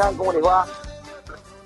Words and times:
¿Cómo 0.00 0.32
les 0.32 0.42
va? 0.42 0.64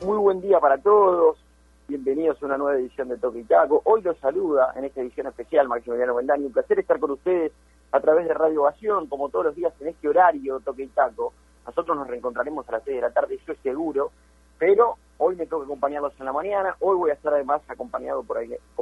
Muy 0.04 0.18
buen 0.18 0.40
día 0.40 0.58
para 0.58 0.76
todos. 0.76 1.38
Bienvenidos 1.86 2.42
a 2.42 2.46
una 2.46 2.58
nueva 2.58 2.76
edición 2.76 3.08
de 3.08 3.16
Toque 3.16 3.38
y 3.38 3.44
Taco. 3.44 3.80
Hoy 3.84 4.02
los 4.02 4.18
saluda 4.18 4.72
en 4.74 4.84
esta 4.84 5.02
edición 5.02 5.28
especial 5.28 5.68
Maximiliano 5.68 6.16
Vendani. 6.16 6.46
Un 6.46 6.52
placer 6.52 6.80
estar 6.80 6.98
con 6.98 7.12
ustedes 7.12 7.52
a 7.92 8.00
través 8.00 8.26
de 8.26 8.34
Radio 8.34 8.62
Ovación, 8.62 9.06
como 9.06 9.28
todos 9.28 9.46
los 9.46 9.54
días 9.54 9.72
en 9.80 9.86
este 9.86 10.08
horario 10.08 10.58
Toque 10.58 10.82
y 10.82 10.88
Taco. 10.88 11.32
Nosotros 11.64 11.96
nos 11.96 12.08
reencontraremos 12.08 12.68
a 12.68 12.72
las 12.72 12.82
6 12.82 12.96
de 12.96 13.02
la 13.02 13.12
tarde, 13.12 13.36
es 13.36 13.58
seguro, 13.62 14.10
pero 14.58 14.96
hoy 15.18 15.36
me 15.36 15.46
toca 15.46 15.66
acompañarlos 15.66 16.12
en 16.18 16.26
la 16.26 16.32
mañana. 16.32 16.74
Hoy 16.80 16.96
voy 16.96 17.10
a 17.12 17.14
estar 17.14 17.32
además 17.32 17.62
acompañado 17.68 18.24
por, 18.24 18.38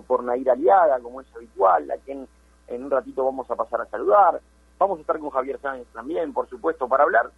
por 0.06 0.24
Nair 0.24 0.50
Aliada, 0.50 0.98
como 1.00 1.20
es 1.20 1.26
habitual, 1.36 1.90
a 1.90 1.98
quien 1.98 2.26
en 2.68 2.84
un 2.84 2.90
ratito 2.90 3.22
vamos 3.22 3.50
a 3.50 3.56
pasar 3.56 3.82
a 3.82 3.86
saludar. 3.86 4.40
Vamos 4.78 4.96
a 4.96 5.00
estar 5.02 5.18
con 5.18 5.28
Javier 5.28 5.60
Sáenz 5.60 5.86
también, 5.88 6.32
por 6.32 6.48
supuesto, 6.48 6.88
para 6.88 7.04
hablar 7.04 7.30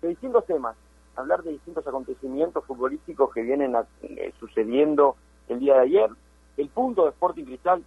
de 0.00 0.08
distintos 0.08 0.46
temas, 0.46 0.76
hablar 1.16 1.42
de 1.42 1.52
distintos 1.52 1.86
acontecimientos 1.86 2.64
futbolísticos 2.64 3.32
que 3.32 3.42
vienen 3.42 3.74
eh, 4.02 4.32
sucediendo 4.38 5.16
el 5.48 5.60
día 5.60 5.74
de 5.74 5.80
ayer, 5.80 6.10
el 6.56 6.68
punto 6.68 7.04
de 7.04 7.10
Sporting 7.10 7.44
Cristal 7.44 7.82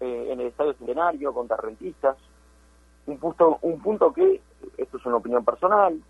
eh, 0.00 0.28
en 0.30 0.40
el 0.40 0.48
Estadio 0.48 0.74
Centenario 0.74 1.32
contra 1.32 1.56
Rentistas, 1.56 2.16
un 3.06 3.18
punto, 3.18 3.58
un 3.62 3.80
punto 3.80 4.12
que, 4.12 4.40
esto 4.76 4.96
es 4.96 5.06
una 5.06 5.16
opinión 5.16 5.44
personal, 5.44 6.00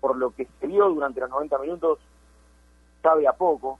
por 0.00 0.16
lo 0.16 0.30
que 0.30 0.46
se 0.60 0.66
vio 0.66 0.88
durante 0.88 1.20
los 1.20 1.30
90 1.30 1.58
minutos, 1.58 1.98
sabe 3.02 3.26
a 3.26 3.32
poco, 3.32 3.78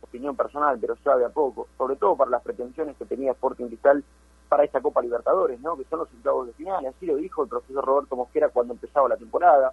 opinión 0.00 0.36
personal, 0.36 0.78
pero 0.80 0.96
sabe 0.96 1.24
a 1.24 1.30
poco, 1.30 1.68
sobre 1.76 1.96
todo 1.96 2.16
para 2.16 2.30
las 2.30 2.42
pretensiones 2.42 2.96
que 2.96 3.04
tenía 3.04 3.32
Sporting 3.32 3.66
Cristal 3.66 4.04
para 4.48 4.64
esta 4.64 4.80
Copa 4.80 5.02
Libertadores, 5.02 5.60
¿no? 5.60 5.76
que 5.76 5.84
son 5.84 6.00
los 6.00 6.08
octavos 6.12 6.46
de 6.46 6.52
final, 6.52 6.86
así 6.86 7.06
lo 7.06 7.16
dijo 7.16 7.42
el 7.42 7.48
profesor 7.48 7.84
Roberto 7.84 8.14
Mosquera 8.14 8.48
cuando 8.48 8.74
empezaba 8.74 9.08
la 9.08 9.16
temporada, 9.16 9.72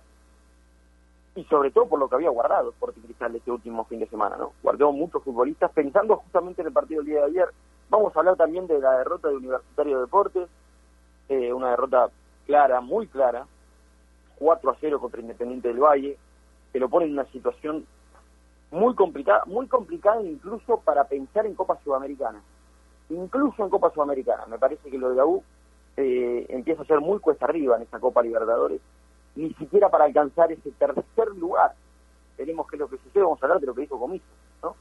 y 1.36 1.44
sobre 1.46 1.72
todo 1.72 1.88
por 1.88 2.00
lo 2.00 2.08
que 2.08 2.16
había 2.16 2.30
guardado 2.30 2.70
Sporting 2.70 3.02
Cristal 3.02 3.36
este 3.36 3.52
último 3.52 3.86
fin 3.86 4.00
de 4.00 4.08
semana, 4.08 4.38
¿no? 4.38 4.54
Guardó 4.62 4.92
muchos 4.92 5.24
futbolistas 5.24 5.72
pensando 5.72 6.18
justamente 6.18 6.62
en 6.62 6.68
el 6.68 6.74
partido 6.74 7.02
del 7.02 7.12
día 7.12 7.20
de 7.22 7.26
ayer. 7.26 7.50
Vamos 7.90 8.16
a 8.16 8.20
hablar 8.20 8.36
también 8.36 8.68
de 8.68 8.80
la 8.80 8.98
derrota 8.98 9.30
de 9.30 9.38
Universitario 9.38 9.96
de 9.96 10.02
Deportes, 10.02 10.50
eh, 11.30 11.52
una 11.52 11.72
derrota 11.72 12.10
clara, 12.46 12.82
muy 12.82 13.08
clara, 13.08 13.48
4 14.38 14.72
a 14.72 14.78
0 14.80 15.00
contra 15.00 15.22
Independiente 15.22 15.70
del 15.70 15.80
Valle, 15.80 16.18
que 16.72 16.80
lo 16.80 16.90
pone 16.90 17.06
en 17.06 17.14
una 17.14 17.26
situación 17.26 17.86
muy 18.72 18.94
complicada, 18.96 19.44
muy 19.46 19.68
complicada 19.68 20.22
incluso 20.22 20.82
para 20.82 21.06
pensar 21.06 21.46
en 21.46 21.56
Copa 21.56 21.80
Sudamericana. 21.84 22.42
Incluso 23.10 23.64
en 23.64 23.70
Copa 23.70 23.92
Sudamericana. 23.92 24.46
Me 24.48 24.60
parece 24.60 24.90
que 24.90 24.98
lo 24.98 25.10
de 25.10 25.16
la 25.16 25.26
U 25.26 25.44
eh, 25.98 26.46
empieza 26.50 26.84
a 26.84 26.86
ser 26.86 27.00
muy 27.00 27.20
cuesta 27.20 27.46
arriba 27.46 27.76
en 27.76 27.84
esta 27.84 28.00
Copa 28.00 28.22
Libertadores 28.22 28.82
ni 29.36 29.54
siquiera 29.54 29.90
para 29.90 30.06
alcanzar 30.06 30.52
ese 30.52 30.72
tercer 30.72 31.28
lugar. 31.36 31.74
Veremos 32.38 32.68
qué 32.68 32.76
es 32.76 32.80
lo 32.80 32.88
que 32.88 32.98
sucede, 32.98 33.24
vamos 33.24 33.42
a 33.42 33.46
hablar 33.46 33.60
de 33.60 33.68
lo 33.68 33.76
que 33.76 33.82
dijo 33.82 34.00
Comiso, 34.00 34.26
¿no? 34.62 34.76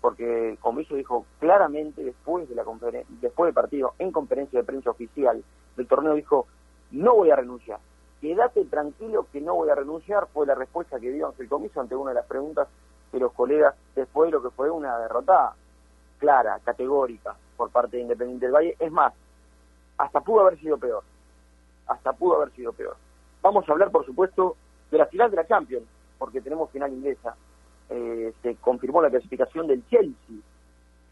Porque 0.00 0.56
Comiso 0.60 0.94
dijo 0.94 1.26
claramente 1.38 2.02
después 2.02 2.48
de 2.48 2.54
la 2.54 2.64
después 3.20 3.48
del 3.48 3.54
partido, 3.54 3.94
en 3.98 4.12
conferencia 4.12 4.60
de 4.60 4.64
prensa 4.64 4.90
oficial 4.90 5.42
del 5.76 5.86
torneo, 5.86 6.14
dijo, 6.14 6.46
no 6.90 7.14
voy 7.14 7.30
a 7.30 7.36
renunciar. 7.36 7.78
Quédate 8.20 8.64
tranquilo 8.66 9.26
que 9.32 9.40
no 9.40 9.54
voy 9.54 9.70
a 9.70 9.74
renunciar, 9.74 10.28
fue 10.32 10.46
la 10.46 10.54
respuesta 10.54 11.00
que 11.00 11.10
dio 11.10 11.34
el 11.38 11.48
Comiso 11.48 11.80
ante 11.80 11.96
una 11.96 12.10
de 12.10 12.16
las 12.16 12.26
preguntas 12.26 12.68
de 13.12 13.18
los 13.18 13.32
colegas 13.32 13.74
después 13.94 14.28
de 14.28 14.32
lo 14.32 14.42
que 14.42 14.50
fue 14.50 14.70
una 14.70 14.98
derrota 14.98 15.54
clara, 16.18 16.60
categórica 16.64 17.34
por 17.56 17.70
parte 17.70 17.96
de 17.96 18.04
Independiente 18.04 18.46
del 18.46 18.54
Valle. 18.54 18.76
Es 18.78 18.92
más, 18.92 19.12
hasta 19.98 20.20
pudo 20.20 20.42
haber 20.42 20.58
sido 20.58 20.78
peor. 20.78 21.02
Hasta 21.86 22.12
pudo 22.12 22.36
haber 22.36 22.52
sido 22.52 22.72
peor. 22.72 22.96
Vamos 23.42 23.68
a 23.68 23.72
hablar, 23.72 23.90
por 23.90 24.06
supuesto, 24.06 24.56
de 24.90 24.98
la 24.98 25.06
final 25.06 25.30
de 25.30 25.36
la 25.36 25.46
Champions, 25.46 25.84
porque 26.16 26.40
tenemos 26.40 26.70
final 26.70 26.92
inglesa. 26.92 27.34
Eh, 27.90 28.32
se 28.40 28.54
confirmó 28.56 29.02
la 29.02 29.10
clasificación 29.10 29.66
del 29.66 29.84
Chelsea, 29.88 30.36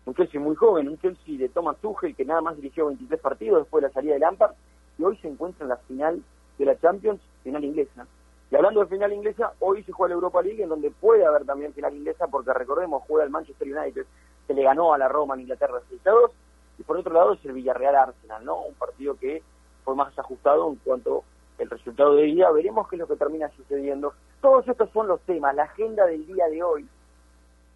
un 0.06 0.15
Chelsea 0.15 0.41
muy 0.41 0.55
joven, 0.55 0.88
un 0.88 0.99
Chelsea 0.99 1.37
de 1.37 1.49
Thomas 1.49 1.77
Tuchel 1.79 2.15
que 2.15 2.25
nada 2.25 2.41
más 2.41 2.56
dirigió 2.56 2.87
23 2.87 3.21
partidos 3.21 3.62
después 3.62 3.82
de 3.82 3.88
la 3.88 3.94
salida 3.94 4.15
de 4.15 4.21
Lampard 4.21 4.55
y 4.97 5.05
hoy 5.05 5.17
se 5.19 5.29
encuentra 5.29 5.65
en 5.65 5.69
la 5.69 5.77
final 5.77 6.23
de 6.59 6.65
la 6.65 6.79
Champions, 6.79 7.21
final 7.43 7.65
inglesa. 7.65 8.06
Y 8.50 8.56
hablando 8.56 8.81
de 8.81 8.87
final 8.87 9.12
inglesa, 9.12 9.53
hoy 9.61 9.83
se 9.85 9.93
juega 9.93 10.11
la 10.11 10.15
Europa 10.15 10.43
League 10.43 10.62
en 10.62 10.69
donde 10.69 10.91
puede 10.91 11.26
haber 11.26 11.44
también 11.44 11.75
final 11.75 11.94
inglesa 11.94 12.29
porque 12.29 12.53
recordemos, 12.53 13.03
juega 13.06 13.25
el 13.25 13.31
Manchester 13.31 13.76
United 13.76 14.06
que 14.47 14.55
le 14.55 14.62
ganó 14.62 14.94
a 14.94 14.99
la 14.99 15.09
Roma 15.09 15.35
en 15.35 15.43
Inglaterra 15.43 15.81
6 15.88 16.06
a 16.06 16.11
2 16.11 16.31
y 16.79 16.83
por 16.83 16.97
otro 16.97 17.12
lado 17.12 17.35
es 17.35 17.44
el 17.44 17.53
Villarreal 17.53 17.94
Arsenal, 17.94 18.44
¿no? 18.44 18.62
Un 18.62 18.75
partido 18.75 19.17
que 19.17 19.43
fue 19.85 19.94
más 19.94 20.19
ajustado 20.19 20.69
en 20.69 20.76
cuanto 20.76 21.25
el 21.61 21.69
resultado 21.69 22.15
de 22.17 22.25
día, 22.25 22.51
veremos 22.51 22.89
qué 22.89 22.97
es 22.97 23.01
lo 23.01 23.07
que 23.07 23.17
termina 23.17 23.51
sucediendo. 23.51 24.15
Todos 24.41 24.67
estos 24.67 24.91
son 24.91 25.09
los 25.09 25.21
temas, 25.23 25.55
la 25.55 25.65
agenda 25.65 26.07
del 26.07 26.27
día 26.27 26.49
de 26.49 26.62
hoy. 26.62 26.89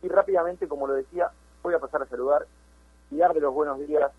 Y 0.02 0.08
rápidamente, 0.08 0.66
como 0.66 0.86
lo 0.86 0.94
decía, 0.94 1.30
voy 1.62 1.74
a 1.74 1.78
pasar 1.78 2.02
a 2.02 2.06
saludar 2.06 2.46
y 3.10 3.18
darle 3.18 3.40
los 3.40 3.52
buenos 3.52 3.78
días 3.86 4.10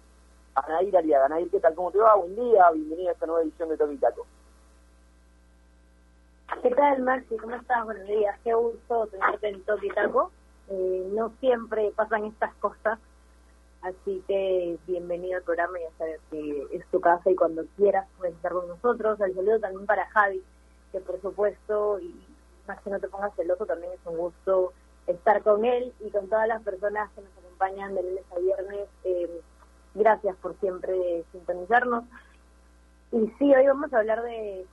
a 0.54 0.68
Nair 0.70 0.96
Aliaga. 0.96 1.30
Nair, 1.30 1.50
¿qué 1.50 1.60
tal? 1.60 1.74
¿Cómo 1.74 1.92
te 1.92 1.98
va? 1.98 2.16
Buen 2.16 2.36
día, 2.36 2.70
bienvenida 2.72 3.10
a 3.10 3.14
esta 3.14 3.26
nueva 3.26 3.42
edición 3.42 3.70
de 3.70 3.78
Toquitaco. 3.78 4.28
¿Qué 6.62 6.70
tal, 6.70 7.02
Maxi? 7.02 7.36
¿Cómo 7.38 7.56
estás? 7.56 7.86
Buenos 7.86 8.08
días. 8.08 8.40
Qué 8.44 8.54
gusto 8.54 9.08
tenerte 9.08 9.50
en 9.50 9.64
Toquitaco. 9.64 10.32
Eh, 10.70 11.10
no 11.14 11.32
siempre 11.40 11.92
pasan 11.96 12.26
estas 12.26 12.54
cosas 12.56 13.00
Así 13.86 14.24
que 14.28 14.80
bienvenido 14.88 15.38
al 15.38 15.44
programa, 15.44 15.78
ya 15.80 15.96
sabes 16.00 16.20
que 16.32 16.68
es 16.72 16.84
tu 16.88 17.00
casa 17.00 17.30
y 17.30 17.36
cuando 17.36 17.66
quieras 17.78 18.08
puedes 18.18 18.34
estar 18.34 18.52
con 18.52 18.68
nosotros. 18.68 19.22
El 19.22 19.36
saludo 19.36 19.60
también 19.60 19.86
para 19.86 20.10
Javi, 20.10 20.42
que 20.92 21.00
por 21.02 21.22
supuesto, 21.22 22.00
y 22.00 22.20
más 22.68 22.82
que 22.82 22.90
no 22.90 23.00
te 23.00 23.08
pongas 23.08 23.36
celoso, 23.36 23.64
también 23.68 23.94
es 23.94 24.00
un 24.08 24.18
gusto 24.18 24.74
estar 25.06 25.44
con 25.44 25.64
él 25.66 25.94
y 26.00 26.10
con 26.10 26.28
todas 26.30 26.48
las 26.48 26.64
personas 26.64 27.12
que 27.12 27.22
nos 27.22 27.30
acompañan 27.38 27.94
de 27.94 28.02
lunes 28.02 28.24
a 28.36 28.40
viernes. 28.40 28.90
Eh, 29.04 29.42
gracias 29.94 30.36
por 30.38 30.60
siempre 30.60 31.24
sintonizarnos. 31.32 32.06
Y 33.12 33.28
sí, 33.38 33.54
hoy 33.54 33.68
vamos 33.68 33.94
a 33.94 34.00
hablar 34.00 34.24
de 34.24 34.66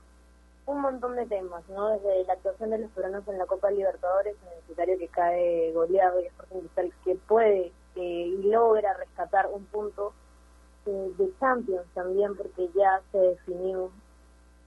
un 0.65 0.81
montón 0.81 1.15
de 1.17 1.27
temas, 1.27 1.61
¿no? 1.69 1.89
Desde 1.89 2.23
la 2.25 2.33
actuación 2.33 2.71
de 2.71 2.79
los 2.79 2.89
peruanos 2.89 3.27
en 3.27 3.37
la 3.37 3.45
Copa 3.45 3.69
Libertadores, 3.69 4.35
universitario 4.41 4.97
que 4.97 5.07
cae 5.09 5.71
goleado 5.71 6.19
y 6.19 6.25
Sporting 6.25 6.61
Cristal 6.61 6.93
que 7.05 7.15
puede 7.27 7.71
y 7.95 8.37
logra 8.43 8.93
rescatar 8.93 9.47
un 9.51 9.65
punto 9.65 10.13
eh, 10.85 11.11
de 11.17 11.31
Champions 11.39 11.85
también 11.93 12.35
porque 12.35 12.69
ya 12.75 13.01
se 13.11 13.17
definió 13.17 13.91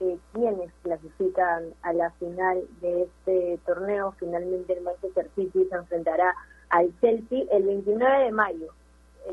eh, 0.00 0.18
quiénes 0.32 0.70
clasifican 0.82 1.74
a 1.82 1.92
la 1.92 2.10
final 2.12 2.62
de 2.80 3.02
este 3.02 3.60
torneo. 3.66 4.12
Finalmente 4.18 4.74
el 4.74 4.82
Manchester 4.82 5.30
City 5.34 5.66
se 5.68 5.74
enfrentará 5.74 6.34
al 6.70 6.92
Chelsea 7.00 7.44
el 7.50 7.64
29 7.64 8.24
de 8.24 8.32
mayo. 8.32 8.68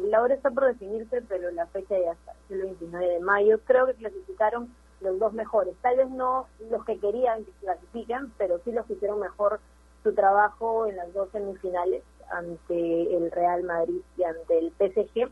La 0.10 0.22
hora 0.22 0.34
está 0.34 0.50
por 0.50 0.66
definirse, 0.66 1.22
pero 1.22 1.52
la 1.52 1.68
fecha 1.68 1.98
ya 2.00 2.14
está, 2.14 2.34
el 2.50 2.62
29 2.62 3.08
de 3.08 3.20
mayo. 3.20 3.60
Creo 3.66 3.86
que 3.86 3.94
clasificaron 3.94 4.74
los 5.02 5.20
dos 5.20 5.34
mejores. 5.34 5.76
Tal 5.82 5.98
vez 5.98 6.10
no 6.10 6.48
los 6.72 6.84
que 6.86 6.98
querían 6.98 7.46
que 7.46 7.52
clasifiquen, 7.62 8.32
pero 8.38 8.60
sí 8.64 8.72
los 8.72 8.86
que 8.86 8.94
hicieron 8.94 9.20
mejor 9.20 9.60
su 10.02 10.14
trabajo 10.14 10.88
en 10.88 10.98
las 10.98 11.14
dos 11.14 11.30
semifinales 11.32 12.04
ante 12.32 13.16
el 13.16 13.32
Real 13.32 13.64
Madrid 13.64 14.02
y 14.18 14.24
ante 14.24 14.58
el 14.60 14.72
PSG. 14.72 15.30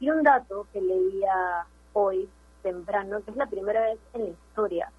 Y 0.00 0.10
un 0.10 0.22
dato 0.22 0.66
que 0.72 0.80
leía 0.80 1.66
hoy 1.92 2.28
temprano, 2.62 3.22
que 3.24 3.30
es 3.30 3.36
la 3.36 3.46
primera 3.46 3.80
vez 3.82 3.98
en 4.14 4.24
la 4.24 4.28
historia 4.30 4.92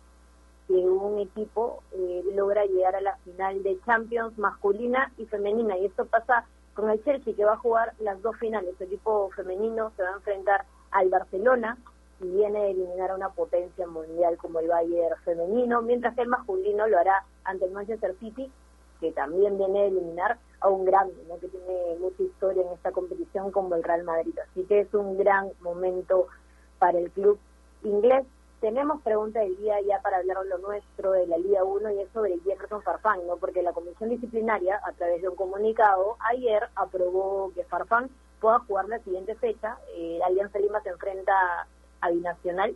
que 0.67 0.73
un 0.73 1.19
equipo 1.19 1.83
eh, 1.91 2.23
logra 2.33 2.65
llegar 2.65 2.95
a 2.95 3.01
la 3.01 3.17
final 3.17 3.63
de 3.63 3.79
Champions 3.85 4.37
masculina 4.37 5.11
y 5.17 5.25
femenina. 5.25 5.77
Y 5.77 5.85
esto 5.85 6.05
pasa 6.05 6.45
con 6.73 6.89
el 6.89 7.03
Chelsea, 7.03 7.35
que 7.35 7.45
va 7.45 7.53
a 7.53 7.57
jugar 7.57 7.93
las 7.99 8.21
dos 8.21 8.37
finales. 8.37 8.75
El 8.79 8.87
equipo 8.87 9.29
femenino 9.35 9.91
se 9.95 10.03
va 10.03 10.09
a 10.09 10.15
enfrentar 10.15 10.65
al 10.91 11.09
Barcelona 11.09 11.77
y 12.21 12.27
viene 12.27 12.59
a 12.59 12.67
eliminar 12.67 13.11
a 13.11 13.15
una 13.15 13.29
potencia 13.29 13.85
mundial 13.87 14.37
como 14.37 14.59
el 14.59 14.67
Bayern 14.67 15.19
femenino, 15.23 15.81
mientras 15.81 16.15
que 16.15 16.21
el 16.21 16.29
masculino 16.29 16.87
lo 16.87 16.97
hará 16.97 17.25
ante 17.43 17.65
el 17.65 17.71
Manchester 17.71 18.15
City, 18.19 18.49
que 19.03 19.11
también 19.11 19.57
viene 19.57 19.81
a 19.81 19.85
eliminar 19.87 20.37
a 20.61 20.69
un 20.69 20.85
grande, 20.85 21.13
¿no? 21.27 21.37
que 21.37 21.49
tiene 21.49 21.97
mucha 21.99 22.23
historia 22.23 22.63
en 22.63 22.71
esta 22.71 22.93
competición 22.93 23.51
como 23.51 23.75
el 23.75 23.83
Real 23.83 24.05
Madrid. 24.05 24.33
Así 24.49 24.63
que 24.63 24.79
es 24.79 24.93
un 24.93 25.17
gran 25.17 25.51
momento 25.59 26.27
para 26.79 26.97
el 26.97 27.11
club 27.11 27.37
inglés. 27.83 28.25
Tenemos 28.61 29.01
pregunta 29.01 29.41
del 29.41 29.57
día 29.57 29.75
ya 29.81 30.01
para 30.01 30.19
hablar 30.19 30.37
lo 30.45 30.57
nuestro 30.59 31.11
de 31.11 31.27
la 31.27 31.37
Liga 31.37 31.65
1 31.65 31.91
y 31.91 31.99
es 31.99 32.09
sobre 32.13 32.39
Jefferson 32.39 32.81
Farfán, 32.81 33.27
¿no? 33.27 33.35
porque 33.35 33.61
la 33.61 33.73
comisión 33.73 34.09
disciplinaria, 34.09 34.79
a 34.85 34.93
través 34.93 35.21
de 35.21 35.27
un 35.27 35.35
comunicado, 35.35 36.15
ayer 36.31 36.63
aprobó 36.75 37.51
que 37.53 37.65
Farfán 37.65 38.09
pueda 38.39 38.59
jugar 38.59 38.87
la 38.87 38.99
siguiente 38.99 39.35
fecha. 39.35 39.77
Eh, 39.97 40.21
Alianza 40.23 40.59
Lima 40.59 40.81
se 40.81 40.91
enfrenta 40.91 41.67
a 41.99 42.09
Binacional 42.09 42.73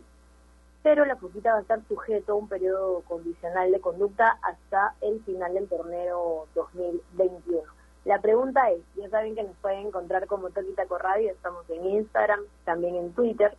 pero 0.88 1.04
la 1.04 1.16
Fujita 1.16 1.52
va 1.52 1.58
a 1.58 1.60
estar 1.60 1.86
sujeto 1.86 2.32
a 2.32 2.36
un 2.36 2.48
periodo 2.48 3.02
condicional 3.02 3.70
de 3.70 3.78
conducta 3.78 4.38
hasta 4.40 4.94
el 5.02 5.22
final 5.22 5.52
del 5.52 5.68
torneo 5.68 6.46
2021. 6.54 7.60
La 8.06 8.22
pregunta 8.22 8.70
es, 8.70 8.80
ya 8.96 9.06
saben 9.10 9.34
que 9.34 9.42
nos 9.42 9.54
pueden 9.56 9.88
encontrar 9.88 10.26
como 10.26 10.48
Toquita 10.48 10.84
Radio, 10.98 11.30
estamos 11.30 11.68
en 11.68 11.84
Instagram, 11.84 12.40
también 12.64 12.94
en 12.94 13.12
Twitter. 13.12 13.54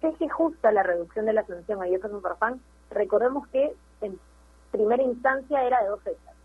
festeje 0.00 0.28
justa 0.28 0.70
la 0.70 0.84
reducción 0.84 1.26
de 1.26 1.32
la 1.32 1.44
sanción 1.44 1.82
a 1.82 1.86
Jefferson 1.86 2.22
Farfán, 2.22 2.60
recordemos 2.90 3.48
que 3.48 3.74
en 4.00 4.16
primera 4.70 5.02
instancia 5.02 5.64
era 5.64 5.82
de 5.82 5.88
dos 5.88 6.02
fechas, 6.02 6.36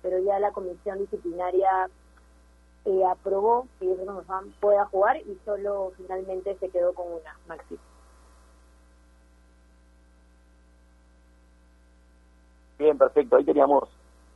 pero 0.00 0.20
ya 0.20 0.38
la 0.38 0.52
comisión 0.52 1.00
disciplinaria 1.00 1.90
eh, 2.86 3.04
aprobó 3.04 3.68
que 3.78 3.88
Jefferson 3.88 4.24
Farfán 4.24 4.54
pueda 4.58 4.86
jugar 4.86 5.18
y 5.18 5.38
solo 5.44 5.92
finalmente 5.98 6.56
se 6.58 6.70
quedó 6.70 6.94
con 6.94 7.08
una, 7.08 7.36
Maxi. 7.46 7.78
Perfecto. 12.98 13.36
Ahí 13.36 13.44
teníamos 13.44 13.88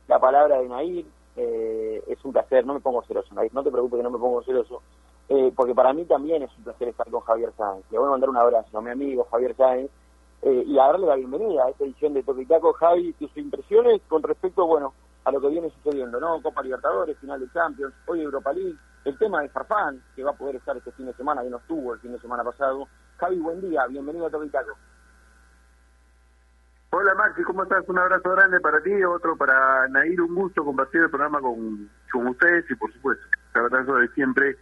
la 0.07 0.19
palabra 0.19 0.59
de 0.59 0.69
Nair. 0.69 1.05
Eh, 1.37 2.03
es 2.07 2.23
un 2.23 2.31
placer, 2.31 2.65
no 2.65 2.73
me 2.73 2.79
pongo 2.79 3.03
celoso, 3.03 3.33
Nair, 3.35 3.53
no 3.53 3.61
te 3.63 3.71
preocupes 3.71 3.97
que 3.97 4.03
no 4.03 4.11
me 4.11 4.19
pongo 4.19 4.41
celoso. 4.43 4.81
Eh, 5.27 5.51
porque 5.55 5.73
para 5.73 5.91
mí 5.91 6.05
también 6.05 6.43
es 6.43 6.55
un 6.57 6.63
placer 6.63 6.89
estar 6.89 7.09
con 7.09 7.21
Javier 7.21 7.51
Sáenz. 7.57 7.83
Le 7.91 7.97
voy 7.97 8.07
a 8.07 8.11
mandar 8.11 8.29
un 8.29 8.37
abrazo 8.37 8.77
a 8.77 8.81
mi 8.81 8.91
amigo 8.91 9.27
Javier 9.31 9.55
Sáenz 9.55 9.89
eh, 10.43 10.63
y 10.67 10.77
a 10.77 10.83
darle 10.83 11.07
la 11.07 11.15
bienvenida 11.15 11.65
a 11.65 11.69
esta 11.69 11.83
edición 11.83 12.13
de 12.13 12.21
Toque 12.21 12.45
Javi, 12.79 13.13
tus 13.13 13.35
impresiones 13.35 14.01
con 14.07 14.21
respecto, 14.21 14.67
bueno, 14.67 14.93
a 15.23 15.31
lo 15.31 15.41
que 15.41 15.49
viene 15.49 15.71
sucediendo, 15.71 16.19
¿no? 16.19 16.41
Copa 16.43 16.61
Libertadores, 16.61 17.17
final 17.17 17.39
de 17.39 17.51
Champions, 17.51 17.95
hoy 18.05 18.21
Europa 18.21 18.53
League, 18.53 18.77
el 19.05 19.17
tema 19.17 19.41
de 19.41 19.49
Farfán, 19.49 20.03
que 20.15 20.23
va 20.23 20.31
a 20.31 20.37
poder 20.37 20.57
estar 20.57 20.77
este 20.77 20.91
fin 20.91 21.07
de 21.07 21.13
semana, 21.13 21.41
que 21.41 21.49
no 21.49 21.57
estuvo 21.57 21.93
el 21.93 21.99
fin 21.99 22.11
de 22.11 22.19
semana 22.19 22.43
pasado. 22.43 22.87
Javi, 23.17 23.39
buen 23.39 23.61
día, 23.61 23.87
bienvenido 23.87 24.27
a 24.27 24.29
Toque 24.29 24.45
Hola 26.97 27.13
Maxi, 27.13 27.43
¿cómo 27.43 27.63
estás? 27.63 27.83
Un 27.89 27.99
abrazo 27.99 28.31
grande 28.31 28.57
para 28.61 28.79
ti, 28.81 29.03
otro 29.03 29.35
para 29.35 29.85
Nair, 29.89 30.21
un 30.21 30.33
gusto 30.33 30.63
compartir 30.63 31.01
el 31.01 31.09
programa 31.09 31.41
con, 31.41 31.89
con 32.09 32.27
ustedes 32.27 32.63
y 32.71 32.75
por 32.75 32.89
supuesto, 32.93 33.21
un 33.53 33.61
abrazo 33.63 33.95
de 33.95 34.07
siempre 34.13 34.55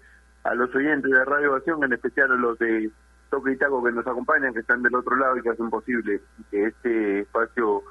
a 0.44 0.56
los 0.56 0.74
oyentes 0.74 1.12
de 1.12 1.26
Radio 1.26 1.52
Ovación, 1.52 1.84
en 1.84 1.94
especial 1.94 2.32
a 2.32 2.36
los 2.36 2.58
de 2.58 2.90
Toque 3.30 3.52
y 3.52 3.58
Taco 3.58 3.84
que 3.84 3.92
nos 3.92 4.08
acompañan, 4.08 4.52
que 4.52 4.62
están 4.62 4.82
del 4.82 4.96
otro 4.96 5.16
lado 5.16 5.38
y 5.38 5.44
que 5.44 5.52
hacen 5.52 5.70
posible 5.70 6.22
que 6.50 6.66
este 6.66 7.20
espacio 7.20 7.84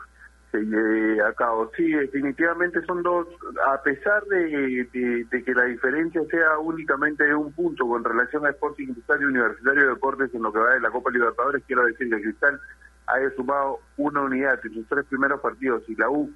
se 0.50 0.58
lleve 0.58 1.22
a 1.22 1.32
cabo. 1.34 1.70
Sí, 1.76 1.92
definitivamente 1.92 2.84
son 2.84 3.04
dos, 3.04 3.28
a 3.64 3.80
pesar 3.84 4.24
de, 4.24 4.88
que 4.92 5.54
la 5.54 5.64
diferencia 5.66 6.20
sea 6.28 6.58
únicamente 6.58 7.22
de 7.22 7.34
un 7.36 7.52
punto 7.52 7.86
con 7.86 8.02
relación 8.02 8.44
a 8.44 8.50
Sporting 8.50 8.92
Cristal 8.92 9.22
y 9.22 9.26
Universitario 9.26 9.82
de 9.82 9.88
Deportes 9.90 10.34
en 10.34 10.42
lo 10.42 10.52
que 10.52 10.58
va 10.58 10.74
de 10.74 10.80
la 10.80 10.90
Copa 10.90 11.12
Libertadores, 11.12 11.62
quiero 11.64 11.84
decir 11.84 12.10
que 12.10 12.22
Cristal 12.22 12.60
haya 13.06 13.30
sumado 13.36 13.80
una 13.96 14.22
unidad 14.22 14.58
en 14.64 14.74
sus 14.74 14.88
tres 14.88 15.04
primeros 15.06 15.40
partidos 15.40 15.82
y 15.88 15.96
la 15.96 16.08
U 16.08 16.32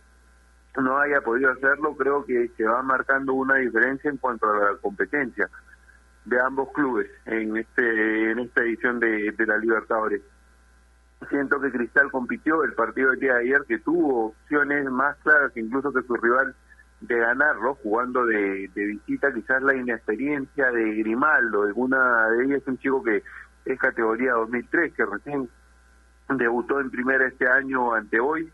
no 0.83 0.99
haya 0.99 1.21
podido 1.21 1.51
hacerlo, 1.51 1.97
creo 1.97 2.25
que 2.25 2.51
se 2.57 2.65
va 2.65 2.83
marcando 2.83 3.35
una 3.35 3.57
diferencia 3.57 4.11
en 4.11 4.19
cuanto 4.19 4.51
a 4.51 4.73
la 4.73 4.77
competencia 4.79 5.49
de 6.25 6.41
ambos 6.41 6.69
clubes 6.73 7.09
en 7.25 7.57
este 7.57 8.33
en 8.33 8.41
esta 8.41 8.63
edición 8.63 9.01
de, 9.01 9.33
la 9.39 9.59
Libertadores. 9.59 10.23
Siento 11.31 11.61
que 11.61 11.71
Cristal 11.71 12.11
compitió 12.11 12.63
el 12.63 12.75
partido 12.75 13.11
del 13.11 13.21
día 13.21 13.35
de 13.35 13.41
ayer, 13.41 13.65
que 13.67 13.79
tuvo 13.79 14.27
opciones 14.27 14.85
más 14.91 15.17
claras 15.19 15.57
incluso 15.57 15.93
que 15.93 16.03
su 16.03 16.15
rival 16.15 16.55
de 17.01 17.19
ganarlo, 17.19 17.75
jugando 17.77 18.27
de, 18.27 18.71
visita, 18.75 19.33
quizás 19.33 19.63
la 19.63 19.75
inexperiencia 19.75 20.71
de 20.71 20.95
Grimaldo, 20.97 21.63
alguna 21.63 22.29
de 22.31 22.45
ellas 22.45 22.63
un 22.67 22.79
chico 22.79 23.03
que 23.03 23.23
es 23.65 23.79
categoría 23.79 24.33
2003, 24.33 24.95
que 24.95 25.07
recién 25.07 25.49
debutó 26.29 26.81
en 26.81 26.91
primera 26.91 27.27
este 27.27 27.49
año 27.49 27.95
ante 27.95 28.21
hoy, 28.21 28.53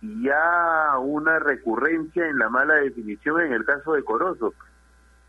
y 0.00 0.24
ya 0.24 0.98
una 0.98 1.38
recurrencia 1.38 2.26
en 2.28 2.38
la 2.38 2.48
mala 2.50 2.74
definición 2.74 3.40
en 3.40 3.52
el 3.52 3.64
caso 3.64 3.94
de 3.94 4.04
Corozo 4.04 4.52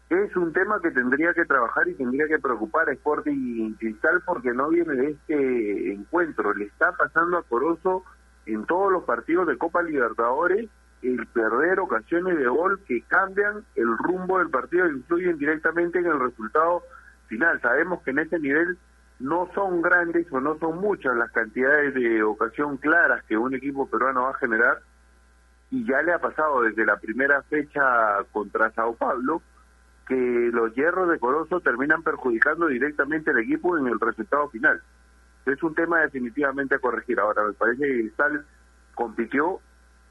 es 0.09 0.35
un 0.35 0.53
tema 0.53 0.79
que 0.81 0.91
tendría 0.91 1.33
que 1.33 1.45
trabajar 1.45 1.87
y 1.87 1.95
tendría 1.95 2.27
que 2.27 2.37
preocupar 2.37 2.89
a 2.89 2.93
Sporting 2.93 3.73
Cristal 3.73 4.21
porque 4.25 4.53
no 4.53 4.69
viene 4.69 4.93
de 4.93 5.09
este 5.11 5.93
encuentro. 5.93 6.53
Le 6.53 6.65
está 6.65 6.91
pasando 6.91 7.37
a 7.37 7.43
Corozo 7.43 8.03
en 8.45 8.65
todos 8.65 8.91
los 8.91 9.03
partidos 9.03 9.47
de 9.47 9.57
Copa 9.57 9.81
Libertadores 9.81 10.69
el 11.01 11.25
perder 11.27 11.79
ocasiones 11.79 12.37
de 12.37 12.47
gol 12.47 12.79
que 12.87 13.01
cambian 13.03 13.63
el 13.75 13.97
rumbo 13.97 14.39
del 14.39 14.49
partido 14.49 14.85
e 14.85 14.91
influyen 14.91 15.37
directamente 15.37 15.99
en 15.99 16.05
el 16.05 16.19
resultado 16.19 16.83
final. 17.27 17.59
Sabemos 17.61 18.01
que 18.03 18.11
en 18.11 18.19
ese 18.19 18.39
nivel 18.39 18.77
no 19.19 19.49
son 19.55 19.81
grandes 19.81 20.27
o 20.31 20.41
no 20.41 20.57
son 20.59 20.79
muchas 20.79 21.15
las 21.15 21.31
cantidades 21.31 21.93
de 21.93 22.21
ocasión 22.23 22.77
claras 22.77 23.23
que 23.23 23.37
un 23.37 23.55
equipo 23.55 23.87
peruano 23.87 24.23
va 24.23 24.31
a 24.31 24.39
generar 24.39 24.79
y 25.71 25.85
ya 25.85 26.01
le 26.01 26.13
ha 26.13 26.19
pasado 26.19 26.61
desde 26.63 26.85
la 26.85 26.97
primera 26.97 27.41
fecha 27.43 27.81
contra 28.31 28.71
Sao 28.71 28.95
Paulo 28.95 29.41
que 30.07 30.49
los 30.53 30.73
hierros 30.75 31.09
de 31.09 31.19
Corozo 31.19 31.59
terminan 31.61 32.03
perjudicando 32.03 32.67
directamente 32.67 33.31
al 33.31 33.39
equipo 33.39 33.77
en 33.77 33.87
el 33.87 33.99
resultado 33.99 34.49
final. 34.49 34.81
Es 35.45 35.61
un 35.63 35.73
tema 35.73 36.01
definitivamente 36.01 36.75
a 36.75 36.79
corregir. 36.79 37.19
Ahora, 37.19 37.43
me 37.43 37.53
parece 37.53 37.81
que 37.81 37.99
Cristal 38.01 38.45
compitió, 38.93 39.59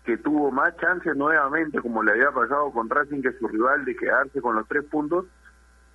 que 0.05 0.17
tuvo 0.17 0.51
más 0.51 0.77
chances 0.77 1.17
nuevamente, 1.17 1.81
como 1.81 2.03
le 2.03 2.13
había 2.13 2.31
pasado 2.33 2.71
con 2.73 2.91
Racing, 2.91 3.23
que 3.23 3.33
su 3.39 3.49
rival, 3.49 3.85
de 3.85 3.97
quedarse 3.97 4.41
con 4.41 4.57
los 4.57 4.67
tres 4.69 4.85
puntos. 4.85 5.27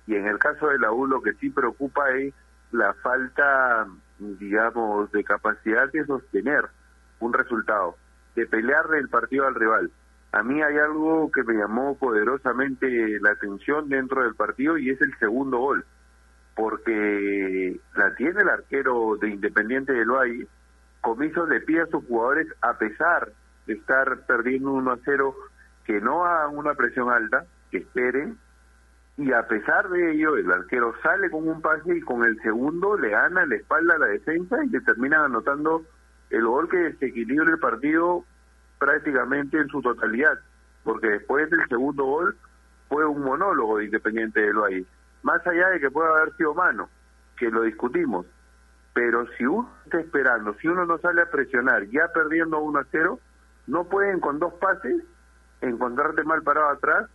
Y 0.06 0.14
en 0.14 0.26
el 0.26 0.38
caso 0.38 0.68
de 0.68 0.78
la 0.78 0.92
U, 0.92 1.06
lo 1.06 1.22
que 1.22 1.34
sí 1.34 1.50
preocupa 1.50 2.10
es 2.10 2.34
la 2.72 2.94
falta, 2.94 3.86
digamos, 4.18 5.10
de 5.12 5.24
capacidad 5.24 5.90
de 5.92 6.04
sostener 6.04 6.66
un 7.20 7.32
resultado, 7.32 7.96
de 8.34 8.46
pelearle 8.46 8.98
el 8.98 9.08
partido 9.08 9.46
al 9.46 9.54
rival. 9.54 9.90
A 10.32 10.42
mí 10.42 10.62
hay 10.62 10.78
algo 10.78 11.30
que 11.32 11.42
me 11.42 11.54
llamó 11.54 11.96
poderosamente 11.96 13.18
la 13.20 13.30
atención 13.30 13.88
dentro 13.88 14.22
del 14.22 14.34
partido 14.34 14.78
y 14.78 14.90
es 14.90 15.00
el 15.00 15.16
segundo 15.18 15.58
gol, 15.58 15.84
porque 16.54 17.80
la 17.96 18.14
tiene 18.14 18.42
el 18.42 18.48
arquero 18.48 19.16
de 19.20 19.30
Independiente 19.30 19.92
del 19.92 20.10
Valle, 20.10 20.46
Comiso 21.00 21.46
le 21.46 21.60
pide 21.60 21.82
a 21.82 21.86
sus 21.86 22.04
jugadores, 22.06 22.46
a 22.60 22.76
pesar 22.76 23.32
de 23.66 23.74
estar 23.74 24.26
perdiendo 24.26 24.72
1 24.72 24.92
a 24.92 24.98
0, 25.04 25.34
que 25.84 26.00
no 26.00 26.24
hagan 26.24 26.56
una 26.56 26.74
presión 26.74 27.10
alta, 27.10 27.44
que 27.70 27.78
esperen, 27.78 28.38
y 29.20 29.34
a 29.34 29.46
pesar 29.46 29.86
de 29.90 30.12
ello, 30.12 30.34
el 30.38 30.50
arquero 30.50 30.94
sale 31.02 31.28
con 31.28 31.46
un 31.46 31.60
pase 31.60 31.94
y 31.94 32.00
con 32.00 32.24
el 32.24 32.40
segundo 32.40 32.96
le 32.96 33.10
gana 33.10 33.44
la 33.44 33.54
espalda 33.54 33.96
a 33.96 33.98
la 33.98 34.06
defensa 34.06 34.64
y 34.64 34.70
le 34.70 34.80
termina 34.80 35.22
anotando 35.22 35.84
el 36.30 36.46
gol 36.46 36.70
que 36.70 36.78
desequilibra 36.78 37.50
el 37.50 37.58
partido 37.58 38.24
prácticamente 38.78 39.58
en 39.58 39.68
su 39.68 39.82
totalidad, 39.82 40.38
porque 40.84 41.08
después 41.08 41.50
del 41.50 41.68
segundo 41.68 42.04
gol 42.06 42.34
fue 42.88 43.04
un 43.04 43.22
monólogo 43.22 43.76
de 43.76 43.84
Independiente 43.84 44.40
de 44.40 44.54
Loaí. 44.54 44.86
Más 45.22 45.46
allá 45.46 45.68
de 45.68 45.80
que 45.80 45.90
pueda 45.90 46.08
haber 46.16 46.34
sido 46.36 46.54
mano, 46.54 46.88
que 47.36 47.50
lo 47.50 47.60
discutimos, 47.60 48.24
pero 48.94 49.26
si 49.36 49.44
uno 49.44 49.68
está 49.84 50.00
esperando, 50.00 50.54
si 50.54 50.68
uno 50.68 50.86
no 50.86 50.96
sale 50.96 51.20
a 51.20 51.30
presionar 51.30 51.84
ya 51.88 52.08
perdiendo 52.14 52.58
1 52.60 52.78
a 52.78 52.86
0, 52.90 53.20
no 53.66 53.84
pueden 53.84 54.18
con 54.20 54.38
dos 54.38 54.54
pases 54.54 55.04
encontrarte 55.60 56.24
mal 56.24 56.42
parado 56.42 56.70
atrás 56.70 57.10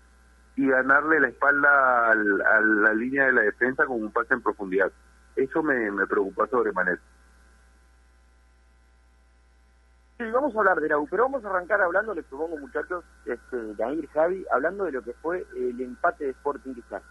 y 0.56 0.68
ganarle 0.68 1.20
la 1.20 1.28
espalda 1.28 2.12
a 2.12 2.16
la 2.16 2.94
línea 2.94 3.26
de 3.26 3.34
la 3.34 3.42
defensa 3.42 3.86
con 3.86 4.02
un 4.02 4.12
pase 4.12 4.34
en 4.34 4.42
profundidad. 4.42 4.92
Eso 5.36 5.62
me, 5.62 5.92
me 5.92 6.08
preocupa 6.08 6.48
sobremanera. 6.48 7.02
Sí, 10.18 10.24
vamos 10.32 10.56
a 10.56 10.60
hablar 10.60 10.80
de 10.80 10.88
la 10.88 10.98
U, 10.98 11.08
pero 11.10 11.24
vamos 11.24 11.44
a 11.44 11.50
arrancar 11.50 11.82
hablando, 11.82 12.14
les 12.14 12.24
propongo 12.24 12.58
muchachos, 12.58 13.04
este, 13.26 13.76
Jair 13.78 14.08
Javi, 14.12 14.46
hablando 14.50 14.86
de 14.86 14.94
lo 14.94 15.02
que 15.02 15.12
fue 15.16 15.46
el 15.58 15.80
empate 15.82 16.24
de 16.24 16.30
Sporting 16.32 16.72
Cristal. 16.72 17.02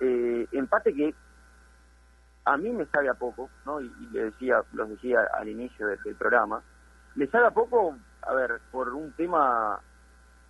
Eh, 0.00 0.46
empate 0.52 0.92
que 0.92 1.14
a 2.44 2.56
mí 2.58 2.70
me 2.70 2.84
sabe 2.86 3.08
a 3.08 3.14
poco, 3.14 3.48
¿no? 3.64 3.80
Y, 3.80 3.90
le 4.12 4.24
decía, 4.24 4.62
los 4.74 4.90
decía 4.90 5.20
al 5.32 5.48
inicio 5.48 5.86
del, 5.86 6.14
programa, 6.16 6.62
me 7.14 7.26
sabe 7.28 7.46
a 7.46 7.52
poco, 7.52 7.96
a 8.20 8.34
ver, 8.34 8.60
por 8.70 8.92
un 8.92 9.12
tema 9.12 9.80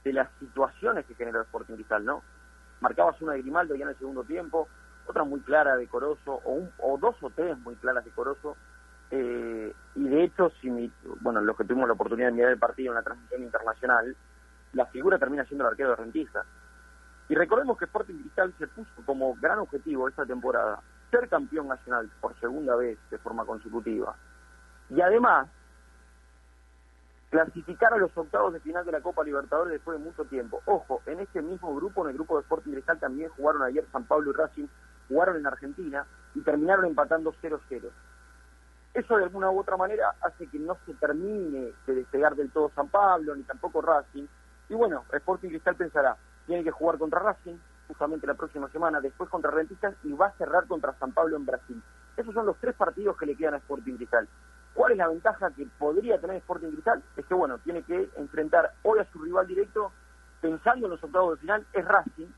de 0.05 0.13
las 0.13 0.29
situaciones 0.39 1.07
que 1.07 1.15
generó 1.15 1.43
Sporting 1.43 1.75
Cristal, 1.75 2.05
¿no? 2.05 2.23
Marcabas 2.81 3.21
una 3.23 3.35
de 3.35 3.43
Grimaldo 3.43 3.75
ya 3.75 3.85
en 3.85 3.91
el 3.91 3.99
segundo 3.99 4.25
tiempo, 4.25 4.69
otra 5.07 5.25
muy 5.25 5.41
clara 5.41 5.77
de 5.77 5.87
Corozo, 5.87 6.41
o, 6.45 6.69
o 6.79 6.99
dos 6.99 7.17
o 7.23 7.31
tres 7.31 7.57
muy 7.59 7.77
claras 7.77 8.05
de 8.05 8.11
Corozo, 8.11 8.57
eh, 9.11 9.75
y 9.95 10.09
de 10.09 10.25
hecho, 10.25 10.51
si 10.61 10.91
bueno, 11.21 11.43
los 11.43 11.55
que 11.57 11.65
tuvimos 11.65 11.87
la 11.87 11.93
oportunidad 11.93 12.29
de 12.29 12.33
mirar 12.33 12.53
el 12.53 12.59
partido 12.59 12.93
en 12.93 12.97
la 12.97 13.03
transmisión 13.03 13.43
internacional, 13.43 14.17
la 14.73 14.87
figura 14.87 15.19
termina 15.19 15.45
siendo 15.45 15.65
el 15.65 15.71
arquero 15.71 15.91
de 15.91 15.97
Rentista. 15.97 16.45
Y 17.29 17.35
recordemos 17.35 17.77
que 17.77 17.85
Sporting 17.85 18.21
Cristal 18.21 18.55
se 18.59 18.67
puso 18.69 18.91
como 19.05 19.35
gran 19.35 19.59
objetivo 19.59 20.09
esta 20.09 20.25
temporada 20.25 20.81
ser 21.11 21.29
campeón 21.29 21.69
nacional 21.69 22.11
por 22.23 22.35
segunda 22.41 22.75
vez 22.75 22.99
de 23.11 23.19
forma 23.19 23.45
consecutiva. 23.45 24.17
Y 24.89 25.01
además, 25.03 25.47
clasificar 27.33 27.95
a 27.95 27.97
los 27.97 28.15
octavos 28.15 28.53
de 28.53 28.61
final 28.61 28.85
de 28.85 28.93
la 28.93 29.01
Copa 29.01 29.25
Libertadores 29.25 29.73
después 29.73 29.99
de 29.99 30.05
mucho 30.05 30.27
tiempo. 30.27 30.61
Ojo, 30.67 31.01
en 31.07 31.19
este 31.19 31.41
mismo 31.41 31.75
grupo, 31.75 32.05
en 32.05 32.11
el 32.11 32.17
grupo 32.17 32.37
de 32.37 32.43
Sporting 32.43 32.73
Cristal, 32.73 33.01
también 33.01 33.31
jugaron 33.31 33.63
ayer 33.63 33.87
San 33.91 34.05
Pablo 34.05 34.31
y 34.31 34.35
Racing, 34.35 34.67
jugaron 35.09 35.37
en 35.37 35.47
Argentina 35.47 36.07
y 36.35 36.43
terminaron 36.43 36.85
empatando 36.85 37.33
0-0. 37.43 37.89
Eso 38.93 39.17
de 39.17 39.25
alguna 39.25 39.51
u 39.51 39.59
otra 39.59 39.79
manera 39.79 40.15
hace 40.21 40.47
que 40.47 40.59
no 40.59 40.77
se 40.85 40.93
termine 40.93 41.73
de 41.87 41.95
despegar 41.95 42.37
del 42.37 42.51
todo 42.51 42.71
San 42.75 42.89
Pablo, 42.89 43.35
ni 43.35 43.45
tampoco 43.45 43.81
Racing. 43.81 44.27
Y 44.69 44.75
bueno, 44.75 45.07
Sporting 45.11 45.49
Cristal 45.49 45.77
pensará, 45.77 46.19
tiene 46.47 46.63
que 46.63 46.71
jugar 46.71 46.99
contra 46.99 47.21
Racing, 47.21 47.57
justamente 47.89 48.27
la 48.27 48.35
próxima 48.35 48.69
semana, 48.69 49.01
después 49.01 49.31
contra 49.31 49.51
Rentistas 49.51 49.95
y 50.05 50.13
va 50.13 50.27
a 50.27 50.33
cerrar 50.33 50.67
contra 50.67 50.93
San 50.99 51.13
Pablo 51.13 51.39
en 51.39 51.47
Brasil. 51.47 51.83
Esos 52.15 52.35
son 52.35 52.45
los 52.45 52.59
tres 52.59 52.75
partidos 52.75 53.17
que 53.17 53.25
le 53.25 53.37
quedan 53.37 53.55
a 53.55 53.57
Sporting 53.57 53.97
Cristal. 53.97 54.29
¿Cuál 54.75 54.93
es 54.93 54.99
la 54.99 55.09
ventaja 55.09 55.51
que 55.51 55.67
podría 55.79 56.19
tener 56.19 56.37
Sporting 56.37 56.71
Cristal? 56.71 57.03
Es 57.17 57.27
que, 57.27 57.35
bueno, 57.35 57.59
tiene 57.59 57.83
que 57.83 58.11
enfrentar 58.17 58.73
hoy 58.83 59.01
a 59.01 59.05
su 59.13 59.23
rival 59.23 59.47
directo 59.47 59.93
pensando 60.41 60.87
en 60.87 60.93
los 60.93 61.05
octavos 61.05 61.37
de 61.37 61.41
final, 61.41 61.67
es 61.73 61.85
Racing, 61.85 62.29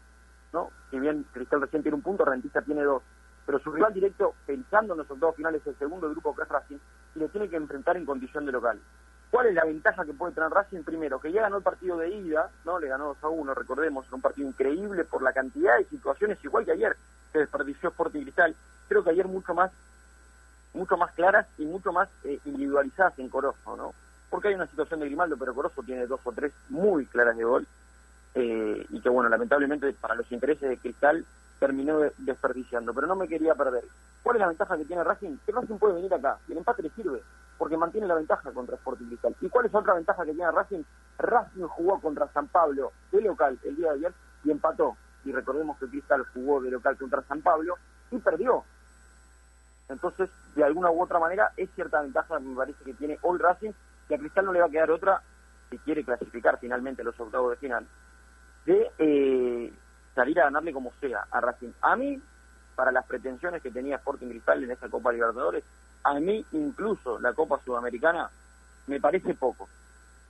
¿no? 0.52 0.70
Si 0.90 0.98
bien 0.98 1.24
Cristal 1.32 1.60
recién 1.60 1.82
tiene 1.82 1.96
un 1.96 2.02
punto, 2.02 2.24
Rentista 2.24 2.60
tiene 2.62 2.82
dos. 2.82 3.02
Pero 3.46 3.58
su 3.60 3.72
rival 3.72 3.94
directo, 3.94 4.34
pensando 4.46 4.94
en 4.94 4.98
los 4.98 5.10
octavos 5.10 5.36
finales, 5.36 5.60
es 5.62 5.68
el 5.68 5.78
segundo 5.78 6.10
grupo 6.10 6.34
que 6.34 6.42
es 6.42 6.48
Racing, 6.48 6.78
y 7.14 7.18
lo 7.18 7.28
tiene 7.28 7.48
que 7.48 7.56
enfrentar 7.56 7.96
en 7.96 8.04
condición 8.04 8.44
de 8.46 8.52
local. 8.52 8.80
¿Cuál 9.30 9.46
es 9.46 9.54
la 9.54 9.64
ventaja 9.64 10.04
que 10.04 10.12
puede 10.12 10.32
tener 10.32 10.50
Racing? 10.50 10.82
Primero, 10.82 11.20
que 11.20 11.32
ya 11.32 11.42
ganó 11.42 11.58
el 11.58 11.62
partido 11.62 11.96
de 11.96 12.08
ida, 12.08 12.50
¿no? 12.64 12.78
Le 12.78 12.88
ganó 12.88 13.06
2 13.06 13.16
a 13.22 13.28
1, 13.28 13.54
recordemos, 13.54 14.10
un 14.12 14.20
partido 14.20 14.48
increíble 14.48 15.04
por 15.04 15.22
la 15.22 15.32
cantidad 15.32 15.78
de 15.78 15.84
situaciones, 15.84 16.38
igual 16.44 16.64
que 16.64 16.72
ayer, 16.72 16.96
que 17.32 17.40
desperdició 17.40 17.88
Sporting 17.90 18.22
Cristal. 18.22 18.54
Creo 18.88 19.02
que 19.02 19.10
ayer 19.10 19.26
mucho 19.26 19.54
más 19.54 19.70
mucho 20.74 20.96
más 20.96 21.12
claras 21.12 21.46
y 21.58 21.64
mucho 21.64 21.92
más 21.92 22.08
eh, 22.24 22.38
individualizadas 22.44 23.18
en 23.18 23.28
Corozo, 23.28 23.76
¿no? 23.76 23.94
Porque 24.28 24.48
hay 24.48 24.54
una 24.54 24.66
situación 24.66 25.00
de 25.00 25.06
Grimaldo, 25.06 25.36
pero 25.36 25.54
Corozo 25.54 25.82
tiene 25.82 26.06
dos 26.06 26.20
o 26.24 26.32
tres 26.32 26.52
muy 26.68 27.06
claras 27.06 27.36
de 27.36 27.44
gol 27.44 27.66
eh, 28.34 28.86
y 28.90 29.00
que, 29.00 29.08
bueno, 29.08 29.28
lamentablemente 29.28 29.92
para 29.94 30.14
los 30.14 30.30
intereses 30.32 30.68
de 30.68 30.78
Cristal 30.78 31.24
terminó 31.58 32.00
desperdiciando, 32.18 32.92
pero 32.92 33.06
no 33.06 33.16
me 33.16 33.28
quería 33.28 33.54
perder. 33.54 33.84
¿Cuál 34.22 34.36
es 34.36 34.40
la 34.40 34.48
ventaja 34.48 34.76
que 34.76 34.84
tiene 34.84 35.04
Racing? 35.04 35.36
Que 35.46 35.52
Racing 35.52 35.78
puede 35.78 35.94
venir 35.94 36.12
acá 36.12 36.38
y 36.48 36.52
el 36.52 36.58
empate 36.58 36.82
le 36.82 36.90
sirve 36.90 37.22
porque 37.58 37.76
mantiene 37.76 38.06
la 38.06 38.14
ventaja 38.14 38.50
contra 38.52 38.76
Sporting 38.76 39.06
Cristal. 39.06 39.36
¿Y 39.40 39.48
cuál 39.48 39.66
es 39.66 39.74
otra 39.74 39.94
ventaja 39.94 40.24
que 40.24 40.32
tiene 40.32 40.50
Racing? 40.50 40.82
Racing 41.18 41.62
jugó 41.64 42.00
contra 42.00 42.28
San 42.28 42.48
Pablo 42.48 42.92
de 43.12 43.20
local 43.20 43.58
el 43.64 43.76
día 43.76 43.92
de 43.92 43.98
ayer 43.98 44.12
y 44.44 44.50
empató. 44.50 44.96
Y 45.24 45.32
recordemos 45.32 45.78
que 45.78 45.86
Cristal 45.86 46.24
jugó 46.34 46.60
de 46.60 46.70
local 46.70 46.96
contra 46.96 47.22
San 47.22 47.40
Pablo 47.42 47.76
y 48.10 48.18
perdió. 48.18 48.64
Entonces, 49.88 50.30
de 50.54 50.64
alguna 50.64 50.90
u 50.90 51.02
otra 51.02 51.18
manera, 51.18 51.52
es 51.56 51.70
cierta 51.74 52.00
ventaja, 52.00 52.38
me 52.40 52.56
parece 52.56 52.82
que 52.84 52.94
tiene 52.94 53.18
hoy 53.22 53.38
Racing, 53.38 53.72
que 54.08 54.14
a 54.14 54.18
Cristal 54.18 54.46
no 54.46 54.52
le 54.52 54.60
va 54.60 54.66
a 54.66 54.70
quedar 54.70 54.90
otra, 54.90 55.22
si 55.70 55.78
quiere 55.78 56.04
clasificar 56.04 56.58
finalmente 56.58 57.04
los 57.04 57.18
octavos 57.20 57.50
de 57.50 57.56
final, 57.56 57.86
de 58.64 58.90
eh, 58.98 59.72
salir 60.14 60.40
a 60.40 60.44
ganarle 60.44 60.72
como 60.72 60.92
sea 61.00 61.26
a 61.30 61.40
Racing. 61.40 61.72
A 61.82 61.96
mí, 61.96 62.20
para 62.74 62.92
las 62.92 63.04
pretensiones 63.04 63.62
que 63.62 63.70
tenía 63.70 63.96
Sporting 63.96 64.28
Cristal 64.28 64.64
en 64.64 64.70
esa 64.70 64.88
Copa 64.88 65.12
Libertadores, 65.12 65.64
a 66.02 66.14
mí 66.14 66.44
incluso 66.52 67.18
la 67.20 67.32
Copa 67.32 67.60
Sudamericana 67.64 68.30
me 68.86 69.00
parece 69.00 69.34
poco, 69.34 69.68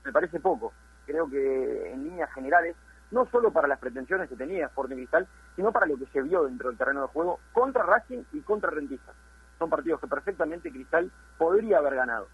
me 0.04 0.12
parece 0.12 0.40
poco. 0.40 0.72
Creo 1.06 1.28
que 1.28 1.92
en 1.92 2.04
líneas 2.04 2.32
generales, 2.32 2.76
no 3.10 3.26
solo 3.26 3.52
para 3.52 3.68
las 3.68 3.78
pretensiones 3.78 4.28
que 4.28 4.36
tenía 4.36 4.66
Sporting 4.66 4.96
Cristal, 4.96 5.28
sino 5.54 5.70
para 5.70 5.86
lo 5.86 5.96
que 5.96 6.06
se 6.06 6.22
vio 6.22 6.44
dentro 6.44 6.68
del 6.68 6.78
terreno 6.78 7.02
de 7.02 7.08
juego 7.08 7.38
contra 7.52 7.84
Racing 7.84 8.22
y 8.32 8.40
contra 8.40 8.70
Rentistas 8.70 9.14
son 9.64 9.70
partidos 9.70 10.00
que 10.00 10.06
perfectamente 10.06 10.70
Cristal 10.70 11.10
podría 11.38 11.78
haber 11.78 11.94
ganado. 11.94 12.28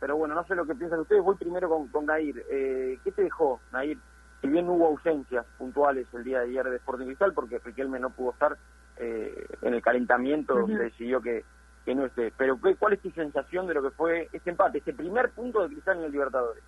Pero 0.00 0.16
bueno, 0.16 0.34
no 0.34 0.44
sé 0.44 0.56
lo 0.56 0.66
que 0.66 0.74
piensan 0.74 1.00
ustedes. 1.00 1.22
Voy 1.22 1.36
primero 1.36 1.68
con, 1.68 1.88
con 1.88 2.06
Nair. 2.06 2.44
Eh, 2.50 2.98
¿Qué 3.04 3.12
te 3.12 3.22
dejó, 3.22 3.60
Nair? 3.72 3.98
Si 4.40 4.48
bien 4.48 4.68
hubo 4.68 4.88
ausencias 4.88 5.46
puntuales 5.56 6.06
el 6.12 6.24
día 6.24 6.40
de 6.40 6.46
ayer 6.46 6.68
de 6.68 6.76
Sporting 6.76 7.06
Cristal, 7.06 7.32
porque 7.32 7.60
Riquelme 7.60 8.00
no 8.00 8.10
pudo 8.10 8.32
estar 8.32 8.56
eh, 8.96 9.46
en 9.62 9.74
el 9.74 9.80
calentamiento, 9.80 10.66
se 10.66 10.74
decidió 10.74 11.22
que, 11.22 11.44
que 11.84 11.94
no 11.94 12.04
esté. 12.04 12.32
Pero 12.36 12.58
¿cuál 12.78 12.94
es 12.94 13.00
tu 13.00 13.10
sensación 13.12 13.66
de 13.68 13.74
lo 13.74 13.82
que 13.82 13.90
fue 13.90 14.28
este 14.32 14.50
empate, 14.50 14.78
este 14.78 14.92
primer 14.92 15.30
punto 15.30 15.62
de 15.62 15.68
Cristal 15.68 15.98
en 15.98 16.04
el 16.04 16.12
Libertadores? 16.12 16.64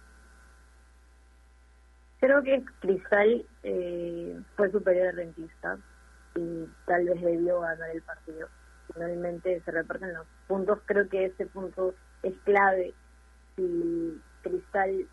Creo 2.21 2.43
que 2.43 2.65
Cristal 2.81 3.45
eh, 3.65 4.41
fue 4.57 4.71
superior 4.71 5.09
a 5.09 5.13
Rentista 5.13 5.77
y 6.37 6.67
tal 6.87 7.05
vez 7.05 7.21
debió 7.21 7.61
ganar 7.61 7.91
el 7.91 8.03
partido 8.03 8.49
finalmente 8.93 9.61
se 9.65 9.71
reparten 9.71 10.15
los 10.15 10.27
puntos. 10.47 10.81
Creo 10.87 11.09
que 11.09 11.27
ese 11.27 11.47
punto 11.47 11.95
es 12.23 12.35
clave 12.45 12.95
si 13.57 14.21
Cristal 14.43 15.07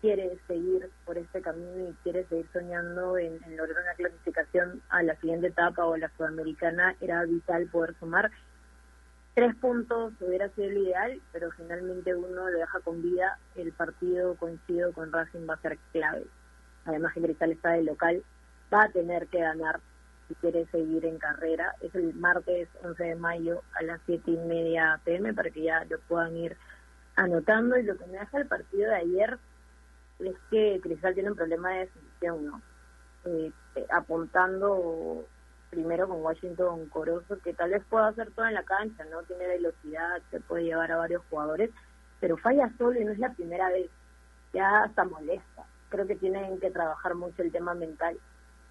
quiere 0.00 0.38
seguir 0.46 0.90
por 1.04 1.18
este 1.18 1.40
camino 1.40 1.88
y 1.90 1.94
quiere 2.02 2.24
seguir 2.26 2.46
soñando 2.52 3.16
en, 3.18 3.40
lograr 3.56 3.82
una 3.82 3.94
clasificación 3.94 4.82
a 4.90 5.02
la 5.02 5.16
siguiente 5.16 5.48
etapa 5.48 5.84
o 5.84 5.94
a 5.94 5.98
la 5.98 6.10
sudamericana, 6.16 6.94
era 7.00 7.24
vital 7.24 7.66
poder 7.66 7.94
sumar. 7.98 8.30
Tres 9.34 9.54
puntos 9.56 10.12
hubiera 10.20 10.48
sido 10.50 10.68
el 10.68 10.78
ideal, 10.78 11.20
pero 11.32 11.50
finalmente 11.52 12.14
uno 12.14 12.48
lo 12.48 12.58
deja 12.58 12.80
con 12.80 13.02
vida. 13.02 13.38
El 13.54 13.72
partido 13.72 14.34
coincido 14.36 14.92
con 14.92 15.12
Racing 15.12 15.46
va 15.48 15.54
a 15.54 15.60
ser 15.60 15.78
clave. 15.92 16.26
Además 16.86 17.12
que 17.12 17.22
Cristal 17.22 17.52
está 17.52 17.70
de 17.72 17.82
local, 17.82 18.22
va 18.72 18.84
a 18.84 18.90
tener 18.90 19.26
que 19.26 19.40
ganar 19.40 19.80
si 20.28 20.34
quiere 20.36 20.66
seguir 20.66 21.04
en 21.04 21.18
carrera. 21.18 21.74
Es 21.80 21.94
el 21.94 22.14
martes 22.14 22.68
11 22.82 23.02
de 23.02 23.14
mayo 23.16 23.62
a 23.74 23.82
las 23.82 24.00
7 24.06 24.30
y 24.30 24.36
media 24.36 25.00
pm 25.04 25.34
para 25.34 25.50
que 25.50 25.62
ya 25.62 25.84
lo 25.84 25.98
puedan 26.00 26.36
ir 26.36 26.56
anotando. 27.16 27.76
Y 27.76 27.82
lo 27.82 27.96
que 27.96 28.06
me 28.06 28.18
deja 28.18 28.38
el 28.38 28.46
partido 28.46 28.90
de 28.90 28.96
ayer 28.96 29.38
es 30.20 30.36
que 30.50 30.80
Cristal 30.82 31.14
tiene 31.14 31.30
un 31.30 31.36
problema 31.36 31.70
de 31.70 31.80
definición, 31.80 32.46
¿no? 32.46 32.62
Eh, 33.24 33.52
eh, 33.74 33.86
apuntando 33.90 35.24
primero 35.70 36.08
con 36.08 36.22
Washington 36.22 36.86
Corozo, 36.88 37.38
que 37.40 37.52
tal 37.52 37.70
vez 37.70 37.82
pueda 37.90 38.08
hacer 38.08 38.30
todo 38.32 38.46
en 38.46 38.54
la 38.54 38.62
cancha, 38.62 39.04
¿no? 39.06 39.22
Tiene 39.24 39.46
velocidad, 39.46 40.22
se 40.30 40.40
puede 40.40 40.64
llevar 40.64 40.92
a 40.92 40.96
varios 40.96 41.22
jugadores, 41.28 41.70
pero 42.20 42.36
falla 42.36 42.70
solo 42.78 43.00
y 43.00 43.04
no 43.04 43.12
es 43.12 43.18
la 43.18 43.32
primera 43.34 43.68
vez. 43.70 43.90
Ya 44.52 44.84
hasta 44.84 45.04
molesta. 45.04 45.64
Creo 45.90 46.06
que 46.06 46.16
tienen 46.16 46.58
que 46.60 46.70
trabajar 46.70 47.14
mucho 47.14 47.42
el 47.42 47.52
tema 47.52 47.74
mental 47.74 48.16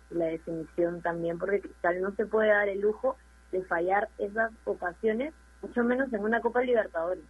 la 0.09 0.25
definición 0.25 1.01
también, 1.01 1.37
porque 1.39 1.61
Cristal 1.61 2.01
no 2.01 2.11
se 2.15 2.25
puede 2.25 2.49
dar 2.49 2.69
el 2.69 2.81
lujo 2.81 3.17
de 3.51 3.63
fallar 3.63 4.09
esas 4.17 4.51
ocasiones, 4.65 5.33
mucho 5.61 5.83
menos 5.83 6.11
en 6.13 6.21
una 6.21 6.41
Copa 6.41 6.61
Libertadores. 6.61 7.23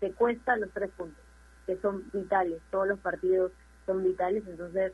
Te 0.00 0.12
cuesta 0.12 0.56
los 0.56 0.70
tres 0.72 0.90
puntos, 0.96 1.22
que 1.66 1.76
son 1.78 2.04
vitales, 2.12 2.60
todos 2.70 2.88
los 2.88 2.98
partidos 3.00 3.52
son 3.86 4.02
vitales, 4.02 4.44
entonces 4.46 4.92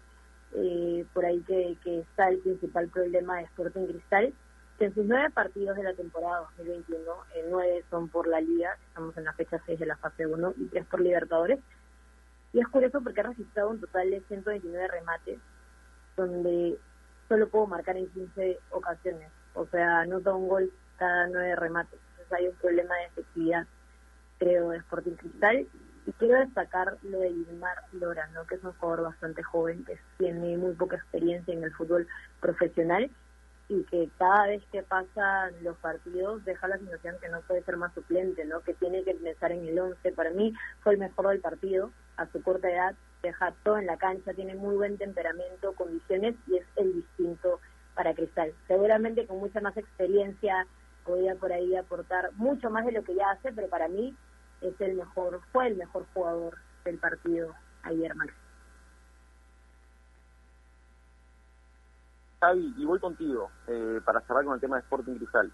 eh, 0.55 1.05
por 1.13 1.25
ahí 1.25 1.41
que, 1.43 1.77
está 1.85 2.29
el 2.29 2.39
principal 2.39 2.89
problema 2.89 3.37
de 3.37 3.45
Sporting 3.45 3.87
Cristal, 3.87 4.33
que 4.79 4.87
en 4.87 4.95
sus 4.95 5.05
nueve 5.05 5.31
partidos 5.31 5.77
de 5.77 5.83
la 5.85 5.95
temporada 5.95 6.49
2021, 6.59 7.03
eh, 7.35 7.47
nueve 7.51 7.85
son 7.91 8.09
por 8.09 8.27
la 8.27 8.41
Liga, 8.41 8.77
estamos 8.89 9.17
en 9.17 9.25
la 9.25 9.33
fecha 9.35 9.61
6 9.67 9.79
de 9.79 9.87
la 9.87 9.97
fase 9.97 10.27
1 10.27 10.55
y 10.57 10.65
tres 10.67 10.87
por 10.87 11.01
Libertadores, 11.01 11.61
y 12.53 12.61
es 12.61 12.69
curioso 12.69 13.01
porque 13.01 13.21
ha 13.21 13.25
registrado 13.25 13.71
un 13.71 13.81
total 13.81 14.11
de 14.11 14.21
129 14.23 14.89
remates, 14.89 15.39
donde 16.17 16.79
solo 17.31 17.49
puedo 17.49 17.69
marcar 17.69 17.97
en 17.97 18.09
15 18.09 18.59
ocasiones. 18.71 19.31
O 19.55 19.65
sea, 19.67 20.01
anota 20.01 20.35
un 20.35 20.49
gol 20.49 20.73
cada 20.99 21.29
nueve 21.29 21.55
remates. 21.55 22.01
Entonces 22.11 22.33
hay 22.33 22.49
un 22.49 22.57
problema 22.57 22.97
de 22.97 23.05
efectividad, 23.05 23.67
creo, 24.39 24.71
de 24.71 24.79
Sporting 24.79 25.13
Cristal. 25.13 25.67
Y 26.07 26.13
quiero 26.15 26.41
destacar 26.41 26.99
lo 27.03 27.21
de 27.21 27.31
Gilmar 27.31 27.77
Lorano, 27.93 28.45
que 28.49 28.57
es 28.57 28.65
un 28.65 28.73
jugador 28.73 29.05
bastante 29.05 29.45
joven, 29.45 29.85
que 29.85 29.97
tiene 30.19 30.57
muy 30.57 30.75
poca 30.75 30.97
experiencia 30.97 31.55
en 31.55 31.63
el 31.63 31.73
fútbol 31.73 32.09
profesional 32.41 33.09
y 33.69 33.85
que 33.85 34.11
cada 34.19 34.49
vez 34.49 34.65
que 34.73 34.83
pasan 34.83 35.55
los 35.63 35.77
partidos 35.77 36.45
deja 36.45 36.67
la 36.67 36.79
sensación 36.79 37.15
que 37.21 37.29
no 37.29 37.43
puede 37.43 37.63
ser 37.63 37.77
más 37.77 37.95
suplente, 37.95 38.45
¿no? 38.45 38.61
que 38.63 38.75
tiene 38.75 39.05
que 39.05 39.15
pensar 39.15 39.53
en 39.53 39.69
el 39.69 39.79
11. 39.79 40.11
Para 40.13 40.31
mí 40.31 40.53
fue 40.81 40.95
el 40.95 40.99
mejor 40.99 41.29
del 41.29 41.41
partido 41.41 41.93
a 42.17 42.27
su 42.33 42.43
corta 42.43 42.69
edad 42.69 42.97
deja 43.23 43.53
todo 43.63 43.79
en 43.79 43.87
la 43.87 43.97
cancha, 43.97 44.35
tiene 44.35 44.55
muy 44.55 44.77
buen 44.77 44.97
temperamento, 44.99 45.75
condiciones 45.75 46.35
y 46.47 46.57
es 46.57 46.67
el 46.77 46.95
distinto 46.95 47.61
para 47.95 48.15
Cristal. 48.15 48.55
Seguramente 48.67 49.27
con 49.27 49.39
mucha 49.39 49.61
más 49.61 49.77
experiencia 49.77 50.67
podía 51.05 51.35
por 51.35 51.53
ahí 51.53 51.77
aportar 51.77 52.31
mucho 52.35 52.71
más 52.71 52.87
de 52.87 52.93
lo 52.93 53.05
que 53.05 53.15
ya 53.15 53.31
hace, 53.31 53.53
pero 53.53 53.69
para 53.69 53.89
mí 53.89 54.17
es 54.61 54.81
el 54.81 54.95
mejor, 54.95 55.41
fue 55.53 55.67
el 55.69 55.77
mejor 55.77 56.07
jugador 56.15 56.59
del 56.85 56.99
partido 56.99 57.55
ayer, 57.83 58.15
Max. 58.15 58.33
Javi, 62.41 62.75
y 62.79 62.85
voy 62.87 62.99
contigo 62.99 63.51
eh, 63.67 64.01
para 64.05 64.21
cerrar 64.23 64.45
con 64.45 64.55
el 64.55 64.61
tema 64.61 64.77
de 64.77 64.83
Sporting 64.83 65.17
Cristal. 65.17 65.53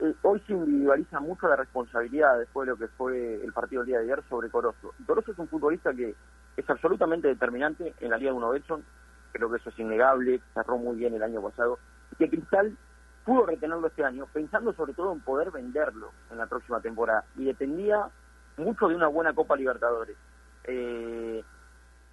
Eh, 0.00 0.14
hoy 0.22 0.42
se 0.46 0.52
individualiza 0.52 1.20
mucho 1.20 1.48
la 1.48 1.56
responsabilidad 1.56 2.38
después 2.38 2.66
de 2.66 2.72
lo 2.72 2.76
que 2.76 2.88
fue 2.88 3.42
el 3.42 3.52
partido 3.52 3.82
del 3.82 3.86
día 3.88 3.98
de 3.98 4.04
ayer 4.04 4.24
sobre 4.28 4.50
Corozo. 4.50 4.94
Corozo 5.06 5.32
es 5.32 5.38
un 5.38 5.48
futbolista 5.48 5.94
que 5.94 6.14
es 6.56 6.68
absolutamente 6.68 7.28
determinante 7.28 7.94
en 8.00 8.10
la 8.10 8.16
Liga 8.16 8.30
de 8.30 8.36
Uno 8.36 8.50
Betson, 8.50 8.84
creo 9.32 9.50
que 9.50 9.58
eso 9.58 9.70
es 9.70 9.78
innegable, 9.78 10.40
cerró 10.54 10.78
muy 10.78 10.96
bien 10.96 11.14
el 11.14 11.22
año 11.22 11.42
pasado, 11.42 11.78
y 12.12 12.16
que 12.16 12.30
Cristal 12.30 12.76
pudo 13.24 13.46
retenerlo 13.46 13.88
este 13.88 14.04
año, 14.04 14.26
pensando 14.32 14.72
sobre 14.72 14.94
todo 14.94 15.12
en 15.12 15.20
poder 15.20 15.50
venderlo 15.50 16.12
en 16.30 16.38
la 16.38 16.46
próxima 16.46 16.80
temporada, 16.80 17.24
y 17.36 17.44
dependía 17.44 18.08
mucho 18.56 18.88
de 18.88 18.94
una 18.94 19.08
buena 19.08 19.34
Copa 19.34 19.56
Libertadores. 19.56 20.16
Eh, 20.64 21.44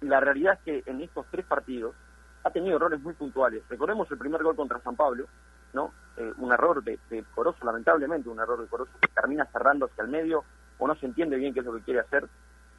la 0.00 0.20
realidad 0.20 0.54
es 0.54 0.60
que 0.60 0.90
en 0.90 1.00
estos 1.00 1.26
tres 1.30 1.46
partidos 1.46 1.94
ha 2.42 2.50
tenido 2.50 2.76
errores 2.76 3.00
muy 3.00 3.14
puntuales. 3.14 3.62
Recordemos 3.70 4.10
el 4.10 4.18
primer 4.18 4.42
gol 4.42 4.54
contra 4.54 4.78
San 4.80 4.96
Pablo, 4.96 5.26
¿no? 5.72 5.92
Eh, 6.16 6.32
un 6.36 6.52
error 6.52 6.84
de, 6.84 6.98
de 7.08 7.24
Corozo, 7.34 7.64
lamentablemente, 7.64 8.28
un 8.28 8.38
error 8.38 8.60
de 8.60 8.66
Corozo 8.66 8.92
que 9.00 9.08
termina 9.08 9.46
cerrando 9.46 9.86
hacia 9.86 10.04
el 10.04 10.10
medio, 10.10 10.44
o 10.78 10.86
no 10.86 10.94
se 10.96 11.06
entiende 11.06 11.36
bien 11.36 11.54
qué 11.54 11.60
es 11.60 11.66
lo 11.66 11.74
que 11.74 11.82
quiere 11.82 12.00
hacer, 12.00 12.28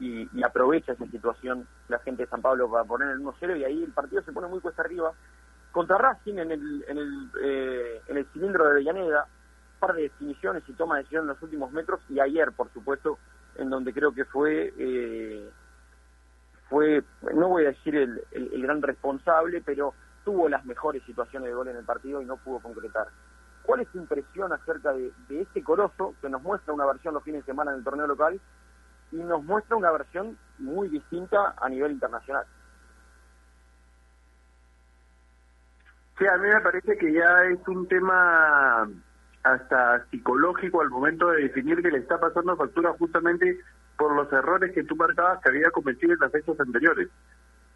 y, 0.00 0.42
aprovecha 0.42 0.92
esa 0.92 1.06
situación. 1.06 1.66
La 1.88 1.98
gente 2.00 2.24
de 2.24 2.28
San 2.28 2.42
Pablo 2.42 2.70
para 2.70 2.84
poner 2.84 3.08
el 3.10 3.20
1-0 3.20 3.58
y 3.58 3.64
ahí 3.64 3.82
el 3.82 3.92
partido 3.92 4.22
se 4.22 4.32
pone 4.32 4.48
muy 4.48 4.60
cuesta 4.60 4.82
arriba. 4.82 5.12
Contra 5.72 5.98
Racing 5.98 6.38
en 6.38 6.50
el, 6.50 6.84
en 6.88 6.98
el, 6.98 7.30
eh, 7.42 8.02
en 8.08 8.16
el 8.16 8.26
cilindro 8.32 8.64
de 8.64 8.70
Avellaneda, 8.70 9.26
par 9.78 9.94
de 9.94 10.02
definiciones 10.02 10.62
y 10.68 10.72
toma 10.72 10.96
de 10.96 11.02
decisión 11.02 11.22
en 11.22 11.28
los 11.28 11.42
últimos 11.42 11.70
metros, 11.72 12.00
y 12.08 12.18
ayer, 12.18 12.52
por 12.52 12.72
supuesto, 12.72 13.18
en 13.56 13.68
donde 13.68 13.92
creo 13.92 14.12
que 14.12 14.24
fue, 14.24 14.72
eh, 14.78 15.50
fue 16.68 17.02
no 17.34 17.48
voy 17.48 17.64
a 17.64 17.68
decir 17.68 17.94
el, 17.96 18.22
el, 18.32 18.62
gran 18.62 18.80
responsable, 18.80 19.62
pero 19.64 19.94
tuvo 20.24 20.48
las 20.48 20.64
mejores 20.64 21.02
situaciones 21.04 21.48
de 21.48 21.54
gol 21.54 21.68
en 21.68 21.76
el 21.76 21.84
partido 21.84 22.22
y 22.22 22.24
no 22.24 22.36
pudo 22.36 22.60
concretar. 22.60 23.08
¿Cuál 23.62 23.80
es 23.80 23.88
tu 23.88 23.98
impresión 23.98 24.52
acerca 24.52 24.92
de, 24.92 25.12
de 25.28 25.42
este 25.42 25.62
Corozo 25.62 26.14
que 26.20 26.28
nos 26.28 26.42
muestra 26.42 26.72
una 26.72 26.86
versión 26.86 27.14
los 27.14 27.22
fines 27.22 27.42
de 27.42 27.52
semana 27.52 27.72
en 27.72 27.78
el 27.78 27.84
torneo 27.84 28.06
local 28.06 28.40
y 29.12 29.16
nos 29.16 29.42
muestra 29.44 29.76
una 29.76 29.90
versión 29.92 30.38
muy 30.58 30.88
distinta 30.88 31.54
a 31.60 31.68
nivel 31.68 31.92
internacional? 31.92 32.44
Sí, 36.18 36.26
a 36.26 36.36
mí 36.38 36.48
me 36.48 36.60
parece 36.60 36.96
que 36.96 37.12
ya 37.12 37.44
es 37.44 37.58
un 37.68 37.86
tema 37.88 38.88
hasta 39.42 40.04
psicológico 40.10 40.80
al 40.80 40.90
momento 40.90 41.30
de 41.30 41.42
definir 41.42 41.82
que 41.82 41.90
le 41.90 41.98
está 41.98 42.18
pasando 42.18 42.56
factura 42.56 42.92
justamente 42.98 43.58
por 43.96 44.14
los 44.14 44.32
errores 44.32 44.72
que 44.74 44.84
tú 44.84 44.96
marcabas 44.96 45.40
que 45.42 45.50
había 45.50 45.70
cometido 45.70 46.14
en 46.14 46.18
las 46.20 46.32
fechas 46.32 46.58
anteriores. 46.58 47.08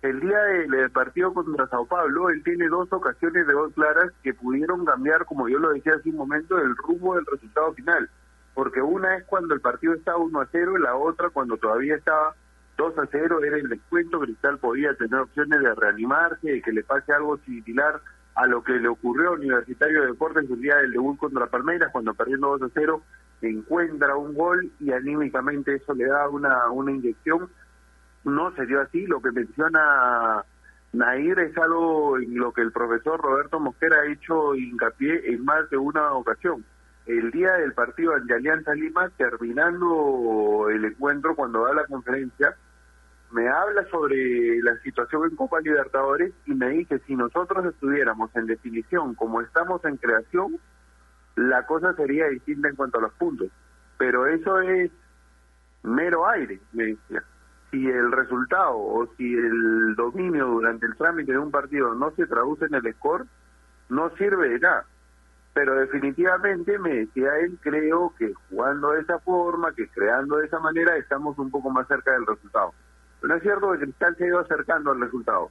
El 0.03 0.19
día 0.21 0.39
del, 0.39 0.91
partido 0.91 1.35
contra 1.35 1.69
Sao 1.69 1.85
Paulo, 1.85 2.31
él 2.31 2.43
tiene 2.43 2.69
dos 2.69 2.91
ocasiones 2.91 3.47
de 3.47 3.53
gol 3.53 3.73
claras 3.75 4.11
que 4.23 4.33
pudieron 4.33 4.87
cambiar, 4.87 5.27
como 5.27 5.47
yo 5.49 5.59
lo 5.59 5.71
decía 5.71 5.93
hace 5.95 6.09
un 6.09 6.17
momento, 6.17 6.59
el 6.59 6.75
rumbo 6.77 7.17
del 7.17 7.27
resultado 7.27 7.75
final. 7.75 8.09
Porque 8.55 8.83
una 8.83 9.17
es 9.17 9.25
cuando 9.25 9.55
el 9.55 9.61
partido 9.61 9.95
estaba 9.95 10.19
1 10.19 10.41
a 10.41 10.49
0 10.51 10.79
y 10.79 10.83
la 10.83 10.95
otra 10.97 11.31
cuando 11.31 11.57
todavía 11.57 11.97
estaba 11.97 12.35
2 12.77 12.99
a 12.99 13.07
0, 13.11 13.45
era 13.45 13.57
el 13.57 13.69
descuento, 13.69 14.21
Cristal 14.21 14.59
podía 14.59 14.95
tener 14.95 15.21
opciones 15.21 15.61
de 15.61 15.75
reanimarse, 15.75 16.51
de 16.51 16.63
que 16.63 16.73
le 16.73 16.83
pase 16.83 17.13
algo 17.13 17.39
similar 17.39 18.01
a 18.35 18.47
lo 18.47 18.63
que 18.63 18.73
le 18.73 18.89
ocurrió 18.89 19.31
a 19.31 19.35
Universitario 19.35 20.01
de 20.01 20.07
Deportes 20.09 20.51
el 20.51 20.61
día 20.61 20.77
del 20.77 20.93
debut 20.93 21.19
contra 21.19 21.47
Palmeiras, 21.47 21.91
cuando 21.93 22.15
perdiendo 22.15 22.57
2 22.59 22.63
a 22.63 22.73
0, 22.75 23.03
encuentra 23.43 24.17
un 24.17 24.35
gol 24.35 24.71
y 24.81 24.93
anímicamente 24.93 25.75
eso 25.75 25.95
le 25.95 26.07
da 26.07 26.29
una, 26.29 26.71
una 26.71 26.93
inyección. 26.93 27.49
No 28.25 28.55
se 28.55 28.67
dio 28.67 28.81
así, 28.81 29.07
lo 29.07 29.21
que 29.21 29.33
menciona 29.33 30.45
Nair 30.93 31.39
es 31.39 31.57
algo 31.57 32.19
en 32.19 32.37
lo 32.37 32.53
que 32.53 32.63
el 32.63 32.73
profesor 32.73 33.21
Roberto 33.21 33.61
Mosquera 33.61 33.97
ha 34.01 34.13
hecho 34.13 34.55
hincapié 34.55 35.33
en 35.33 35.45
más 35.45 35.69
de 35.71 35.77
una 35.77 36.13
ocasión. 36.13 36.65
El 37.07 37.31
día 37.31 37.55
del 37.55 37.73
partido 37.73 38.19
de 38.21 38.35
Alianza 38.35 38.75
Lima, 38.75 39.11
terminando 39.17 40.69
el 40.71 40.85
encuentro, 40.85 41.35
cuando 41.35 41.65
da 41.65 41.75
la 41.75 41.87
conferencia, 41.87 42.55
me 43.33 43.49
habla 43.49 43.85
sobre 43.91 44.61
la 44.63 44.77
situación 44.79 45.25
en 45.31 45.37
Copa 45.37 45.61
Libertadores 45.61 46.33
y 46.47 46.55
me 46.55 46.69
dice, 46.71 47.01
si 47.07 47.15
nosotros 47.15 47.65
estuviéramos 47.65 48.35
en 48.35 48.47
definición 48.47 49.15
como 49.15 49.41
estamos 49.41 49.85
en 49.85 49.97
creación, 49.97 50.59
la 51.37 51.65
cosa 51.67 51.95
sería 51.95 52.29
distinta 52.29 52.69
en 52.69 52.77
cuanto 52.77 52.99
a 52.99 53.03
los 53.03 53.13
puntos. 53.15 53.49
Pero 53.99 54.27
eso 54.27 54.61
es 54.61 54.91
mero 55.83 56.29
aire, 56.29 56.61
me 56.73 56.85
decía. 56.85 57.23
Si 57.71 57.87
el 57.87 58.11
resultado 58.11 58.77
o 58.77 59.09
si 59.17 59.33
el 59.33 59.95
dominio 59.95 60.47
durante 60.47 60.87
el 60.87 60.97
trámite 60.97 61.33
de 61.33 61.39
un 61.39 61.53
partido 61.53 61.95
no 61.95 62.11
se 62.13 62.27
traduce 62.27 62.65
en 62.65 62.75
el 62.75 62.95
score, 62.95 63.27
no 63.89 64.11
sirve 64.17 64.49
de 64.49 64.59
nada. 64.59 64.87
Pero 65.53 65.75
definitivamente 65.75 66.79
me 66.79 66.95
decía 66.95 67.39
él, 67.41 67.59
creo 67.61 68.15
que 68.19 68.33
jugando 68.49 68.93
de 68.93 69.01
esa 69.01 69.19
forma, 69.19 69.75
que 69.75 69.89
creando 69.89 70.37
de 70.37 70.47
esa 70.47 70.61
manera, 70.61 70.97
estamos 70.97 71.39
un 71.39 71.51
poco 71.51 71.71
más 71.71 71.89
cerca 71.89 72.13
del 72.13 72.27
resultado. 72.27 72.73
No 73.23 73.35
es 73.35 73.43
cierto 73.43 73.73
que 73.73 73.81
Cristal 73.81 74.17
se 74.17 74.25
ha 74.25 74.29
ido 74.29 74.39
acercando 74.39 74.93
al 74.93 75.01
resultado, 75.01 75.51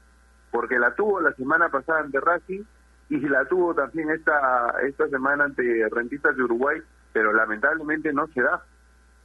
porque 0.51 0.79
la 0.79 0.95
tuvo 0.95 1.19
la 1.19 1.33
semana 1.33 1.69
pasada 1.69 1.99
ante 1.99 2.19
Racing 2.19 2.63
y 3.09 3.19
la 3.19 3.45
tuvo 3.45 3.73
también 3.73 4.09
esta, 4.11 4.73
esta 4.87 5.07
semana 5.09 5.45
ante 5.45 5.87
Rentistas 5.91 6.35
de 6.35 6.43
Uruguay, 6.43 6.81
pero 7.11 7.33
lamentablemente 7.33 8.13
no 8.13 8.27
se 8.27 8.41
da. 8.41 8.63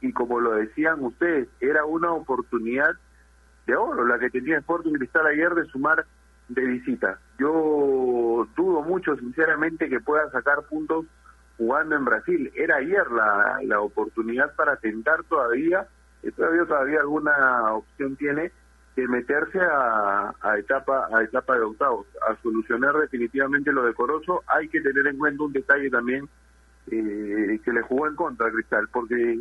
Y 0.01 0.11
como 0.11 0.39
lo 0.39 0.55
decían 0.55 1.03
ustedes, 1.03 1.47
era 1.59 1.85
una 1.85 2.11
oportunidad 2.11 2.91
de 3.65 3.75
oro 3.75 4.05
la 4.05 4.19
que 4.19 4.29
tenía 4.29 4.59
Sporting 4.59 4.93
Cristal 4.93 5.25
ayer 5.27 5.53
de 5.55 5.65
sumar 5.65 6.05
de 6.49 6.61
visita. 6.61 7.19
Yo 7.39 8.04
dudo 8.55 8.81
mucho, 8.81 9.15
sinceramente, 9.15 9.89
que 9.89 9.99
pueda 9.99 10.29
sacar 10.31 10.63
puntos 10.63 11.05
jugando 11.57 11.95
en 11.95 12.05
Brasil. 12.05 12.51
Era 12.55 12.77
ayer 12.77 13.09
la, 13.11 13.59
la 13.63 13.79
oportunidad 13.79 14.53
para 14.55 14.75
tentar 14.77 15.23
todavía 15.23 15.87
todavía 16.31 16.65
todavía 16.65 16.99
alguna 17.01 17.73
opción 17.73 18.15
tiene 18.15 18.51
de 18.95 19.07
meterse 19.07 19.59
a, 19.61 20.33
etapa 20.57 21.07
a 21.13 21.23
etapa 21.23 21.55
de 21.55 21.63
octavos 21.63 22.07
a 22.27 22.35
solucionar 22.41 22.95
definitivamente 22.97 23.71
lo 23.71 23.83
decoroso 23.83 24.43
hay 24.47 24.69
que 24.69 24.81
tener 24.81 25.05
en 25.07 25.17
cuenta 25.17 25.43
un 25.43 25.53
detalle 25.53 25.89
también 25.89 26.29
eh, 26.87 27.59
que 27.63 27.73
le 27.73 27.81
jugó 27.81 28.07
en 28.07 28.15
contra 28.15 28.47
a 28.47 28.51
Cristal 28.51 28.87
porque 28.91 29.39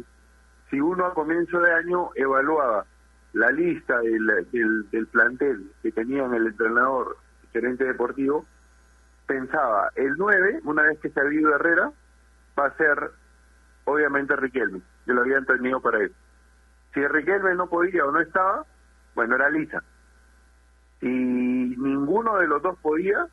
si 0.71 0.81
uno 0.81 1.07
a 1.07 1.15
comienzo 1.15 1.61
de 1.61 1.73
año 1.73 2.11
evaluaba 2.17 2.85
la 3.33 3.51
lista 3.51 4.01
del, 4.01 4.27
del, 4.91 5.07
plantel 5.07 5.71
que 5.83 5.93
tenía 5.93 6.25
en 6.25 6.35
el 6.35 6.47
entrenador 6.49 7.17
gerente 7.53 7.85
deportivo 7.85 8.47
pensaba 9.27 9.91
el 9.95 10.15
9 10.17 10.61
una 10.65 10.83
vez 10.83 10.99
que 11.01 11.11
se 11.11 11.21
ha 11.21 11.33
ido 11.33 11.55
Herrera 11.55 11.93
va 12.59 12.67
a 12.67 12.77
ser 12.77 13.11
obviamente 13.85 14.37
Riquelme 14.37 14.81
yo 15.07 15.15
lo 15.15 15.23
había 15.23 15.39
entendido 15.39 15.81
para 15.81 15.99
él 15.99 16.15
si 16.95 17.05
Riquelme 17.05 17.55
no 17.57 17.67
podía 17.67 18.07
o 18.07 18.13
no 18.13 18.21
estaba, 18.21 18.65
bueno, 19.17 19.35
era 19.35 19.51
Lisa. 19.51 19.83
Si 21.01 21.09
ninguno 21.09 22.39
de 22.39 22.47
los 22.47 22.63
dos 22.63 22.79
podía, 22.79 23.27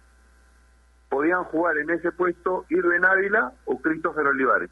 podían 1.10 1.44
jugar 1.44 1.78
en 1.78 1.92
ese 1.92 2.12
puesto 2.12 2.66
Irben 2.70 3.06
Ávila 3.06 3.54
o 3.66 3.80
Christopher 3.80 4.26
Olivares. 4.26 4.72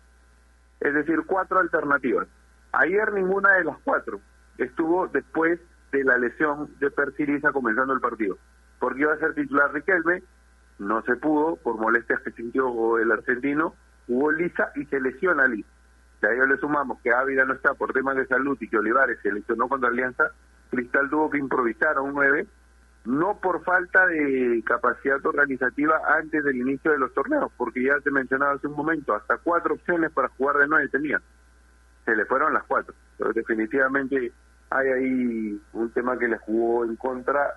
Es 0.79 0.93
decir, 0.95 1.21
cuatro 1.27 1.59
alternativas. 1.59 2.27
Ayer 2.71 3.13
ninguna 3.13 3.53
de 3.53 3.65
las 3.65 3.77
cuatro 3.83 4.19
estuvo 4.57 5.07
después 5.07 5.59
de 5.91 6.03
la 6.03 6.17
lesión 6.17 6.69
de 6.79 6.89
Persiriza 6.89 7.51
comenzando 7.51 7.93
el 7.93 7.99
partido. 7.99 8.37
Porque 8.79 9.01
iba 9.01 9.13
a 9.13 9.17
ser 9.17 9.35
titular 9.35 9.71
Riquelme, 9.71 10.23
no 10.79 11.01
se 11.03 11.15
pudo 11.17 11.57
por 11.57 11.77
molestias 11.77 12.21
que 12.21 12.31
sintió 12.31 12.97
el 12.97 13.11
argentino, 13.11 13.75
hubo 14.07 14.31
Lisa 14.31 14.71
y 14.75 14.85
se 14.85 14.99
lesiona 14.99 15.47
Lisa. 15.47 15.69
Si 16.19 16.25
a 16.25 16.33
ellos 16.33 16.49
le 16.49 16.57
sumamos 16.57 16.99
que 17.01 17.13
Ávila 17.13 17.45
no 17.45 17.53
está 17.53 17.73
por 17.73 17.93
temas 17.93 18.15
de 18.15 18.25
salud 18.27 18.57
y 18.59 18.67
que 18.67 18.77
Olivares 18.77 19.19
se 19.21 19.31
lesionó 19.31 19.69
contra 19.69 19.89
Alianza, 19.89 20.31
Cristal 20.71 21.09
tuvo 21.09 21.29
que 21.29 21.37
improvisar 21.37 21.97
a 21.97 22.01
un 22.01 22.13
9, 22.13 22.47
no 23.05 23.39
por 23.39 23.63
falta 23.63 24.05
de 24.07 24.61
capacidad 24.65 25.25
organizativa 25.25 26.01
antes 26.17 26.43
del 26.43 26.57
inicio 26.57 26.91
de 26.91 26.99
los 26.99 27.13
torneos, 27.13 27.51
porque 27.57 27.83
ya 27.83 27.99
te 28.03 28.11
mencionaba 28.11 28.53
hace 28.53 28.67
un 28.67 28.75
momento, 28.75 29.15
hasta 29.15 29.37
cuatro 29.37 29.75
opciones 29.75 30.11
para 30.11 30.29
jugar 30.29 30.57
de 30.57 30.67
9 30.67 30.89
tenía. 30.89 31.21
Se 32.05 32.15
le 32.15 32.25
fueron 32.25 32.53
las 32.53 32.63
cuatro. 32.63 32.93
Pero 33.17 33.33
definitivamente 33.33 34.31
hay 34.69 34.87
ahí 34.87 35.61
un 35.73 35.89
tema 35.91 36.17
que 36.17 36.27
le 36.27 36.37
jugó 36.37 36.85
en 36.85 36.95
contra 36.95 37.53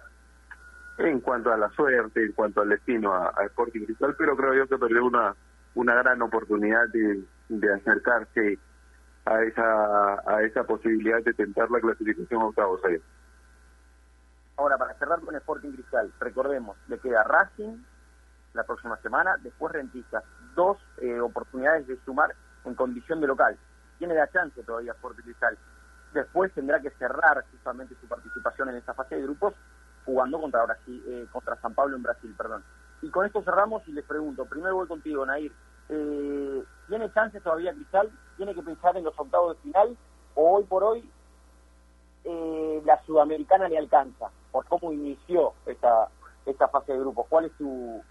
en 1.08 1.20
cuanto 1.20 1.52
a 1.52 1.56
la 1.56 1.70
suerte, 1.70 2.24
en 2.24 2.32
cuanto 2.32 2.60
al 2.60 2.68
destino 2.68 3.14
a, 3.14 3.32
Sporting 3.44 3.84
Cristal, 3.84 4.14
pero 4.16 4.36
creo 4.36 4.54
yo 4.54 4.66
que 4.68 4.78
perdió 4.78 5.04
una, 5.04 5.34
una 5.74 5.94
gran 5.94 6.20
oportunidad 6.22 6.88
de 6.92 7.24
de 7.60 7.74
acercarse 7.74 8.58
a 9.24 9.42
esa 9.42 10.14
a 10.26 10.42
esa 10.42 10.64
posibilidad 10.64 11.22
de 11.22 11.34
tentar 11.34 11.70
la 11.70 11.80
clasificación 11.80 12.42
a 12.42 12.46
octavos 12.46 12.80
Ahora, 14.56 14.76
para 14.78 14.94
cerrar 14.94 15.20
con 15.20 15.34
Sporting 15.34 15.72
Cristal, 15.72 16.12
recordemos, 16.20 16.76
le 16.88 16.98
queda 16.98 17.24
Racing 17.24 17.82
la 18.54 18.64
próxima 18.64 18.96
semana, 18.98 19.36
después 19.42 19.72
Rentistas, 19.72 20.24
dos 20.54 20.78
eh, 20.98 21.20
oportunidades 21.20 21.86
de 21.86 21.98
sumar 22.04 22.34
en 22.64 22.74
condición 22.74 23.20
de 23.20 23.26
local. 23.26 23.56
Tiene 23.98 24.14
la 24.14 24.28
chance 24.30 24.62
todavía 24.62 24.92
Sporting 24.92 25.22
Cristal. 25.22 25.58
Después 26.12 26.52
tendrá 26.52 26.80
que 26.80 26.90
cerrar 26.90 27.42
justamente 27.50 27.94
su 28.00 28.06
participación 28.06 28.68
en 28.68 28.76
esta 28.76 28.92
fase 28.92 29.16
de 29.16 29.22
grupos 29.22 29.54
jugando 30.04 30.40
contra 30.40 30.64
Brasil, 30.64 31.02
eh, 31.06 31.26
contra 31.32 31.60
San 31.60 31.74
Pablo 31.74 31.96
en 31.96 32.02
Brasil, 32.02 32.34
perdón. 32.36 32.64
Y 33.02 33.10
con 33.10 33.26
esto 33.26 33.42
cerramos 33.42 33.86
y 33.88 33.92
les 33.92 34.04
pregunto, 34.04 34.44
primero 34.46 34.76
voy 34.76 34.86
contigo, 34.86 35.26
Nair, 35.26 35.52
eh, 35.88 36.64
¿tiene 36.88 37.12
chances 37.12 37.42
todavía 37.42 37.74
Cristal? 37.74 38.10
¿Tiene 38.36 38.54
que 38.54 38.62
pensar 38.62 38.96
en 38.96 39.04
los 39.04 39.18
octavos 39.18 39.56
de 39.56 39.62
final? 39.62 39.96
¿O 40.34 40.56
hoy 40.56 40.64
por 40.64 40.84
hoy 40.84 41.10
eh, 42.24 42.82
la 42.84 43.02
Sudamericana 43.04 43.68
le 43.68 43.78
alcanza? 43.78 44.30
¿Por 44.50 44.66
cómo 44.66 44.92
inició 44.92 45.54
esta, 45.66 46.08
esta 46.46 46.68
fase 46.68 46.92
de 46.92 47.00
grupos? 47.00 47.26
¿Cuál 47.28 47.46
es 47.46 47.52
tu, 47.58 48.02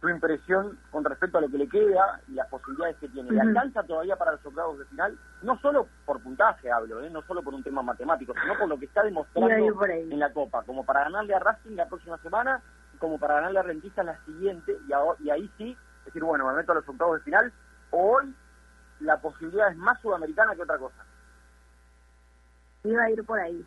tu 0.00 0.08
impresión 0.08 0.78
con 0.90 1.04
respecto 1.04 1.38
a 1.38 1.40
lo 1.40 1.48
que 1.48 1.58
le 1.58 1.68
queda 1.68 2.20
y 2.28 2.32
las 2.32 2.48
posibilidades 2.48 2.96
que 2.98 3.08
tiene? 3.08 3.30
¿Le 3.30 3.40
alcanza 3.40 3.82
todavía 3.82 4.16
para 4.16 4.32
los 4.32 4.46
octavos 4.46 4.78
de 4.78 4.84
final? 4.86 5.18
No 5.42 5.58
solo 5.60 5.88
por 6.06 6.20
puntaje 6.22 6.70
hablo, 6.70 7.02
¿eh? 7.02 7.10
no 7.10 7.22
solo 7.22 7.42
por 7.42 7.54
un 7.54 7.62
tema 7.62 7.82
matemático, 7.82 8.32
sino 8.40 8.56
por 8.58 8.68
lo 8.68 8.78
que 8.78 8.86
está 8.86 9.02
demostrando 9.02 9.84
en 9.86 10.18
la 10.18 10.32
Copa, 10.32 10.62
como 10.64 10.84
para 10.84 11.04
ganarle 11.04 11.34
a 11.34 11.40
Racing 11.40 11.76
la 11.76 11.88
próxima 11.88 12.18
semana, 12.18 12.62
como 12.98 13.18
para 13.18 13.34
ganarle 13.34 13.58
a 13.58 13.62
Rentista 13.62 14.02
la 14.02 14.22
siguiente, 14.24 14.76
y, 14.88 15.24
y 15.24 15.30
ahí 15.30 15.50
sí 15.58 15.76
decir, 16.04 16.22
bueno, 16.22 16.46
me 16.46 16.54
meto 16.54 16.72
a 16.72 16.76
los 16.76 16.88
octavos 16.88 17.18
de 17.18 17.24
final, 17.24 17.52
hoy 17.90 18.34
la 19.00 19.20
posibilidad 19.20 19.70
es 19.70 19.76
más 19.76 20.00
sudamericana 20.00 20.54
que 20.54 20.62
otra 20.62 20.78
cosa. 20.78 21.04
Iba 22.84 23.02
a 23.02 23.10
ir 23.10 23.24
por 23.24 23.38
ahí, 23.38 23.64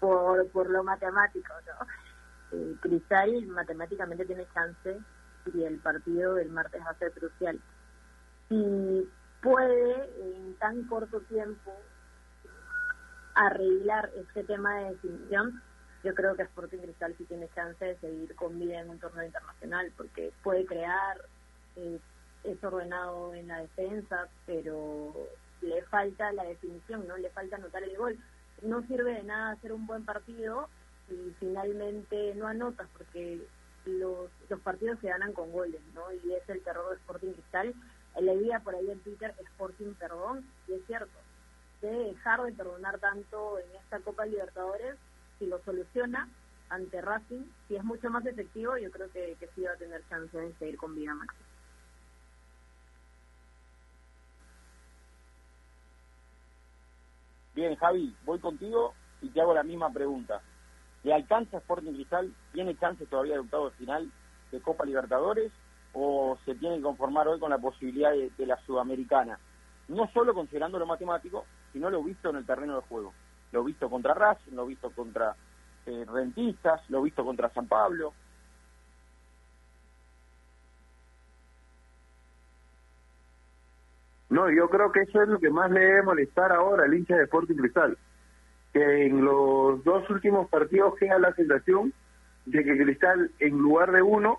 por, 0.00 0.48
por 0.50 0.68
lo 0.68 0.82
matemático, 0.82 1.54
¿no? 1.66 1.86
eh, 2.52 2.76
Cristal 2.80 3.46
matemáticamente 3.46 4.24
tiene 4.24 4.46
chance 4.52 4.98
y 5.54 5.64
el 5.64 5.78
partido 5.78 6.34
del 6.34 6.50
martes 6.50 6.80
va 6.84 6.90
a 6.90 6.98
ser 6.98 7.12
crucial. 7.12 7.60
Si 8.48 9.08
puede 9.42 10.10
en 10.20 10.54
tan 10.58 10.84
corto 10.84 11.20
tiempo 11.22 11.72
arreglar 13.34 14.10
este 14.16 14.44
tema 14.44 14.80
de 14.80 14.90
definición, 14.90 15.62
yo 16.04 16.14
creo 16.14 16.36
que 16.36 16.42
Sporting 16.42 16.78
Cristal 16.78 17.14
sí 17.18 17.24
tiene 17.24 17.48
chance 17.54 17.84
de 17.84 17.98
seguir 17.98 18.34
con 18.36 18.58
vida 18.58 18.80
en 18.80 18.90
un 18.90 18.98
torneo 18.98 19.24
internacional, 19.24 19.92
porque 19.96 20.32
puede 20.42 20.64
crear, 20.64 21.24
eh, 21.76 21.98
es 22.44 22.64
ordenado 22.64 23.34
en 23.34 23.48
la 23.48 23.60
defensa, 23.60 24.28
pero 24.46 25.12
le 25.60 25.82
falta 25.82 26.32
la 26.32 26.44
definición, 26.44 27.06
no 27.06 27.16
le 27.16 27.30
falta 27.30 27.56
anotar 27.56 27.82
el 27.82 27.96
gol. 27.96 28.18
No 28.62 28.82
sirve 28.82 29.14
de 29.14 29.22
nada 29.22 29.52
hacer 29.52 29.72
un 29.72 29.86
buen 29.86 30.04
partido 30.04 30.68
y 31.08 31.32
finalmente 31.38 32.34
no 32.34 32.46
anotas, 32.46 32.88
porque 32.96 33.46
los, 33.84 34.30
los 34.48 34.60
partidos 34.60 34.98
se 35.00 35.08
ganan 35.08 35.32
con 35.32 35.50
goles, 35.52 35.80
¿no? 35.94 36.12
Y 36.12 36.34
es 36.34 36.48
el 36.48 36.62
terror 36.62 36.90
de 36.90 36.96
Sporting 36.96 37.32
Cristal. 37.32 37.74
Leía 38.20 38.60
por 38.60 38.74
ahí 38.74 38.90
en 38.90 39.00
Twitter 39.00 39.32
Sporting 39.38 39.94
Perdón, 39.94 40.44
y 40.66 40.74
es 40.74 40.84
cierto, 40.86 41.18
debe 41.80 42.12
dejar 42.12 42.42
de 42.42 42.52
perdonar 42.52 42.98
tanto 42.98 43.58
en 43.60 43.76
esta 43.76 44.00
Copa 44.00 44.26
Libertadores 44.26 44.96
si 45.38 45.46
lo 45.46 45.62
soluciona 45.62 46.28
ante 46.68 47.00
Racing, 47.00 47.44
si 47.66 47.76
es 47.76 47.84
mucho 47.84 48.10
más 48.10 48.26
efectivo, 48.26 48.76
yo 48.76 48.90
creo 48.90 49.10
que, 49.10 49.36
que 49.38 49.48
sí 49.54 49.62
va 49.62 49.72
a 49.72 49.76
tener 49.76 50.02
chance 50.08 50.36
de 50.36 50.52
seguir 50.54 50.76
con 50.76 50.94
vida 50.94 51.14
máxima. 51.14 51.46
Bien, 57.54 57.74
Javi, 57.76 58.14
voy 58.24 58.38
contigo 58.38 58.94
y 59.20 59.30
te 59.30 59.40
hago 59.40 59.54
la 59.54 59.62
misma 59.62 59.90
pregunta. 59.90 60.42
¿Le 61.04 61.14
alcanza 61.14 61.58
Sporting 61.58 61.92
Cristal? 61.92 62.32
¿Tiene 62.52 62.76
chance 62.76 63.06
todavía 63.06 63.34
de 63.34 63.40
octavo 63.40 63.70
final 63.70 64.10
de 64.50 64.60
Copa 64.60 64.84
Libertadores? 64.84 65.52
¿O 65.92 66.36
se 66.44 66.54
tiene 66.54 66.76
que 66.76 66.82
conformar 66.82 67.28
hoy 67.28 67.38
con 67.38 67.50
la 67.50 67.58
posibilidad 67.58 68.12
de, 68.12 68.30
de 68.36 68.46
la 68.46 68.56
Sudamericana? 68.66 69.38
No 69.88 70.06
solo 70.12 70.34
considerando 70.34 70.78
lo 70.78 70.86
matemático, 70.86 71.46
sino 71.72 71.88
lo 71.90 72.02
visto 72.02 72.30
en 72.30 72.36
el 72.36 72.46
terreno 72.46 72.76
de 72.76 72.82
juego 72.82 73.12
lo 73.52 73.64
visto 73.64 73.88
contra 73.88 74.14
Racing, 74.14 74.52
lo 74.52 74.66
visto 74.66 74.90
contra 74.90 75.34
eh, 75.86 76.04
Rentistas, 76.06 76.88
lo 76.90 77.02
visto 77.02 77.24
contra 77.24 77.50
San 77.50 77.66
Pablo. 77.66 78.12
No, 84.30 84.50
yo 84.50 84.68
creo 84.68 84.92
que 84.92 85.00
eso 85.00 85.22
es 85.22 85.28
lo 85.28 85.38
que 85.38 85.48
más 85.48 85.70
le 85.70 85.80
debe 85.80 86.02
molestar 86.02 86.52
ahora 86.52 86.84
al 86.84 86.92
hincha 86.92 87.16
de 87.16 87.24
Sporting 87.24 87.56
Cristal. 87.56 87.96
En 88.80 89.24
los 89.24 89.82
dos 89.82 90.08
últimos 90.08 90.48
partidos 90.48 90.94
queda 91.00 91.18
la 91.18 91.34
sensación 91.34 91.92
de 92.46 92.62
que 92.62 92.78
Cristal, 92.78 93.28
en 93.40 93.58
lugar 93.58 93.90
de 93.90 94.02
uno, 94.02 94.38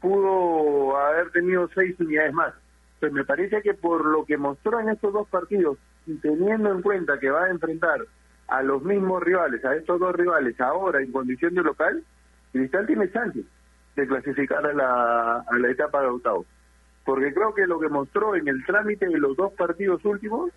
pudo 0.00 0.96
haber 0.98 1.30
tenido 1.30 1.68
seis 1.72 1.94
unidades 2.00 2.32
más. 2.32 2.52
Pues 2.98 3.12
me 3.12 3.24
parece 3.24 3.62
que 3.62 3.74
por 3.74 4.04
lo 4.04 4.24
que 4.24 4.38
mostró 4.38 4.80
en 4.80 4.88
estos 4.88 5.12
dos 5.12 5.28
partidos, 5.28 5.78
teniendo 6.20 6.72
en 6.72 6.82
cuenta 6.82 7.20
que 7.20 7.30
va 7.30 7.44
a 7.44 7.50
enfrentar 7.50 8.00
a 8.48 8.62
los 8.62 8.82
mismos 8.82 9.22
rivales, 9.22 9.64
a 9.64 9.76
estos 9.76 10.00
dos 10.00 10.16
rivales, 10.16 10.60
ahora 10.60 11.00
en 11.00 11.12
condición 11.12 11.54
de 11.54 11.62
local, 11.62 12.02
Cristal 12.50 12.86
tiene 12.88 13.12
chance 13.12 13.40
de 13.94 14.06
clasificar 14.08 14.66
a 14.66 14.72
la, 14.72 15.44
a 15.48 15.58
la 15.58 15.70
etapa 15.70 16.02
de 16.02 16.08
octavos. 16.08 16.46
Porque 17.04 17.32
creo 17.32 17.54
que 17.54 17.68
lo 17.68 17.78
que 17.78 17.88
mostró 17.88 18.34
en 18.34 18.48
el 18.48 18.64
trámite 18.66 19.06
de 19.06 19.18
los 19.18 19.36
dos 19.36 19.52
partidos 19.52 20.04
últimos 20.04 20.50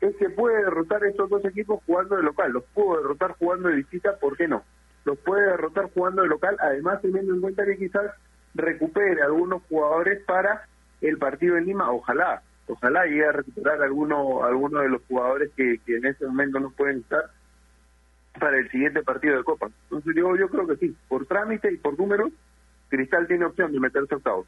es 0.00 0.16
que 0.16 0.30
puede 0.30 0.64
derrotar 0.64 1.04
estos 1.04 1.28
dos 1.28 1.44
equipos 1.44 1.80
jugando 1.86 2.16
de 2.16 2.22
local. 2.22 2.52
Los 2.52 2.64
pudo 2.64 2.96
derrotar 2.96 3.32
jugando 3.32 3.68
de 3.68 3.76
visita, 3.76 4.16
¿por 4.18 4.36
qué 4.36 4.48
no? 4.48 4.64
Los 5.04 5.18
puede 5.18 5.42
derrotar 5.42 5.90
jugando 5.92 6.22
de 6.22 6.28
local, 6.28 6.56
además 6.60 7.00
teniendo 7.02 7.34
en 7.34 7.40
cuenta 7.40 7.64
que 7.64 7.76
quizás 7.76 8.10
recupere 8.54 9.22
algunos 9.22 9.62
jugadores 9.64 10.22
para 10.24 10.66
el 11.00 11.18
partido 11.18 11.56
en 11.56 11.66
Lima, 11.66 11.90
ojalá, 11.90 12.42
ojalá 12.66 13.06
llegue 13.06 13.26
a 13.26 13.32
recuperar 13.32 13.82
alguno, 13.82 14.44
alguno 14.44 14.80
de 14.80 14.88
los 14.88 15.02
jugadores 15.06 15.50
que, 15.56 15.80
en 15.86 16.06
este 16.06 16.26
momento 16.26 16.60
no 16.60 16.70
pueden 16.70 16.98
estar 16.98 17.30
para 18.38 18.58
el 18.58 18.70
siguiente 18.70 19.02
partido 19.02 19.36
de 19.36 19.44
Copa. 19.44 19.70
Entonces 19.84 20.14
yo, 20.14 20.36
yo 20.36 20.48
creo 20.48 20.66
que 20.66 20.76
sí, 20.76 20.96
por 21.08 21.26
trámite 21.26 21.72
y 21.72 21.76
por 21.76 21.98
números, 21.98 22.30
Cristal 22.88 23.26
tiene 23.26 23.44
opción 23.44 23.72
de 23.72 23.80
meterse 23.80 24.14
octavos. 24.14 24.46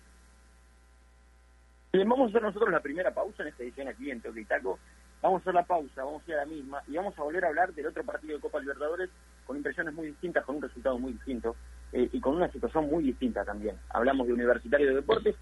Bien, 1.92 2.08
vamos 2.08 2.26
a 2.26 2.30
hacer 2.30 2.42
nosotros 2.42 2.70
la 2.70 2.80
primera 2.80 3.12
pausa 3.12 3.42
en 3.42 3.50
esta 3.50 3.62
edición 3.62 3.88
aquí 3.88 4.10
en 4.10 4.20
Taco. 4.46 4.78
Vamos 5.22 5.38
a 5.38 5.42
hacer 5.42 5.54
la 5.54 5.64
pausa, 5.64 6.02
vamos 6.02 6.22
a 6.26 6.30
ir 6.30 6.34
a 6.34 6.40
la 6.40 6.46
misma 6.46 6.82
y 6.88 6.96
vamos 6.96 7.16
a 7.16 7.22
volver 7.22 7.44
a 7.44 7.48
hablar 7.48 7.72
del 7.72 7.86
otro 7.86 8.02
partido 8.02 8.34
de 8.34 8.40
Copa 8.40 8.58
Libertadores 8.58 9.08
con 9.46 9.56
impresiones 9.56 9.94
muy 9.94 10.08
distintas, 10.08 10.44
con 10.44 10.56
un 10.56 10.62
resultado 10.62 10.98
muy 10.98 11.12
distinto 11.12 11.54
eh, 11.92 12.08
y 12.12 12.20
con 12.20 12.34
una 12.34 12.50
situación 12.50 12.90
muy 12.90 13.04
distinta 13.04 13.44
también. 13.44 13.76
Hablamos 13.90 14.26
de 14.26 14.32
Universitario 14.32 14.88
de 14.88 14.96
Deportes 14.96 15.36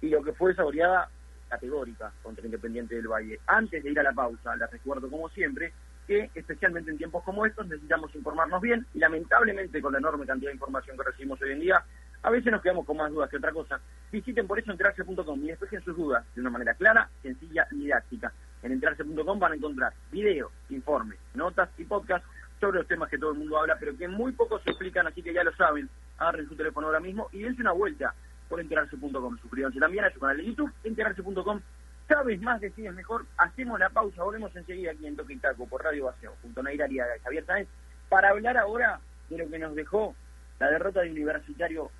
y 0.00 0.10
lo 0.10 0.22
que 0.22 0.32
fue 0.34 0.52
esa 0.52 0.62
goleada 0.62 1.08
categórica 1.48 2.12
contra 2.22 2.44
Independiente 2.44 2.94
del 2.94 3.08
Valle. 3.08 3.40
Antes 3.48 3.82
de 3.82 3.90
ir 3.90 3.98
a 3.98 4.04
la 4.04 4.12
pausa, 4.12 4.54
les 4.54 4.70
recuerdo 4.70 5.10
como 5.10 5.28
siempre 5.30 5.72
que 6.06 6.30
especialmente 6.32 6.92
en 6.92 6.98
tiempos 6.98 7.24
como 7.24 7.44
estos 7.44 7.66
necesitamos 7.66 8.14
informarnos 8.14 8.60
bien 8.60 8.86
y 8.94 9.00
lamentablemente 9.00 9.82
con 9.82 9.94
la 9.94 9.98
enorme 9.98 10.26
cantidad 10.26 10.50
de 10.50 10.56
información 10.56 10.96
que 10.96 11.02
recibimos 11.02 11.42
hoy 11.42 11.52
en 11.52 11.60
día, 11.60 11.84
a 12.22 12.30
veces 12.30 12.52
nos 12.52 12.62
quedamos 12.62 12.86
con 12.86 12.98
más 12.98 13.10
dudas 13.10 13.28
que 13.30 13.38
otra 13.38 13.50
cosa. 13.50 13.80
Visiten 14.12 14.46
por 14.46 14.60
eso 14.60 14.70
enterarse.com 14.70 15.42
y 15.42 15.48
despejen 15.48 15.82
sus 15.82 15.96
dudas 15.96 16.24
de 16.36 16.40
una 16.40 16.50
manera 16.50 16.74
clara, 16.74 17.10
sencilla 17.20 17.66
y 17.72 17.76
didáctica. 17.78 18.32
En 18.64 18.72
enterarse.com 18.72 19.38
van 19.38 19.52
a 19.52 19.54
encontrar 19.56 19.92
videos, 20.10 20.50
informes, 20.70 21.18
notas 21.34 21.68
y 21.76 21.84
podcasts 21.84 22.26
sobre 22.58 22.78
los 22.78 22.88
temas 22.88 23.10
que 23.10 23.18
todo 23.18 23.32
el 23.32 23.38
mundo 23.38 23.58
habla, 23.58 23.76
pero 23.78 23.94
que 23.94 24.08
muy 24.08 24.32
pocos 24.32 24.62
se 24.62 24.70
explican, 24.70 25.06
así 25.06 25.22
que 25.22 25.34
ya 25.34 25.44
lo 25.44 25.54
saben. 25.54 25.88
Agarren 26.16 26.48
su 26.48 26.56
teléfono 26.56 26.86
ahora 26.86 27.00
mismo 27.00 27.28
y 27.30 27.42
dense 27.42 27.60
una 27.60 27.72
vuelta 27.72 28.14
por 28.48 28.60
enterarse.com. 28.60 29.38
Suscríbanse 29.38 29.78
también 29.78 30.06
a 30.06 30.10
su 30.10 30.18
canal 30.18 30.38
de 30.38 30.46
YouTube, 30.46 30.72
enterarse.com. 30.82 31.60
Sabes 32.08 32.40
más, 32.40 32.58
decides 32.58 32.94
mejor. 32.94 33.26
Hacemos 33.36 33.78
la 33.78 33.90
pausa, 33.90 34.22
volvemos 34.22 34.56
enseguida 34.56 34.92
aquí 34.92 35.06
en 35.06 35.16
Toque 35.16 35.36
Taco 35.36 35.66
por 35.66 35.84
Radio 35.84 36.06
Vacío, 36.06 36.32
junto 36.40 36.60
a 36.60 36.62
Naira 36.62 36.86
y 36.90 36.98
a 37.00 37.04
Javier 37.22 37.44
Sáenz, 37.44 37.68
para 38.08 38.30
hablar 38.30 38.56
ahora 38.56 38.98
de 39.28 39.38
lo 39.38 39.48
que 39.50 39.58
nos 39.58 39.74
dejó 39.74 40.14
la 40.58 40.70
derrota 40.70 41.02
de 41.02 41.10
Universitario 41.10 41.90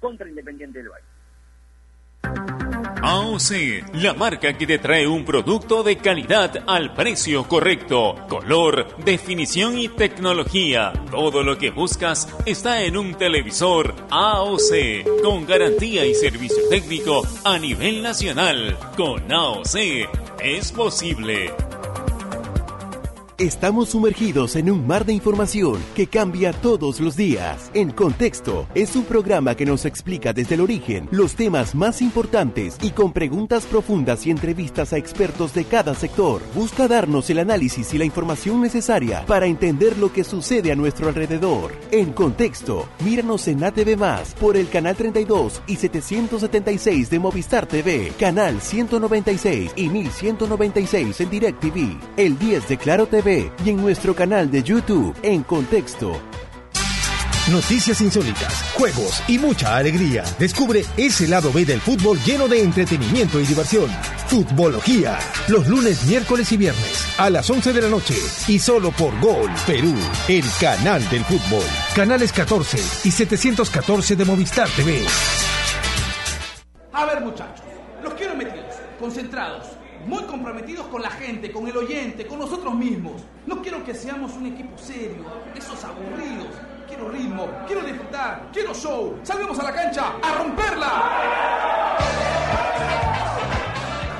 contra 0.00 0.26
Independiente 0.26 0.78
del 0.78 0.88
Valle. 0.88 2.63
AOC, 3.06 3.92
la 3.96 4.14
marca 4.14 4.56
que 4.56 4.66
te 4.66 4.78
trae 4.78 5.06
un 5.06 5.26
producto 5.26 5.82
de 5.82 5.98
calidad 5.98 6.64
al 6.66 6.94
precio 6.94 7.46
correcto, 7.46 8.14
color, 8.30 8.96
definición 9.04 9.78
y 9.78 9.88
tecnología. 9.88 10.90
Todo 11.10 11.42
lo 11.42 11.58
que 11.58 11.70
buscas 11.70 12.26
está 12.46 12.82
en 12.82 12.96
un 12.96 13.14
televisor 13.14 13.94
AOC, 14.08 15.22
con 15.22 15.44
garantía 15.44 16.06
y 16.06 16.14
servicio 16.14 16.66
técnico 16.70 17.28
a 17.44 17.58
nivel 17.58 18.02
nacional. 18.02 18.78
Con 18.96 19.30
AOC 19.30 19.76
es 20.42 20.72
posible. 20.72 21.52
Estamos 23.38 23.88
sumergidos 23.88 24.54
en 24.54 24.70
un 24.70 24.86
mar 24.86 25.04
de 25.04 25.12
información 25.12 25.82
que 25.96 26.06
cambia 26.06 26.52
todos 26.52 27.00
los 27.00 27.16
días. 27.16 27.68
En 27.74 27.90
Contexto 27.90 28.68
es 28.76 28.94
un 28.94 29.02
programa 29.02 29.56
que 29.56 29.66
nos 29.66 29.86
explica 29.86 30.32
desde 30.32 30.54
el 30.54 30.60
origen 30.60 31.08
los 31.10 31.34
temas 31.34 31.74
más 31.74 32.00
importantes 32.00 32.76
y 32.80 32.90
con 32.90 33.12
preguntas 33.12 33.66
profundas 33.66 34.24
y 34.24 34.30
entrevistas 34.30 34.92
a 34.92 34.98
expertos 34.98 35.52
de 35.52 35.64
cada 35.64 35.96
sector. 35.96 36.42
Busca 36.54 36.86
darnos 36.86 37.28
el 37.28 37.40
análisis 37.40 37.92
y 37.92 37.98
la 37.98 38.04
información 38.04 38.60
necesaria 38.60 39.26
para 39.26 39.46
entender 39.46 39.98
lo 39.98 40.12
que 40.12 40.22
sucede 40.22 40.70
a 40.70 40.76
nuestro 40.76 41.08
alrededor. 41.08 41.72
En 41.90 42.12
Contexto, 42.12 42.86
míranos 43.04 43.48
en 43.48 43.64
ATV 43.64 43.96
Más 43.96 44.34
por 44.34 44.56
el 44.56 44.68
canal 44.68 44.94
32 44.94 45.60
y 45.66 45.74
776 45.74 47.10
de 47.10 47.18
Movistar 47.18 47.66
TV, 47.66 48.12
canal 48.16 48.60
196 48.60 49.72
y 49.74 49.88
1196 49.88 51.20
en 51.20 51.30
DirecTV, 51.30 51.98
el 52.16 52.38
10 52.38 52.68
de 52.68 52.76
Claro 52.78 53.08
TV 53.24 53.50
y 53.64 53.70
en 53.70 53.76
nuestro 53.76 54.14
canal 54.14 54.50
de 54.50 54.62
YouTube 54.62 55.16
en 55.22 55.42
Contexto. 55.44 56.20
Noticias 57.50 58.00
insólitas, 58.00 58.62
juegos 58.74 59.22
y 59.28 59.38
mucha 59.38 59.76
alegría. 59.76 60.24
Descubre 60.38 60.84
ese 60.96 61.26
lado 61.26 61.52
B 61.52 61.64
del 61.64 61.80
fútbol 61.80 62.18
lleno 62.20 62.48
de 62.48 62.62
entretenimiento 62.62 63.40
y 63.40 63.46
diversión. 63.46 63.90
Futbología. 64.28 65.18
Los 65.48 65.66
lunes, 65.68 66.04
miércoles 66.06 66.52
y 66.52 66.56
viernes 66.56 67.06
a 67.18 67.30
las 67.30 67.48
11 67.48 67.72
de 67.72 67.82
la 67.82 67.88
noche. 67.88 68.14
Y 68.48 68.58
solo 68.58 68.90
por 68.92 69.18
Gol 69.20 69.50
Perú, 69.66 69.94
el 70.28 70.44
canal 70.60 71.08
del 71.08 71.24
fútbol. 71.24 71.64
Canales 71.94 72.32
14 72.32 72.78
y 73.08 73.10
714 73.10 74.16
de 74.16 74.24
Movistar 74.24 74.68
TV. 74.70 75.04
A 76.92 77.06
ver 77.06 77.20
muchachos, 77.22 77.64
los 78.02 78.14
quiero 78.14 78.36
metidos, 78.36 78.74
concentrados 78.98 79.73
muy 80.06 80.22
comprometidos 80.24 80.86
con 80.86 81.02
la 81.02 81.10
gente, 81.10 81.50
con 81.52 81.66
el 81.66 81.76
oyente, 81.76 82.26
con 82.26 82.38
nosotros 82.38 82.74
mismos. 82.74 83.22
No 83.46 83.62
quiero 83.62 83.84
que 83.84 83.94
seamos 83.94 84.32
un 84.34 84.46
equipo 84.46 84.76
serio, 84.78 85.24
esos 85.54 85.82
aburridos. 85.84 86.48
Quiero 86.86 87.08
ritmo, 87.08 87.48
quiero 87.66 87.82
disfrutar, 87.82 88.48
quiero 88.52 88.74
show. 88.74 89.18
Salgamos 89.22 89.58
a 89.58 89.64
la 89.64 89.72
cancha 89.72 90.14
a 90.22 90.34
romperla. 90.34 91.98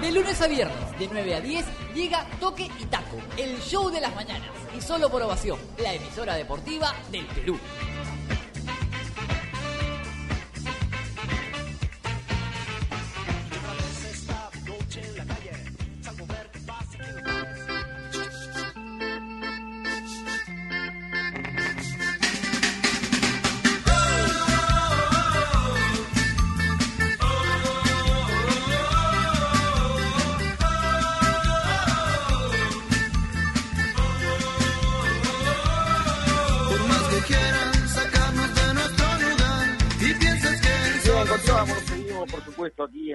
De 0.01 0.11
lunes 0.13 0.41
a 0.41 0.47
viernes, 0.47 0.99
de 0.99 1.09
9 1.11 1.35
a 1.35 1.41
10, 1.41 1.67
llega 1.95 2.27
Toque 2.41 2.71
y 2.79 2.85
Taco, 2.87 3.17
el 3.37 3.59
show 3.61 3.91
de 3.91 4.01
las 4.01 4.15
mañanas. 4.15 4.51
Y 4.77 4.81
solo 4.81 5.09
por 5.09 5.23
ovación, 5.23 5.59
la 5.79 5.95
emisora 5.95 6.35
deportiva 6.35 6.93
del 7.11 7.27
Perú. 7.27 7.59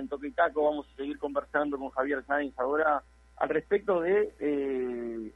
Toque 0.09 0.27
y 0.27 0.31
Taco. 0.31 0.65
Vamos 0.65 0.87
a 0.91 0.95
seguir 0.95 1.17
conversando 1.17 1.77
con 1.77 1.89
Javier 1.89 2.23
Sáenz 2.25 2.57
ahora 2.59 3.03
al 3.37 3.49
respecto 3.49 4.01
de 4.01 4.33
eh, 4.39 5.33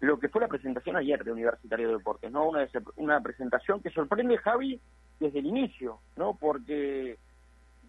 lo 0.00 0.18
que 0.18 0.28
fue 0.28 0.40
la 0.40 0.48
presentación 0.48 0.96
ayer 0.96 1.22
de 1.22 1.32
Universitario 1.32 1.88
de 1.88 1.96
Deportes, 1.98 2.32
¿no? 2.32 2.48
Una, 2.48 2.66
una 2.96 3.20
presentación 3.20 3.80
que 3.82 3.90
sorprende, 3.90 4.38
Javi, 4.38 4.80
desde 5.20 5.38
el 5.38 5.46
inicio, 5.46 6.00
¿no? 6.16 6.36
Porque 6.40 7.18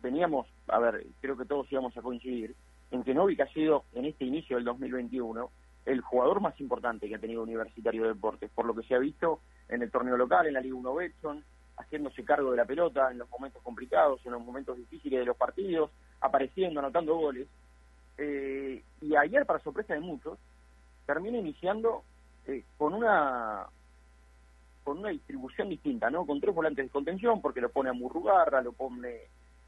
teníamos, 0.01 0.47
a 0.67 0.79
ver, 0.79 1.07
creo 1.21 1.37
que 1.37 1.45
todos 1.45 1.71
íbamos 1.71 1.95
a 1.97 2.01
coincidir, 2.01 2.55
en 2.91 3.03
que 3.03 3.13
Novik 3.13 3.39
ha 3.39 3.47
sido, 3.47 3.85
en 3.93 4.05
este 4.05 4.25
inicio 4.25 4.57
del 4.57 4.65
2021, 4.65 5.49
el 5.85 6.01
jugador 6.01 6.41
más 6.41 6.59
importante 6.59 7.07
que 7.07 7.15
ha 7.15 7.19
tenido 7.19 7.41
Universitario 7.41 8.03
de 8.03 8.09
Deportes, 8.09 8.51
por 8.51 8.65
lo 8.65 8.75
que 8.75 8.83
se 8.83 8.95
ha 8.95 8.99
visto 8.99 9.39
en 9.69 9.81
el 9.81 9.89
torneo 9.89 10.17
local, 10.17 10.45
en 10.45 10.53
la 10.53 10.61
Liga 10.61 10.75
1 10.75 10.93
Betson, 10.93 11.43
haciéndose 11.77 12.23
cargo 12.23 12.51
de 12.51 12.57
la 12.57 12.65
pelota 12.65 13.11
en 13.11 13.17
los 13.17 13.29
momentos 13.29 13.61
complicados, 13.63 14.23
en 14.25 14.33
los 14.33 14.43
momentos 14.43 14.77
difíciles 14.77 15.19
de 15.19 15.25
los 15.25 15.37
partidos, 15.37 15.89
apareciendo, 16.23 16.79
anotando 16.79 17.15
goles. 17.15 17.47
Eh, 18.17 18.81
y 19.01 19.15
ayer, 19.15 19.45
para 19.45 19.59
sorpresa 19.59 19.93
de 19.93 19.99
muchos, 19.99 20.39
termina 21.05 21.37
iniciando 21.37 22.03
eh, 22.47 22.63
con 22.77 22.93
una 22.93 23.67
con 24.83 24.97
una 24.97 25.09
distribución 25.09 25.69
distinta, 25.69 26.09
¿no? 26.09 26.25
Con 26.25 26.41
tres 26.41 26.53
volantes 26.53 26.85
de 26.85 26.91
contención, 26.91 27.41
porque 27.41 27.61
lo 27.61 27.69
pone 27.69 27.89
a 27.89 27.93
Murrugarra, 27.93 28.61
lo 28.61 28.73
pone 28.73 29.15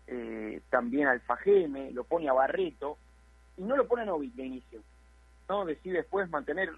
eh, 0.08 0.62
también 0.70 1.08
al 1.08 1.22
Fajeme, 1.22 1.92
lo 1.92 2.04
pone 2.04 2.28
a 2.28 2.34
Barreto, 2.34 2.98
y 3.56 3.62
no 3.62 3.78
lo 3.78 3.88
pone 3.88 4.02
a 4.02 4.06
Novik 4.06 4.34
de 4.34 4.46
inicio. 4.46 4.82
¿no? 5.48 5.64
Decide 5.64 6.00
después 6.00 6.30
mantener 6.30 6.70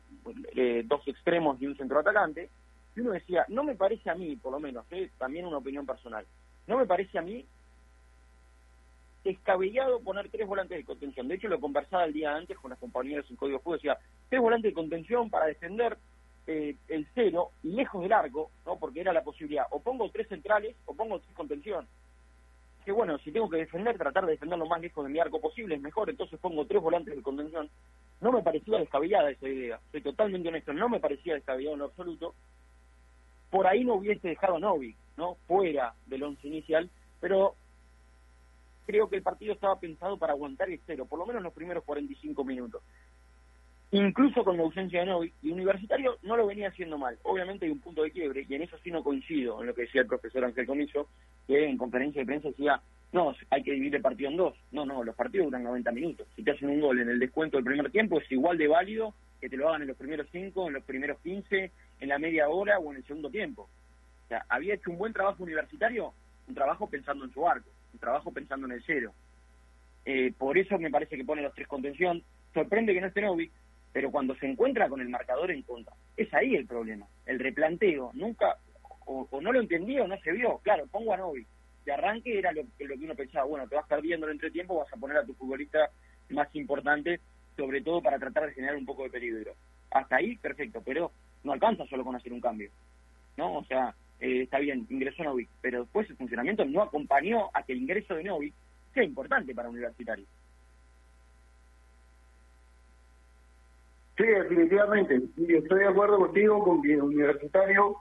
dos 0.86 1.08
extremos 1.08 1.60
y 1.60 1.66
un 1.66 1.76
centro 1.78 2.00
atacante, 2.00 2.52
y 2.96 3.00
uno 3.00 3.12
decía, 3.12 3.44
no 3.48 3.64
me 3.64 3.74
parece 3.74 4.08
a 4.12 4.16
mí, 4.16 4.36
por 4.36 4.52
lo 4.52 4.60
menos, 4.60 4.86
¿eh? 4.92 5.10
también 5.18 5.48
una 5.48 5.58
opinión 5.58 5.88
personal, 5.88 6.24
no 6.68 6.78
me 6.78 6.86
parece 6.86 7.18
a 7.18 7.24
mí 7.24 7.44
descabellado 9.28 10.00
poner 10.00 10.30
tres 10.30 10.48
volantes 10.48 10.78
de 10.78 10.86
contención. 10.86 11.28
De 11.28 11.36
hecho, 11.36 11.50
lo 11.50 11.60
conversaba 11.60 12.06
el 12.06 12.14
día 12.14 12.34
antes 12.34 12.58
con 12.58 12.72
las 12.72 12.80
compañeras 12.80 13.26
en 13.30 13.36
Código 13.36 13.60
Fútbol, 13.60 13.78
decía, 13.78 13.98
tres 14.30 14.42
volantes 14.42 14.72
de 14.72 14.74
contención 14.74 15.30
para 15.30 15.48
defender 15.48 15.98
eh, 16.48 16.76
el 16.88 17.06
cero 17.14 17.52
lejos 17.64 18.02
del 18.02 18.14
arco, 18.14 18.52
¿no? 18.66 18.80
porque 18.80 19.02
era 19.02 19.12
la 19.12 19.24
posibilidad, 19.24 19.66
o 19.72 19.82
pongo 19.82 20.10
tres 20.10 20.30
centrales 20.30 20.78
o 20.86 20.94
pongo 20.94 21.20
tres 21.20 21.36
contención. 21.36 21.86
Que 22.86 22.94
bueno, 22.94 23.18
si 23.18 23.34
tengo 23.34 23.50
que 23.50 23.58
defender, 23.58 23.98
tratar 23.98 24.26
de 24.26 24.32
defender 24.32 24.58
lo 24.58 24.66
más 24.66 24.80
lejos 24.80 25.04
de 25.04 25.12
mi 25.12 25.20
arco 25.20 25.42
posible 25.42 25.76
es 25.76 25.82
mejor, 25.82 26.10
entonces 26.10 26.40
pongo 26.40 26.66
tres 26.66 26.82
volantes 26.82 27.14
de 27.14 27.22
contención. 27.22 27.70
No 28.22 28.32
me 28.32 28.42
parecía 28.42 28.80
descabellada 28.80 29.30
esa 29.30 29.48
idea, 29.48 29.80
soy 29.92 30.02
totalmente 30.02 30.48
honesto, 30.48 30.72
no 30.72 30.88
me 30.88 31.02
parecía 31.02 31.34
descabellado 31.34 31.76
en 31.76 31.82
absoluto, 31.82 32.34
por 33.50 33.68
ahí 33.68 33.84
no 33.84 33.96
hubiese 33.96 34.30
dejado 34.30 34.56
a 34.56 34.60
Novik, 34.60 34.96
¿no? 35.18 35.36
Fuera 35.48 35.94
del 36.06 36.24
once 36.24 36.48
inicial, 36.48 36.90
pero 37.20 37.56
creo 38.88 39.10
que 39.10 39.18
el 39.18 39.22
partido 39.22 39.54
estaba 39.54 39.80
pensado 39.80 40.18
para 40.18 40.34
aguantar 40.34 40.70
el 40.70 40.80
cero, 40.88 41.06
por 41.06 41.20
lo 41.20 41.26
menos 41.26 41.44
los 41.44 41.54
primeros 41.54 41.84
45 41.84 42.44
minutos. 42.46 42.82
Incluso 43.92 44.44
con 44.44 44.58
la 44.58 44.64
ausencia 44.64 45.02
de 45.02 45.06
Novik, 45.06 45.34
y 45.44 45.52
Universitario 45.52 46.18
no 46.24 46.36
lo 46.36 46.48
venía 46.48 46.70
haciendo 46.70 46.98
mal. 46.98 47.18
Obviamente 47.24 47.66
hay 47.66 47.72
un 47.72 47.80
punto 47.80 48.04
de 48.04 48.12
quiebre, 48.12 48.46
y 48.48 48.56
en 48.56 48.64
eso 48.64 48.78
sí 48.84 48.90
no 48.90 49.04
coincido 49.04 49.62
en 49.62 49.68
lo 49.68 49.76
que 49.76 49.84
decía 49.84 50.02
el 50.02 50.08
profesor 50.08 50.44
Ángel 50.46 50.66
Comiso, 50.66 51.10
que 51.46 51.66
en 51.68 51.78
conferencia 51.78 52.22
de 52.22 52.26
prensa 52.26 52.48
decía, 52.48 52.82
no, 53.12 53.36
hay 53.50 53.64
que 53.64 53.72
dividir 53.72 53.96
el 53.96 54.02
partido 54.02 54.30
en 54.30 54.38
dos. 54.38 54.56
No, 54.72 54.86
no, 54.86 55.04
los 55.04 55.16
partidos 55.16 55.48
duran 55.48 55.64
90 55.64 55.92
minutos. 55.92 56.28
Si 56.36 56.44
te 56.44 56.52
hacen 56.52 56.70
un 56.70 56.82
gol 56.82 57.00
en 57.00 57.10
el 57.10 57.20
descuento 57.20 57.58
del 57.58 57.66
primer 57.66 57.92
tiempo, 57.92 58.20
es 58.20 58.32
igual 58.32 58.58
de 58.58 58.68
válido 58.68 59.14
que 59.40 59.50
te 59.50 59.58
lo 59.58 59.70
hagan 59.70 59.84
en 59.84 59.90
los 59.90 59.98
primeros 59.98 60.28
5, 60.32 60.68
en 60.68 60.74
los 60.74 60.84
primeros 60.84 61.20
15, 61.20 61.72
en 62.00 62.10
la 62.10 62.18
media 62.18 62.50
hora 62.50 62.80
o 62.80 62.92
en 62.92 62.98
el 62.98 63.06
segundo 63.06 63.30
tiempo. 63.30 63.70
O 64.26 64.28
sea, 64.28 64.46
había 64.50 64.74
hecho 64.74 64.92
un 64.92 64.98
buen 64.98 65.14
trabajo 65.14 65.44
universitario, 65.44 66.14
un 66.48 66.56
trabajo 66.56 66.90
pensando 66.90 67.24
en 67.24 67.32
su 67.32 67.48
arco, 67.48 67.70
trabajo 68.00 68.32
pensando 68.32 68.68
en 68.68 68.74
el 68.74 68.84
cero. 68.86 69.14
Eh, 70.06 70.34
por 70.38 70.58
eso 70.58 70.78
me 70.80 70.90
parece 70.90 71.18
que 71.18 71.26
pone 71.26 71.42
los 71.42 71.54
tres 71.54 71.68
contención. 71.68 72.24
Sorprende 72.54 72.94
que 72.94 73.02
no 73.02 73.08
esté 73.08 73.22
Novik, 73.22 73.52
pero 73.92 74.12
cuando 74.12 74.36
se 74.36 74.48
encuentra 74.48 74.90
con 74.90 75.02
el 75.02 75.10
marcador 75.10 75.52
en 75.52 75.64
contra, 75.64 75.94
es 76.16 76.34
ahí 76.34 76.56
el 76.56 76.66
problema, 76.66 77.06
el 77.26 77.40
replanteo. 77.40 78.12
Nunca, 78.14 78.58
o, 79.06 79.28
no 79.42 79.52
lo 79.52 79.60
entendí 79.60 80.00
o 80.00 80.08
no 80.08 80.18
se 80.20 80.32
vio. 80.32 80.60
Claro, 80.60 80.88
pongo 80.88 81.14
a 81.14 81.18
Novik. 81.18 81.48
De 81.86 81.92
arranque 81.92 82.38
era 82.38 82.52
lo, 82.52 82.64
lo 82.64 82.98
que 82.98 83.04
uno 83.04 83.16
pensaba, 83.16 83.46
bueno, 83.46 83.68
te 83.68 83.76
vas 83.76 83.88
perdiendo 83.88 84.26
el 84.26 84.34
entretiempo, 84.34 84.78
vas 84.78 84.92
a 84.92 84.98
poner 84.98 85.18
a 85.18 85.26
tu 85.26 85.34
futbolista 85.34 85.90
más 86.30 86.54
importante, 86.56 87.22
sobre 87.56 87.82
todo 87.82 88.02
para 88.02 88.20
tratar 88.20 88.46
de 88.46 88.54
generar 88.54 88.76
un 88.76 88.86
poco 88.86 89.04
de 89.04 89.10
peligro. 89.10 89.54
Hasta 89.92 90.18
ahí, 90.18 90.36
perfecto, 90.38 90.82
pero 90.86 91.12
no 91.44 91.54
alcanza 91.54 91.86
solo 91.88 92.04
con 92.04 92.16
hacer 92.16 92.34
un 92.34 92.42
cambio, 92.42 92.70
¿no? 93.38 93.58
O 93.58 93.64
sea, 93.66 93.96
eh, 94.20 94.44
está 94.44 94.60
bien, 94.60 94.86
ingresó 94.90 95.24
Novik, 95.24 95.50
pero 95.62 95.82
después 95.82 96.10
el 96.10 96.18
funcionamiento 96.18 96.66
no 96.66 96.82
acompañó 96.82 97.50
a 97.54 97.64
que 97.64 97.74
el 97.74 97.82
ingreso 97.82 98.16
de 98.16 98.24
Novik 98.24 98.54
sea 98.94 99.04
importante 99.04 99.54
para 99.54 99.70
Universitario. 99.70 100.26
Sí, 104.18 104.24
definitivamente. 104.24 105.22
Yo 105.36 105.58
estoy 105.60 105.80
de 105.80 105.88
acuerdo 105.88 106.18
contigo 106.18 106.64
con 106.64 106.82
que 106.82 107.00
Universitario 107.00 107.98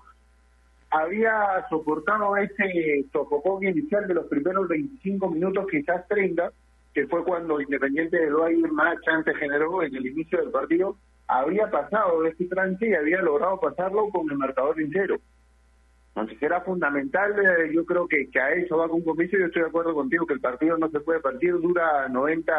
había 0.90 1.66
soportado 1.68 2.36
ese 2.38 3.04
sofocón 3.12 3.64
inicial 3.64 4.08
de 4.08 4.14
los 4.14 4.26
primeros 4.26 4.66
25 4.68 5.28
minutos, 5.28 5.66
quizás 5.70 6.08
30, 6.08 6.50
que 6.94 7.06
fue 7.06 7.22
cuando 7.24 7.60
Independiente 7.60 8.18
de 8.18 8.30
Loair 8.30 8.72
más 8.72 8.98
chance 9.02 9.34
generó 9.34 9.82
en 9.82 9.94
el 9.94 10.06
inicio 10.06 10.40
del 10.40 10.50
partido, 10.50 10.96
había 11.28 11.70
pasado 11.70 12.22
de 12.22 12.30
este 12.30 12.46
trance 12.46 12.88
y 12.88 12.94
había 12.94 13.20
logrado 13.20 13.60
pasarlo 13.60 14.08
con 14.08 14.30
el 14.30 14.38
marcador 14.38 14.80
entero. 14.80 15.18
Entonces 16.26 16.42
era 16.42 16.60
fundamental, 16.62 17.34
eh, 17.38 17.70
yo 17.72 17.84
creo 17.84 18.08
que, 18.08 18.28
a 18.40 18.50
eso 18.50 18.76
va 18.76 18.88
con 18.88 19.02
compromiso, 19.02 19.38
yo 19.38 19.46
estoy 19.46 19.62
de 19.62 19.68
acuerdo 19.68 19.94
contigo 19.94 20.26
que 20.26 20.34
el 20.34 20.40
partido 20.40 20.76
no 20.76 20.90
se 20.90 20.98
puede 20.98 21.20
partir, 21.20 21.52
dura 21.60 22.08
90 22.08 22.52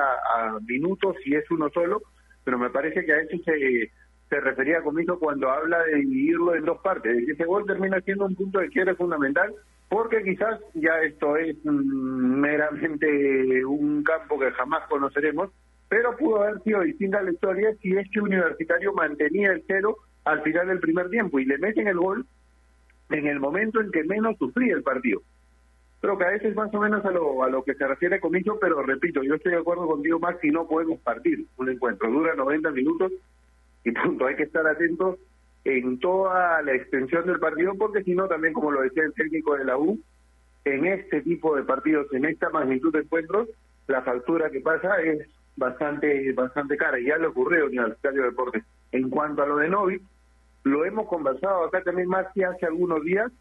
minutos 0.65 1.17
y 1.25 1.35
es 1.35 1.43
uno 1.51 1.69
solo, 1.73 2.01
pero 2.45 2.57
me 2.57 2.69
parece 2.69 3.03
que 3.03 3.11
a 3.11 3.19
eso 3.19 3.35
se, 3.43 3.91
se 4.29 4.39
refería 4.39 4.81
conmigo 4.81 5.19
cuando 5.19 5.49
habla 5.49 5.83
de 5.83 5.95
dividirlo 5.95 6.55
en 6.55 6.63
dos 6.63 6.79
partes, 6.79 7.13
de 7.13 7.25
que 7.25 7.33
ese 7.33 7.43
gol 7.43 7.65
termina 7.65 7.99
siendo 7.99 8.25
un 8.25 8.35
punto 8.35 8.59
de 8.59 8.69
quiebre 8.69 8.95
fundamental, 8.95 9.53
porque 9.89 10.23
quizás 10.23 10.61
ya 10.73 11.01
esto 11.01 11.35
es 11.35 11.57
mm, 11.65 12.39
meramente 12.39 13.65
un 13.65 14.01
campo 14.03 14.39
que 14.39 14.51
jamás 14.51 14.87
conoceremos, 14.87 15.49
pero 15.89 16.15
pudo 16.15 16.43
haber 16.43 16.63
sido 16.63 16.81
distinta 16.81 17.21
la 17.21 17.31
historia 17.31 17.75
si 17.81 17.91
este 17.97 18.21
Universitario 18.21 18.93
mantenía 18.93 19.51
el 19.51 19.63
cero 19.67 19.97
al 20.23 20.41
final 20.41 20.67
del 20.67 20.79
primer 20.79 21.09
tiempo 21.09 21.37
y 21.39 21.45
le 21.45 21.57
meten 21.57 21.89
el 21.89 21.97
gol 21.97 22.25
en 23.09 23.27
el 23.27 23.39
momento 23.39 23.81
en 23.81 23.91
que 23.91 24.03
menos 24.03 24.37
sufría 24.37 24.75
el 24.75 24.83
partido. 24.83 25.21
Creo 25.99 26.17
que 26.17 26.25
a 26.25 26.29
veces 26.29 26.55
más 26.55 26.73
o 26.73 26.79
menos 26.79 27.03
a 27.05 27.11
lo, 27.11 27.43
a 27.43 27.49
lo 27.49 27.63
que 27.63 27.73
se 27.73 27.87
refiere 27.87 28.19
conmigo, 28.19 28.57
pero 28.61 28.83
repito, 28.83 29.23
yo 29.23 29.35
estoy 29.35 29.53
de 29.53 29.59
acuerdo 29.59 29.87
contigo, 29.87 30.19
Max, 30.19 30.39
si 30.41 30.49
no 30.49 30.67
podemos 30.67 30.99
partir 30.99 31.45
un 31.57 31.69
encuentro. 31.69 32.11
Dura 32.11 32.35
90 32.35 32.69
minutos 32.71 33.11
y 33.83 33.91
punto, 34.03 34.27
hay 34.27 34.35
que 34.35 34.43
estar 34.43 34.65
atentos 34.67 35.17
en 35.63 35.99
toda 35.99 36.61
la 36.61 36.73
extensión 36.73 37.25
del 37.25 37.39
partido, 37.39 37.73
porque 37.77 38.03
si 38.03 38.13
no, 38.13 38.27
también 38.27 38.53
como 38.53 38.71
lo 38.71 38.81
decía 38.81 39.03
el 39.03 39.13
técnico 39.13 39.55
de 39.55 39.65
la 39.65 39.77
U, 39.77 39.99
en 40.65 40.85
este 40.85 41.21
tipo 41.21 41.55
de 41.55 41.63
partidos, 41.63 42.07
en 42.13 42.25
esta 42.25 42.49
magnitud 42.49 42.93
de 42.93 42.99
encuentros, 42.99 43.49
la 43.87 44.01
factura 44.01 44.49
que 44.49 44.61
pasa 44.61 45.01
es 45.01 45.27
bastante 45.55 46.31
bastante 46.33 46.77
cara 46.77 46.99
y 46.99 47.05
ya 47.05 47.17
le 47.17 47.27
ocurrió 47.27 47.59
en 47.59 47.63
el 47.63 47.79
Universitario 47.79 48.21
de 48.21 48.29
Deportes. 48.29 48.63
En 48.91 49.09
cuanto 49.09 49.43
a 49.43 49.47
lo 49.47 49.57
de 49.57 49.69
Novi, 49.69 49.99
lo 50.67 50.85
hemos 50.85 51.07
conversado 51.07 51.65
acá 51.65 51.81
también 51.81 52.07
más 52.07 52.27
que 52.33 52.45
hace 52.45 52.65
algunos 52.65 53.03
días, 53.03 53.31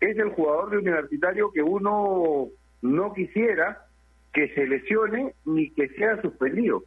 es 0.00 0.16
el 0.18 0.30
jugador 0.30 0.70
de 0.70 0.78
Universitario 0.78 1.50
que 1.52 1.62
uno 1.62 2.48
no 2.82 3.12
quisiera 3.14 3.86
que 4.32 4.52
se 4.54 4.66
lesione 4.66 5.34
ni 5.44 5.70
que 5.70 5.88
sea 5.90 6.20
suspendido. 6.20 6.82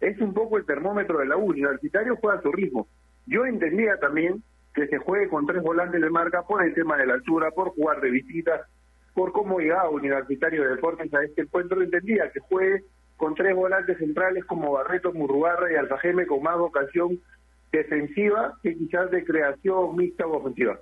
Es 0.00 0.20
un 0.20 0.34
poco 0.34 0.58
el 0.58 0.66
termómetro 0.66 1.18
de 1.18 1.26
la 1.26 1.36
U. 1.36 1.50
Universitario 1.50 2.16
juega 2.16 2.38
a 2.38 2.42
su 2.42 2.52
ritmo. 2.52 2.88
Yo 3.26 3.46
entendía 3.46 3.98
también 3.98 4.42
que 4.74 4.86
se 4.86 4.98
juegue 4.98 5.28
con 5.28 5.46
tres 5.46 5.62
volantes 5.62 6.00
de 6.00 6.10
marca 6.10 6.42
por 6.42 6.62
el 6.62 6.74
tema 6.74 6.96
de 6.96 7.06
la 7.06 7.14
altura, 7.14 7.50
por 7.50 7.70
jugar 7.70 8.00
de 8.00 8.10
visita, 8.10 8.66
por 9.14 9.32
cómo 9.32 9.58
llegaba 9.58 9.90
Universitario 9.90 10.62
de 10.62 10.76
Deportes 10.76 11.12
a 11.14 11.22
este 11.22 11.42
encuentro. 11.42 11.82
Entendía 11.82 12.30
que 12.32 12.40
juegue 12.40 12.84
con 13.16 13.34
tres 13.34 13.54
volantes 13.54 13.98
centrales 13.98 14.44
como 14.44 14.72
Barreto, 14.72 15.12
Murrugarra 15.12 15.72
y 15.72 15.76
Alfajeme 15.76 16.26
con 16.26 16.42
más 16.42 16.58
vocación 16.58 17.18
defensiva 17.72 18.58
que 18.62 18.76
quizás 18.76 19.10
de 19.10 19.24
creación 19.24 19.96
mixta 19.96 20.26
o 20.26 20.38
ofensiva. 20.38 20.78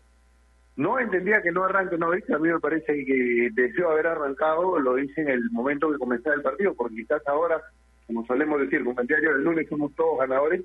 No 0.77 1.01
entendía 1.01 1.43
que 1.43 1.51
no 1.51 1.65
arranque 1.65 1.99
no 1.99 2.13
a 2.13 2.39
mí 2.39 2.49
me 2.49 2.61
parece 2.61 3.05
que 3.05 3.51
deseó 3.53 3.91
haber 3.91 4.07
arrancado, 4.07 4.79
lo 4.79 4.99
hice 4.99 5.23
en 5.23 5.29
el 5.29 5.51
momento 5.51 5.91
que 5.91 5.99
comenzaba 5.99 6.37
el 6.37 6.43
partido, 6.43 6.75
porque 6.75 6.97
quizás 6.97 7.21
ahora, 7.27 7.61
como 8.07 8.25
solemos 8.27 8.61
decir, 8.61 8.85
con 8.85 8.95
el 8.99 9.07
diario 9.07 9.33
del 9.33 9.43
lunes 9.43 9.69
somos 9.69 9.93
todos 9.97 10.21
ganadores, 10.21 10.63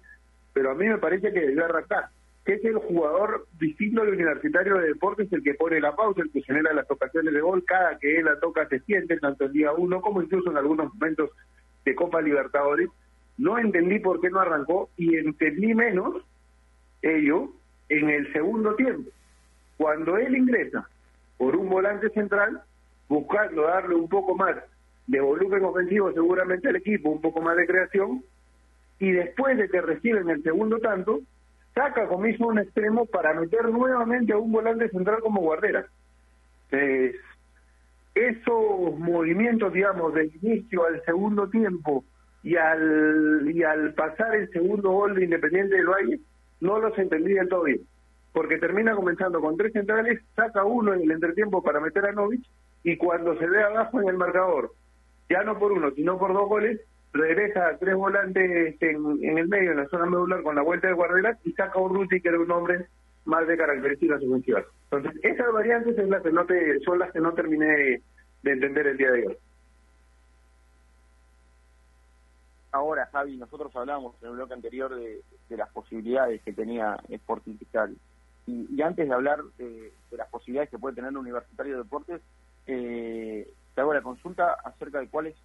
pero 0.53 0.69
a 0.69 0.75
mí 0.75 0.87
me 0.87 0.99
parece 0.99 1.33
que 1.33 1.41
debió 1.41 1.65
arrancar, 1.65 2.09
que 2.45 2.53
es 2.53 2.65
el 2.65 2.75
jugador 2.75 3.47
distinto 3.59 4.01
del 4.01 4.13
Universitario 4.13 4.77
de 4.77 4.89
Deportes, 4.89 5.33
el 5.33 5.41
que 5.41 5.55
pone 5.55 5.81
la 5.81 5.95
pausa, 5.95 6.21
el 6.21 6.31
que 6.31 6.43
genera 6.43 6.73
las 6.73 6.89
ocasiones 6.91 7.33
de 7.33 7.41
gol, 7.41 7.63
cada 7.65 7.97
que 7.97 8.17
él 8.17 8.25
la 8.25 8.39
toca 8.39 8.67
se 8.67 8.81
siente, 8.81 9.17
tanto 9.17 9.45
el 9.45 9.51
día 9.51 9.71
uno 9.73 9.99
como 9.99 10.21
incluso 10.21 10.51
en 10.51 10.57
algunos 10.57 10.93
momentos 10.93 11.31
de 11.85 11.95
Copa 11.95 12.21
Libertadores, 12.21 12.89
no 13.37 13.57
entendí 13.57 13.99
por 13.99 14.21
qué 14.21 14.29
no 14.29 14.39
arrancó 14.39 14.89
y 14.97 15.17
entendí 15.17 15.73
menos 15.73 16.23
ello 17.01 17.49
en 17.89 18.09
el 18.09 18.31
segundo 18.33 18.75
tiempo. 18.75 19.09
Cuando 19.77 20.17
él 20.17 20.35
ingresa 20.35 20.87
por 21.37 21.55
un 21.55 21.69
volante 21.69 22.09
central, 22.09 22.61
buscando 23.09 23.63
darle 23.63 23.95
un 23.95 24.07
poco 24.07 24.35
más 24.35 24.55
de 25.07 25.19
volumen 25.19 25.63
ofensivo 25.63 26.11
seguramente 26.13 26.69
al 26.69 26.77
equipo, 26.77 27.09
un 27.09 27.21
poco 27.21 27.41
más 27.41 27.57
de 27.57 27.67
creación, 27.67 28.23
y 28.99 29.11
después 29.11 29.57
de 29.57 29.67
que 29.67 29.81
reciben 29.81 30.29
el 30.29 30.41
segundo 30.43 30.79
tanto, 30.79 31.19
saca 31.73 32.07
Comiso 32.07 32.47
un 32.47 32.59
extremo 32.59 33.05
para 33.05 33.33
meter 33.33 33.67
nuevamente 33.69 34.33
a 34.33 34.37
un 34.37 34.51
volante 34.51 34.89
central 34.89 35.19
como 35.21 35.41
guardera. 35.41 35.87
esos 38.15 38.99
movimientos, 38.99 39.73
digamos, 39.73 40.13
del 40.13 40.31
inicio 40.41 40.85
al 40.85 41.03
segundo 41.03 41.49
tiempo 41.49 42.05
y 42.43 42.57
al, 42.57 43.49
y 43.51 43.63
al 43.63 43.93
pasar 43.93 44.35
el 44.35 44.49
segundo 44.49 44.91
gol 44.91 45.15
de 45.15 45.23
Independiente 45.23 45.75
del 45.75 45.87
Valle, 45.87 46.19
no 46.59 46.79
los 46.79 46.97
entendí 46.97 47.33
del 47.33 47.47
todo 47.47 47.63
bien. 47.63 47.81
Porque 48.33 48.57
termina 48.57 48.95
comenzando 48.95 49.39
con 49.39 49.55
tres 49.57 49.71
centrales, 49.73 50.21
saca 50.35 50.63
uno 50.63 50.93
en 50.93 51.01
el 51.03 51.11
entretiempo 51.11 51.63
para 51.63 51.79
meter 51.79 52.05
a 52.05 52.11
Novich, 52.11 52.45
y 52.83 52.97
cuando 52.97 53.37
se 53.37 53.47
ve 53.47 53.63
abajo 53.63 54.01
en 54.01 54.09
el 54.09 54.17
marcador, 54.17 54.71
ya 55.29 55.43
no 55.43 55.57
por 55.57 55.71
uno, 55.71 55.91
sino 55.91 56.19
por 56.19 56.33
dos 56.33 56.49
goles, 56.49 56.81
regresa 57.13 57.67
a 57.67 57.77
tres 57.77 57.95
volantes 57.95 58.75
en, 58.81 59.37
el 59.37 59.47
medio, 59.47 59.71
en 59.71 59.77
la 59.77 59.87
zona 59.87 60.05
medular, 60.05 60.43
con 60.43 60.55
la 60.55 60.63
vuelta 60.63 60.87
de 60.87 60.93
guardera 60.93 61.37
y 61.45 61.53
saca 61.53 61.79
un 61.79 61.93
Ruti, 61.93 62.19
que 62.19 62.29
era 62.29 62.39
un 62.39 62.51
hombre 62.51 62.87
más 63.25 63.47
de 63.47 63.55
características 63.55 64.21
ofensivas. 64.21 64.65
Entonces, 64.91 65.23
esas 65.23 65.53
variantes 65.53 65.95
son 65.95 66.09
las 66.09 66.21
que 66.21 66.31
no, 66.31 66.45
te, 66.45 66.79
son 66.81 66.99
las 66.99 67.11
que 67.13 67.19
no 67.21 67.33
terminé 67.33 68.01
de 68.41 68.51
entender 68.51 68.87
el 68.87 68.97
día 68.97 69.11
de 69.11 69.27
hoy. 69.27 69.37
Ahora, 72.73 73.07
Javi, 73.11 73.37
nosotros 73.37 73.73
hablábamos 73.75 74.15
en 74.19 74.29
el 74.29 74.33
bloque 74.33 74.55
anterior 74.55 74.95
de, 74.95 75.21
las 75.49 75.69
posibilidades 75.69 76.41
que 76.41 76.53
tenía 76.53 76.97
Sporting 77.07 77.53
Cristal. 77.53 77.95
Y, 78.47 78.81
antes 78.81 79.07
de 79.07 79.13
hablar 79.13 79.43
de, 79.59 79.93
las 80.09 80.27
posibilidades 80.29 80.71
que 80.71 80.79
puede 80.79 80.95
tener 80.95 81.11
el 81.11 81.17
Universitario 81.17 81.73
de 81.73 81.83
Deportes, 81.83 82.21
eh, 82.65 83.47
te 83.75 83.81
hago 83.81 83.93
la 83.93 84.01
consulta 84.01 84.53
acerca 84.65 84.99
de 84.99 85.07
cuál 85.07 85.27
es 85.27 85.35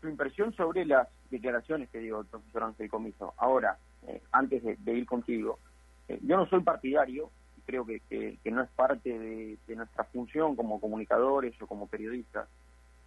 su 0.00 0.08
impresión 0.08 0.54
sobre 0.54 0.84
las 0.84 1.08
declaraciones 1.30 1.90
que 1.90 1.98
dio 1.98 2.20
el 2.20 2.26
profesor 2.26 2.62
Ángel 2.62 2.88
Comiso. 2.88 3.34
Ahora, 3.38 3.76
eh, 4.06 4.22
antes 4.30 4.62
de, 4.62 4.92
ir 4.94 5.04
contigo, 5.04 5.58
eh, 6.06 6.20
yo 6.22 6.36
no 6.36 6.46
soy 6.46 6.60
partidario, 6.62 7.28
y 7.58 7.60
creo 7.62 7.84
que, 7.84 7.98
que, 8.08 8.50
no 8.52 8.62
es 8.62 8.70
parte 8.70 9.18
de, 9.18 9.58
nuestra 9.74 10.04
función 10.04 10.54
como 10.54 10.80
comunicadores 10.80 11.60
o 11.60 11.66
como 11.66 11.88
periodistas, 11.88 12.48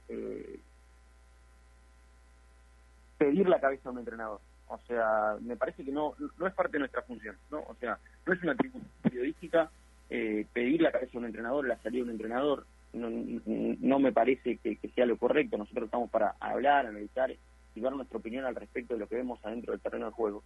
eh, 0.10 0.55
pedir 3.18 3.48
la 3.48 3.60
cabeza 3.60 3.90
a 3.90 3.92
un 3.92 4.00
entrenador. 4.00 4.40
O 4.68 4.80
sea, 4.88 5.36
me 5.42 5.56
parece 5.56 5.84
que 5.84 5.92
no, 5.92 6.16
no 6.38 6.48
es 6.48 6.54
parte 6.54 6.74
de 6.74 6.80
nuestra 6.80 7.04
función, 7.04 7.38
¿no? 7.52 7.60
O 7.68 7.76
sea, 7.76 8.00
no 8.26 8.34
es 8.34 8.42
una 8.42 8.54
atribución 8.54 8.90
periodística 9.02 9.70
pedir 10.08 10.82
la 10.82 10.92
cabeza 10.92 11.12
a 11.16 11.20
un 11.20 11.26
entrenador, 11.26 11.68
la 11.68 11.78
salida 11.78 12.00
de 12.00 12.04
un 12.04 12.12
entrenador 12.12 12.66
no, 12.96 13.10
no 13.80 14.00
me 14.00 14.12
parece 14.12 14.58
que, 14.58 14.78
sea 14.96 15.06
lo 15.06 15.18
correcto. 15.18 15.58
Nosotros 15.58 15.86
estamos 15.86 16.10
para 16.10 16.36
hablar, 16.40 16.86
analizar 16.88 17.32
y 17.76 17.82
dar 17.82 17.94
nuestra 17.94 18.18
opinión 18.18 18.46
al 18.46 18.56
respecto 18.56 18.94
de 18.94 19.02
lo 19.02 19.08
que 19.08 19.16
vemos 19.16 19.40
adentro 19.44 19.74
del 19.74 19.82
terreno 19.82 20.08
de 20.08 20.12
juego. 20.12 20.44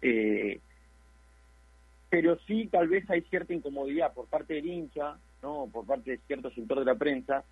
Eh, 0.00 0.60
pero 2.08 2.38
sí, 2.46 2.68
tal 2.70 2.88
vez 2.88 3.08
hay 3.10 3.22
cierta 3.22 3.54
incomodidad 3.54 4.12
por 4.12 4.26
parte 4.26 4.54
del 4.54 4.66
hincha, 4.66 5.16
no, 5.42 5.68
por 5.72 5.86
parte 5.86 6.12
de 6.12 6.18
cierto 6.26 6.50
sector 6.50 6.78
de 6.78 6.84
la 6.84 6.94
prensa, 6.94 7.44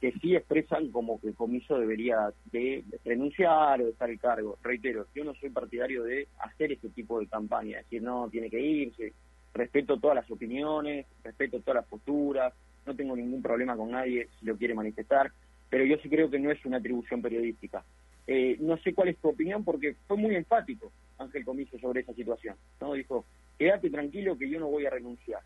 que 0.00 0.12
sí 0.20 0.36
expresan 0.36 0.90
como 0.90 1.20
que 1.20 1.28
el 1.28 1.34
comiso 1.34 1.78
debería 1.78 2.32
de, 2.52 2.84
renunciar 3.04 3.80
o 3.80 3.84
de 3.86 3.90
estar 3.90 4.08
el 4.08 4.20
cargo. 4.20 4.58
Reitero, 4.62 5.06
yo 5.14 5.24
no 5.24 5.34
soy 5.34 5.50
partidario 5.50 6.04
de 6.04 6.28
hacer 6.38 6.72
ese 6.72 6.88
tipo 6.90 7.18
de 7.18 7.26
campaña, 7.26 7.78
decir, 7.78 8.02
no, 8.02 8.28
tiene 8.30 8.48
que 8.48 8.60
irse, 8.60 9.12
respeto 9.54 9.98
todas 9.98 10.16
las 10.16 10.30
opiniones, 10.30 11.06
respeto 11.24 11.60
todas 11.60 11.82
las 11.82 11.86
posturas, 11.86 12.52
no 12.86 12.94
tengo 12.94 13.16
ningún 13.16 13.42
problema 13.42 13.76
con 13.76 13.90
nadie 13.90 14.28
si 14.38 14.46
lo 14.46 14.56
quiere 14.56 14.74
manifestar, 14.74 15.32
pero 15.68 15.84
yo 15.84 15.96
sí 15.98 16.08
creo 16.08 16.30
que 16.30 16.38
no 16.38 16.50
es 16.50 16.64
una 16.64 16.78
atribución 16.78 17.20
periodística. 17.20 17.84
Eh, 18.26 18.56
no 18.60 18.76
sé 18.78 18.94
cuál 18.94 19.08
es 19.08 19.18
tu 19.18 19.28
opinión 19.28 19.64
porque 19.64 19.96
fue 20.06 20.16
muy 20.16 20.34
enfático 20.34 20.92
Ángel 21.18 21.44
Comiso 21.44 21.78
sobre 21.78 22.00
esa 22.00 22.14
situación. 22.14 22.56
no 22.80 22.92
Dijo, 22.92 23.24
quédate 23.58 23.90
tranquilo 23.90 24.38
que 24.38 24.48
yo 24.48 24.60
no 24.60 24.68
voy 24.68 24.86
a 24.86 24.90
renunciar. 24.90 25.40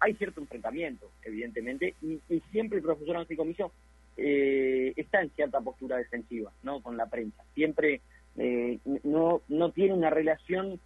Hay 0.00 0.14
cierto 0.14 0.40
enfrentamiento, 0.40 1.12
evidentemente, 1.22 1.94
y, 2.02 2.20
siempre 2.50 2.78
el 2.78 2.84
profesor 2.84 3.16
Ángel 3.16 3.36
Comiso 3.36 3.72
eh, 4.16 4.92
está 4.96 5.22
en 5.22 5.30
cierta 5.30 5.60
postura 5.60 5.96
defensiva 5.96 6.52
no 6.62 6.80
con 6.80 6.96
la 6.96 7.06
prensa. 7.06 7.42
Siempre 7.54 8.00
eh, 8.36 8.78
no, 9.04 9.42
no 9.48 9.72
tiene 9.72 9.94
una 9.94 10.10
relación 10.10 10.80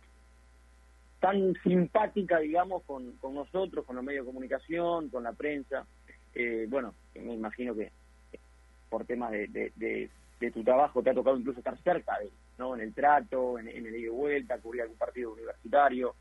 tan 1.20 1.54
simpática, 1.62 2.38
digamos, 2.38 2.82
con, 2.84 3.12
con 3.16 3.34
nosotros, 3.34 3.84
con 3.84 3.96
los 3.96 4.04
medios 4.04 4.24
de 4.24 4.32
comunicación, 4.32 5.08
con 5.08 5.24
la 5.24 5.32
prensa. 5.32 5.86
Eh, 6.34 6.66
bueno, 6.68 6.94
me 7.14 7.34
imagino 7.34 7.74
que 7.74 7.90
por 8.88 9.04
temas 9.04 9.32
de, 9.32 9.48
de, 9.74 10.10
tu 10.52 10.62
trabajo 10.62 11.02
te 11.02 11.10
ha 11.10 11.14
tocado 11.14 11.36
incluso 11.36 11.58
estar 11.58 11.76
cerca 11.82 12.18
de 12.20 12.30
¿no? 12.58 12.74
En 12.74 12.82
el 12.82 12.94
trato, 12.94 13.58
en, 13.58 13.68
el 13.68 13.86
ida 13.86 13.98
y 13.98 14.08
vuelta, 14.08 14.58
cubrir 14.58 14.82
algún 14.82 14.96
partido 14.96 15.32
universitario. 15.32 16.14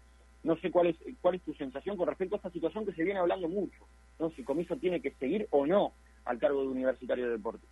No 0.43 0.55
sé 0.57 0.71
cuál 0.71 0.87
es, 0.87 0.95
cuál 1.21 1.35
es 1.35 1.41
tu 1.41 1.53
sensación 1.53 1.97
con 1.97 2.07
respecto 2.07 2.35
a 2.35 2.37
esta 2.37 2.49
situación 2.49 2.85
que 2.85 2.93
se 2.93 3.03
viene 3.03 3.19
hablando 3.19 3.47
mucho, 3.47 3.87
¿no? 4.19 4.29
Si 4.31 4.43
Comiso 4.43 4.77
tiene 4.77 5.01
que 5.01 5.11
seguir 5.11 5.47
o 5.51 5.65
no 5.65 5.93
al 6.25 6.39
cargo 6.39 6.61
de 6.61 6.67
Universitario 6.67 7.25
de 7.25 7.31
Deportes. 7.31 7.69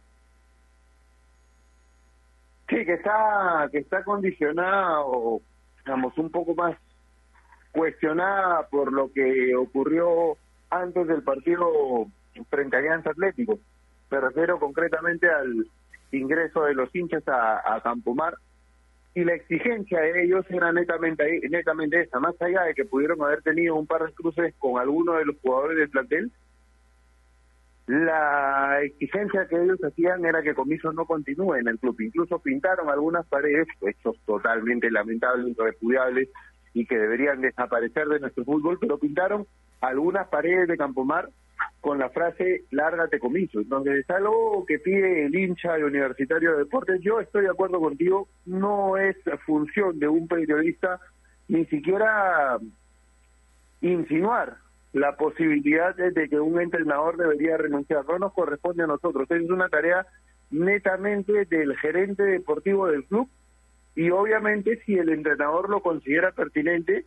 Sí, 2.70 2.86
que 2.86 2.94
está, 2.94 3.68
que 3.72 3.80
está 3.80 4.04
condicionado, 4.04 5.42
digamos, 5.84 6.18
un 6.18 6.32
poco 6.32 6.56
más 6.56 6.78
cuestionada 7.72 8.68
por 8.70 8.94
lo 8.94 9.12
que 9.12 9.56
ocurrió 9.56 10.38
antes 10.70 11.08
del 11.08 11.24
partido 11.24 12.08
frente 12.50 12.76
a 12.76 12.80
Alianza 12.80 13.12
Atlético. 13.12 13.60
Me 14.10 14.20
refiero 14.20 14.60
concretamente 14.60 15.30
al 15.30 15.68
ingreso 16.12 16.64
de 16.64 16.76
los 16.76 16.94
hinchas 16.96 17.28
a, 17.28 17.76
a 17.76 17.82
Campomar 17.82 18.36
y 19.16 19.24
la 19.24 19.36
exigencia 19.36 20.00
de 20.00 20.24
ellos 20.24 20.46
era 20.50 20.72
netamente, 20.72 21.42
netamente 21.50 22.02
esa, 22.02 22.20
más 22.20 22.40
allá 22.42 22.64
de 22.64 22.74
que 22.74 22.86
pudieron 22.86 23.22
haber 23.22 23.42
tenido 23.44 23.76
un 23.76 23.86
par 23.86 24.04
de 24.04 24.14
cruces 24.14 24.56
con 24.58 24.80
alguno 24.80 25.14
de 25.14 25.26
los 25.26 25.36
jugadores 25.42 25.78
del 25.78 25.90
plantel, 25.90 26.32
la 27.88 28.82
exigencia 28.82 29.48
que 29.48 29.62
ellos 29.62 29.80
hacían 29.84 30.26
era 30.26 30.42
que 30.42 30.54
Comiso 30.54 30.94
no 30.94 31.06
continúe 31.06 31.56
en 31.56 31.68
el 31.68 31.80
club. 31.80 32.00
Incluso 32.00 32.40
pintaron 32.40 32.90
algunas 32.90 33.26
paredes, 33.28 33.68
hechos 33.82 34.16
totalmente 34.26 34.90
lamentables, 34.90 35.56
repudiables, 35.58 36.30
y 36.74 36.86
que 36.86 36.98
deberían 36.98 37.42
desaparecer 37.42 38.08
de 38.08 38.20
nuestro 38.20 38.44
fútbol, 38.46 38.80
pero 38.80 38.98
pintaron 38.98 39.46
algunas 39.82 40.28
paredes 40.30 40.68
de 40.68 40.78
Campomar 40.78 41.30
con 41.82 42.00
la 42.00 42.10
frase 42.10 42.64
lárgate 42.72 43.20
comiso. 43.20 43.60
Entonces 43.60 44.00
es 44.00 44.10
algo 44.10 44.66
que 44.66 44.80
pide 44.80 45.26
el 45.26 45.36
hincha 45.36 45.74
de 45.74 45.84
Universitario 45.84 46.54
de 46.54 46.60
Deportes. 46.60 47.02
Yo 47.02 47.20
estoy 47.20 47.44
de 47.44 47.50
acuerdo 47.50 47.80
contigo, 47.80 48.28
no 48.46 48.98
es 48.98 49.16
función 49.46 50.00
de 50.00 50.08
un 50.08 50.28
periodista 50.28 51.00
ni 51.48 51.66
siquiera 51.66 52.58
insinuar 53.82 54.63
la 54.94 55.16
posibilidad 55.18 55.96
de 55.96 56.30
que 56.30 56.40
un 56.40 56.62
entrenador 56.62 57.18
debería 57.18 57.58
renunciar. 57.58 58.06
No 58.06 58.20
nos 58.20 58.34
corresponde 58.34 58.84
a 58.84 58.88
nosotros. 58.88 59.30
Es 59.30 59.50
una 59.50 59.68
tarea 59.68 60.06
netamente 60.52 61.46
del 61.46 61.76
gerente 61.78 62.24
deportivo 62.24 62.88
del 62.88 63.04
club 63.06 63.28
y 63.96 64.10
obviamente 64.12 64.82
si 64.86 64.96
el 64.96 65.10
entrenador 65.10 65.70
lo 65.70 65.82
considera 65.82 66.32
pertinente, 66.32 67.06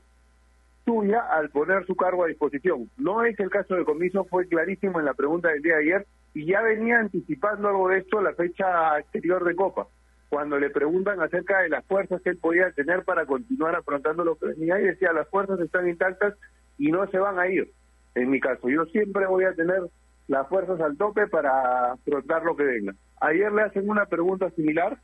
tuya 0.84 1.20
al 1.20 1.50
poner 1.50 1.84
su 1.86 1.96
cargo 1.96 2.24
a 2.24 2.28
disposición. 2.28 2.90
No 2.96 3.24
es 3.24 3.38
el 3.40 3.50
caso 3.50 3.74
de 3.74 3.84
Comiso, 3.84 4.24
fue 4.24 4.46
clarísimo 4.46 4.98
en 5.00 5.06
la 5.06 5.14
pregunta 5.14 5.48
del 5.48 5.62
día 5.62 5.76
de 5.76 5.82
ayer 5.82 6.06
y 6.34 6.46
ya 6.46 6.62
venía 6.62 7.00
anticipando 7.00 7.68
algo 7.68 7.88
de 7.88 7.98
esto 7.98 8.20
la 8.20 8.34
fecha 8.34 8.94
anterior 8.94 9.44
de 9.44 9.56
Copa, 9.56 9.88
cuando 10.28 10.58
le 10.58 10.70
preguntan 10.70 11.20
acerca 11.20 11.60
de 11.60 11.70
las 11.70 11.84
fuerzas 11.86 12.22
que 12.22 12.30
él 12.30 12.38
podía 12.38 12.70
tener 12.72 13.04
para 13.04 13.26
continuar 13.26 13.74
afrontando 13.74 14.24
lo 14.24 14.36
que 14.36 14.46
venía 14.46 14.78
y 14.80 14.84
decía 14.84 15.12
las 15.12 15.28
fuerzas 15.28 15.58
están 15.60 15.88
intactas 15.88 16.34
y 16.78 16.90
no 16.90 17.06
se 17.08 17.18
van 17.18 17.38
a 17.38 17.48
ir. 17.48 17.70
En 18.14 18.30
mi 18.30 18.40
caso, 18.40 18.68
yo 18.68 18.84
siempre 18.86 19.26
voy 19.26 19.44
a 19.44 19.54
tener 19.54 19.82
las 20.28 20.48
fuerzas 20.48 20.80
al 20.80 20.96
tope 20.96 21.26
para 21.26 21.92
afrontar 21.92 22.44
lo 22.44 22.56
que 22.56 22.64
venga. 22.64 22.94
Ayer 23.20 23.52
le 23.52 23.62
hacen 23.62 23.88
una 23.88 24.06
pregunta 24.06 24.50
similar 24.50 24.98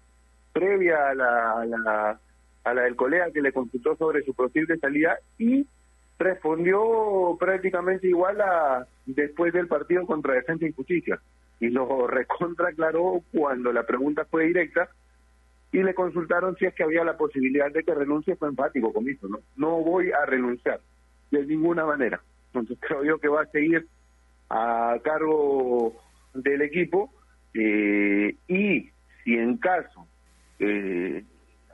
previa 0.53 1.11
a 1.11 1.15
la, 1.15 2.19
a 2.65 2.75
la, 2.75 2.83
del 2.83 2.97
colega 2.97 3.31
que 3.31 3.41
le 3.41 3.53
consultó 3.53 3.97
sobre 3.97 4.23
su 4.23 4.35
posible 4.35 4.77
salida 4.79 5.17
y 5.39 5.67
respondió 6.19 7.37
prácticamente 7.39 8.09
igual 8.09 8.41
a 8.41 8.87
después 9.07 9.53
del 9.53 9.67
partido 9.67 10.07
contra 10.07 10.35
Defensa 10.35 10.67
y 10.67 10.73
Justicia 10.73 11.21
y 11.59 11.71
lo 11.71 12.07
recontra 12.09 12.69
aclaró 12.69 13.23
cuando 13.33 13.73
la 13.73 13.85
pregunta 13.85 14.27
fue 14.31 14.47
directa 14.47 14.89
y 15.73 15.83
le 15.83 15.95
consultaron 15.95 16.55
si 16.57 16.67
es 16.67 16.75
que 16.75 16.83
había 16.83 17.03
la 17.03 17.17
posibilidad 17.17 17.73
de 17.73 17.83
que 17.83 17.95
renuncie, 17.95 18.37
fue 18.37 18.49
enfático 18.49 18.93
con 18.93 19.05
no, 19.05 19.39
no 19.57 19.79
voy 19.79 20.13
a 20.13 20.27
renunciar 20.27 20.81
de 21.33 21.47
ninguna 21.47 21.85
manera. 21.85 22.21
Entonces 22.47 22.79
creo 22.81 23.05
yo 23.05 23.19
que 23.19 23.29
va 23.29 23.43
a 23.43 23.47
seguir 23.47 23.87
a 24.51 24.97
cargo 25.03 25.95
del 26.35 26.63
equipo 26.63 27.11
eh, 27.55 28.37
y 28.49 28.91
si 29.25 29.37
en 29.37 29.57
caso 29.57 30.07
eh, 30.59 31.25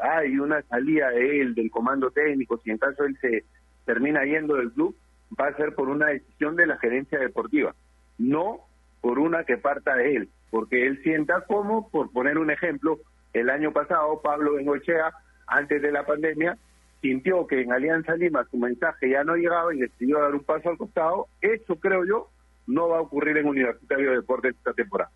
hay 0.00 0.38
una 0.38 0.62
salida 0.62 1.10
de 1.10 1.40
él, 1.40 1.54
del 1.54 1.70
comando 1.70 2.10
técnico, 2.10 2.60
si 2.62 2.70
en 2.70 2.78
caso 2.78 3.04
él 3.04 3.18
se 3.20 3.44
termina 3.84 4.24
yendo 4.24 4.54
del 4.56 4.72
club, 4.72 4.96
va 5.38 5.48
a 5.48 5.56
ser 5.56 5.74
por 5.74 5.88
una 5.88 6.06
decisión 6.06 6.56
de 6.56 6.66
la 6.66 6.78
gerencia 6.78 7.18
deportiva, 7.18 7.74
no 8.16 8.60
por 9.00 9.18
una 9.18 9.44
que 9.44 9.58
parta 9.58 9.96
de 9.96 10.16
él. 10.16 10.28
porque 10.50 10.86
él 10.86 11.02
sienta 11.02 11.42
como, 11.42 11.90
por 11.90 12.10
poner 12.10 12.38
un 12.38 12.50
ejemplo, 12.50 12.98
el 13.34 13.50
año 13.50 13.70
pasado 13.72 14.22
Pablo 14.22 14.54
Bengochea, 14.54 15.12
antes 15.46 15.82
de 15.82 15.92
la 15.92 16.06
pandemia, 16.06 16.56
sintió 17.00 17.46
que 17.46 17.60
en 17.60 17.72
Alianza 17.72 18.14
Lima 18.16 18.46
su 18.50 18.56
mensaje 18.56 19.10
ya 19.10 19.24
no 19.24 19.36
llegaba 19.36 19.74
y 19.74 19.78
decidió 19.78 20.20
dar 20.20 20.34
un 20.34 20.44
paso 20.44 20.70
al 20.70 20.78
costado. 20.78 21.28
Eso, 21.40 21.76
creo 21.76 22.04
yo, 22.04 22.30
no 22.66 22.88
va 22.88 22.98
a 22.98 23.02
ocurrir 23.02 23.36
en 23.36 23.46
Universitario 23.46 24.10
de 24.10 24.16
Deportes 24.16 24.54
esta 24.56 24.72
temporada. 24.72 25.10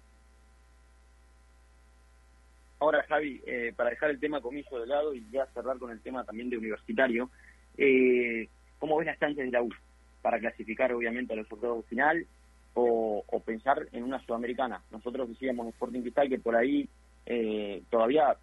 Ahora, 2.80 3.04
Javi, 3.08 3.40
eh, 3.46 3.72
para 3.76 3.90
dejar 3.90 4.10
el 4.10 4.18
tema 4.18 4.40
comiso 4.40 4.80
de 4.80 4.88
lado 4.88 5.14
y 5.14 5.24
ya 5.30 5.46
cerrar 5.54 5.78
con 5.78 5.92
el 5.92 6.00
tema 6.00 6.24
también 6.24 6.50
de 6.50 6.58
universitario, 6.58 7.30
eh, 7.76 8.48
¿cómo 8.78 8.96
ves 8.96 9.06
las 9.06 9.20
chances 9.20 9.44
de 9.44 9.52
la 9.52 9.62
U 9.62 9.70
para 10.20 10.40
clasificar 10.40 10.92
obviamente 10.92 11.32
a 11.32 11.36
los 11.36 11.52
octavos 11.52 11.86
final 11.86 12.26
o, 12.74 13.24
pensar 13.46 13.86
en 13.92 14.02
una 14.02 14.18
sudamericana? 14.24 14.82
Nosotros 14.90 15.28
decíamos 15.28 15.66
en 15.66 15.72
Sporting 15.72 16.00
Cristal 16.00 16.28
que 16.28 16.40
por 16.40 16.56
ahí 16.56 16.88
eh, 17.26 17.82
todavía 17.88 18.36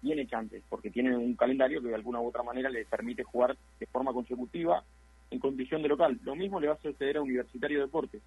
tiene 0.00 0.26
chances, 0.26 0.62
porque 0.68 0.90
tiene 0.90 1.16
un 1.16 1.34
calendario 1.34 1.82
que 1.82 1.88
de 1.88 1.94
alguna 1.94 2.20
u 2.20 2.28
otra 2.28 2.42
manera 2.42 2.70
le 2.70 2.84
permite 2.84 3.22
jugar 3.22 3.56
de 3.78 3.86
forma 3.86 4.12
consecutiva 4.12 4.82
en 5.30 5.38
condición 5.38 5.82
de 5.82 5.88
local. 5.88 6.18
Lo 6.24 6.34
mismo 6.34 6.60
le 6.60 6.68
va 6.68 6.74
a 6.74 6.82
suceder 6.82 7.18
a 7.18 7.22
Universitario 7.22 7.78
de 7.78 7.84
Deportes. 7.84 8.22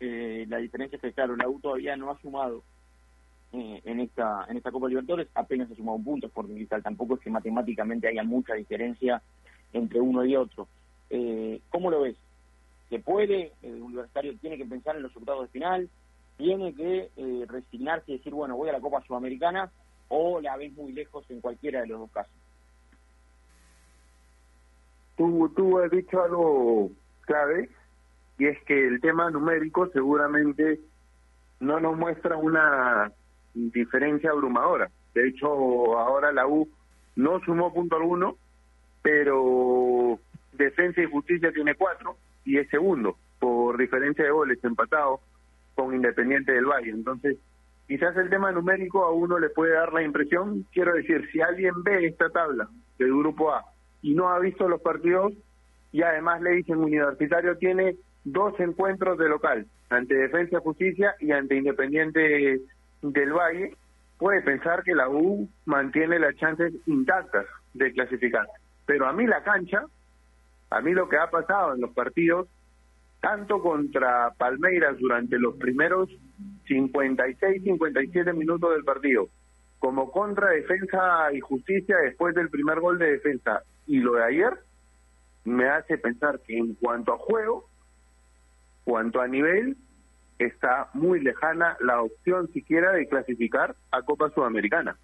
Eh, 0.00 0.46
la 0.48 0.58
diferencia 0.58 0.96
es 0.96 1.02
que, 1.02 1.12
claro, 1.12 1.36
la 1.36 1.48
U 1.48 1.60
todavía 1.60 1.96
no 1.96 2.10
ha 2.10 2.18
sumado 2.20 2.62
eh, 3.52 3.80
en 3.84 3.98
esta 3.98 4.46
en 4.48 4.58
esta 4.58 4.70
Copa 4.70 4.86
Libertadores 4.86 5.26
apenas 5.34 5.68
ha 5.68 5.74
sumado 5.74 5.96
un 5.96 6.04
punto 6.04 6.28
por 6.28 6.46
Cristal 6.46 6.84
tampoco 6.84 7.14
es 7.14 7.20
que 7.20 7.30
matemáticamente 7.30 8.06
haya 8.06 8.22
mucha 8.22 8.54
diferencia 8.54 9.20
entre 9.72 10.00
uno 10.00 10.24
y 10.24 10.36
otro 10.36 10.68
eh, 11.10 11.60
¿cómo 11.68 11.90
lo 11.90 12.02
ves? 12.02 12.14
¿se 12.88 13.00
puede? 13.00 13.50
el 13.62 13.82
universitario 13.82 14.38
tiene 14.38 14.56
que 14.56 14.66
pensar 14.66 14.94
en 14.94 15.02
los 15.02 15.16
octavos 15.16 15.46
de 15.46 15.48
final 15.48 15.88
tiene 16.36 16.72
que 16.74 17.10
eh, 17.16 17.44
resignarse 17.48 18.12
y 18.12 18.18
decir 18.18 18.32
bueno 18.32 18.56
voy 18.56 18.68
a 18.68 18.72
la 18.74 18.80
Copa 18.80 19.02
Sudamericana 19.04 19.72
o 20.10 20.40
la 20.40 20.56
ves 20.56 20.72
muy 20.74 20.92
lejos 20.92 21.24
en 21.30 21.40
cualquiera 21.40 21.80
de 21.80 21.86
los 21.88 22.00
dos 22.00 22.10
casos 22.12 22.40
tú, 25.20 25.52
tú 25.54 25.78
has 25.78 25.90
dicho 25.90 26.22
algo 26.22 26.90
clave 27.26 27.68
y 28.38 28.46
es 28.46 28.58
que 28.64 28.86
el 28.86 29.02
tema 29.02 29.30
numérico 29.30 29.86
seguramente 29.88 30.80
no 31.60 31.78
nos 31.78 31.94
muestra 31.98 32.38
una 32.38 33.12
diferencia 33.52 34.30
abrumadora. 34.30 34.90
De 35.12 35.28
hecho, 35.28 35.98
ahora 35.98 36.32
la 36.32 36.46
U 36.46 36.66
no 37.16 37.38
sumó 37.40 37.74
punto 37.74 37.96
alguno, 37.96 38.36
pero 39.02 40.18
Defensa 40.52 41.02
y 41.02 41.10
Justicia 41.10 41.52
tiene 41.52 41.74
cuatro 41.74 42.16
y 42.46 42.56
es 42.56 42.70
segundo 42.70 43.18
por 43.38 43.76
diferencia 43.76 44.24
de 44.24 44.30
goles 44.30 44.64
empatado 44.64 45.20
con 45.74 45.94
Independiente 45.94 46.52
del 46.52 46.64
Valle. 46.64 46.92
Entonces, 46.92 47.36
quizás 47.90 48.16
el 48.18 48.30
tema 48.30 48.52
numérico 48.52 49.04
a 49.04 49.10
uno 49.10 49.40
le 49.40 49.50
puede 49.50 49.72
dar 49.72 49.92
la 49.92 50.04
impresión, 50.04 50.64
quiero 50.72 50.94
decir, 50.94 51.28
si 51.32 51.40
alguien 51.40 51.82
ve 51.82 52.06
esta 52.06 52.30
tabla 52.30 52.68
del 52.96 53.08
grupo 53.08 53.52
A 53.52 53.64
y 54.00 54.14
no 54.14 54.28
ha 54.28 54.38
visto 54.38 54.68
los 54.68 54.80
partidos 54.80 55.32
y 55.90 56.02
además 56.02 56.40
le 56.40 56.52
dicen 56.52 56.78
universitario 56.78 57.58
tiene 57.58 57.96
dos 58.22 58.54
encuentros 58.60 59.18
de 59.18 59.28
local, 59.28 59.66
ante 59.88 60.14
Defensa 60.14 60.60
Justicia 60.60 61.16
y 61.18 61.32
ante 61.32 61.56
Independiente 61.56 62.60
del 63.02 63.32
Valle 63.32 63.76
puede 64.18 64.40
pensar 64.42 64.84
que 64.84 64.94
la 64.94 65.08
U 65.08 65.48
mantiene 65.64 66.20
las 66.20 66.36
chances 66.36 66.72
intactas 66.86 67.46
de 67.74 67.92
clasificar. 67.92 68.46
Pero 68.86 69.08
a 69.08 69.12
mí 69.12 69.26
la 69.26 69.42
cancha, 69.42 69.82
a 70.70 70.80
mí 70.80 70.92
lo 70.92 71.08
que 71.08 71.16
ha 71.16 71.28
pasado 71.28 71.74
en 71.74 71.80
los 71.80 71.90
partidos, 71.90 72.46
tanto 73.20 73.60
contra 73.60 74.30
Palmeiras 74.38 74.96
durante 74.96 75.40
los 75.40 75.56
primeros 75.56 76.08
56, 76.70 77.64
57 77.64 78.32
minutos 78.32 78.70
del 78.72 78.84
partido, 78.84 79.28
como 79.80 80.12
contra 80.12 80.50
Defensa 80.50 81.32
y 81.32 81.40
Justicia 81.40 81.96
después 81.96 82.32
del 82.36 82.48
primer 82.48 82.78
gol 82.78 82.96
de 82.96 83.10
defensa 83.10 83.64
y 83.88 83.98
lo 83.98 84.12
de 84.12 84.24
ayer, 84.24 84.52
me 85.44 85.68
hace 85.68 85.98
pensar 85.98 86.38
que 86.46 86.56
en 86.56 86.74
cuanto 86.74 87.12
a 87.12 87.18
juego, 87.18 87.68
cuanto 88.84 89.20
a 89.20 89.26
nivel, 89.26 89.76
está 90.38 90.90
muy 90.94 91.20
lejana 91.20 91.76
la 91.80 92.02
opción 92.02 92.48
siquiera 92.52 92.92
de 92.92 93.08
clasificar 93.08 93.74
a 93.90 94.02
Copa 94.02 94.30
Sudamericana. 94.30 94.96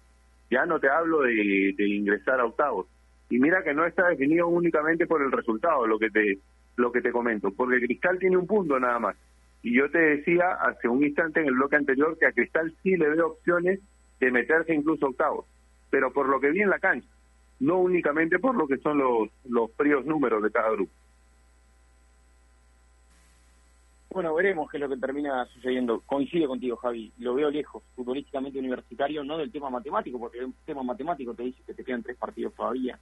Ya 0.49 0.65
no 0.65 0.79
te 0.79 0.89
hablo 0.89 1.23
de, 1.23 1.75
ingresar 1.79 2.39
a 2.39 2.45
octavos. 2.45 2.87
Y 3.29 3.39
mira 3.39 3.61
que 3.61 3.73
no 3.73 3.85
está 3.85 4.07
definido 4.07 4.47
únicamente 4.47 5.05
por 5.05 5.21
el 5.21 5.33
resultado, 5.33 5.85
lo 5.85 5.99
que 5.99 6.09
te 6.09 6.39
lo 6.77 6.91
que 6.91 7.01
te 7.01 7.11
comento, 7.11 7.51
porque 7.51 7.79
Cristal 7.79 8.19
tiene 8.19 8.37
un 8.37 8.45
punto 8.45 8.79
nada 8.79 8.99
más. 8.99 9.17
Y 9.61 9.75
yo 9.77 9.89
te 9.89 9.99
decía 9.99 10.53
hace 10.53 10.87
un 10.87 11.03
instante 11.03 11.41
en 11.41 11.47
el 11.47 11.55
bloque 11.55 11.75
anterior 11.75 12.17
que 12.17 12.27
a 12.27 12.31
Cristal 12.31 12.73
sí 12.83 12.95
le 12.95 13.09
veo 13.09 13.27
opciones 13.27 13.79
de 14.19 14.31
meterse 14.31 14.73
incluso 14.73 15.07
octavos, 15.07 15.45
pero 15.89 16.11
por 16.11 16.29
lo 16.29 16.39
que 16.39 16.51
vi 16.51 16.61
en 16.61 16.69
la 16.69 16.79
cancha, 16.79 17.07
no 17.59 17.79
únicamente 17.79 18.39
por 18.39 18.55
lo 18.55 18.67
que 18.67 18.77
son 18.77 18.97
los, 18.97 19.29
los 19.49 19.71
fríos 19.73 20.05
números 20.05 20.43
de 20.43 20.51
cada 20.51 20.71
grupo. 20.71 20.91
Bueno, 24.09 24.33
veremos 24.33 24.69
qué 24.71 24.77
es 24.77 24.81
lo 24.81 24.89
que 24.89 24.97
termina 24.97 25.45
sucediendo. 25.45 26.01
Coincido 26.01 26.47
contigo, 26.47 26.77
Javi. 26.77 27.11
Lo 27.19 27.35
veo 27.35 27.51
lejos, 27.51 27.83
futbolísticamente 27.95 28.57
universitario, 28.57 29.23
no 29.23 29.37
del 29.37 29.51
tema 29.51 29.69
matemático, 29.69 30.17
porque 30.17 30.39
el 30.39 30.53
tema 30.65 30.81
matemático 30.81 31.35
te 31.35 31.43
dice 31.43 31.61
que 31.67 31.73
te 31.73 31.83
quedan 31.83 32.01
tres 32.01 32.17
partidos 32.17 32.55
todavía. 32.55 32.97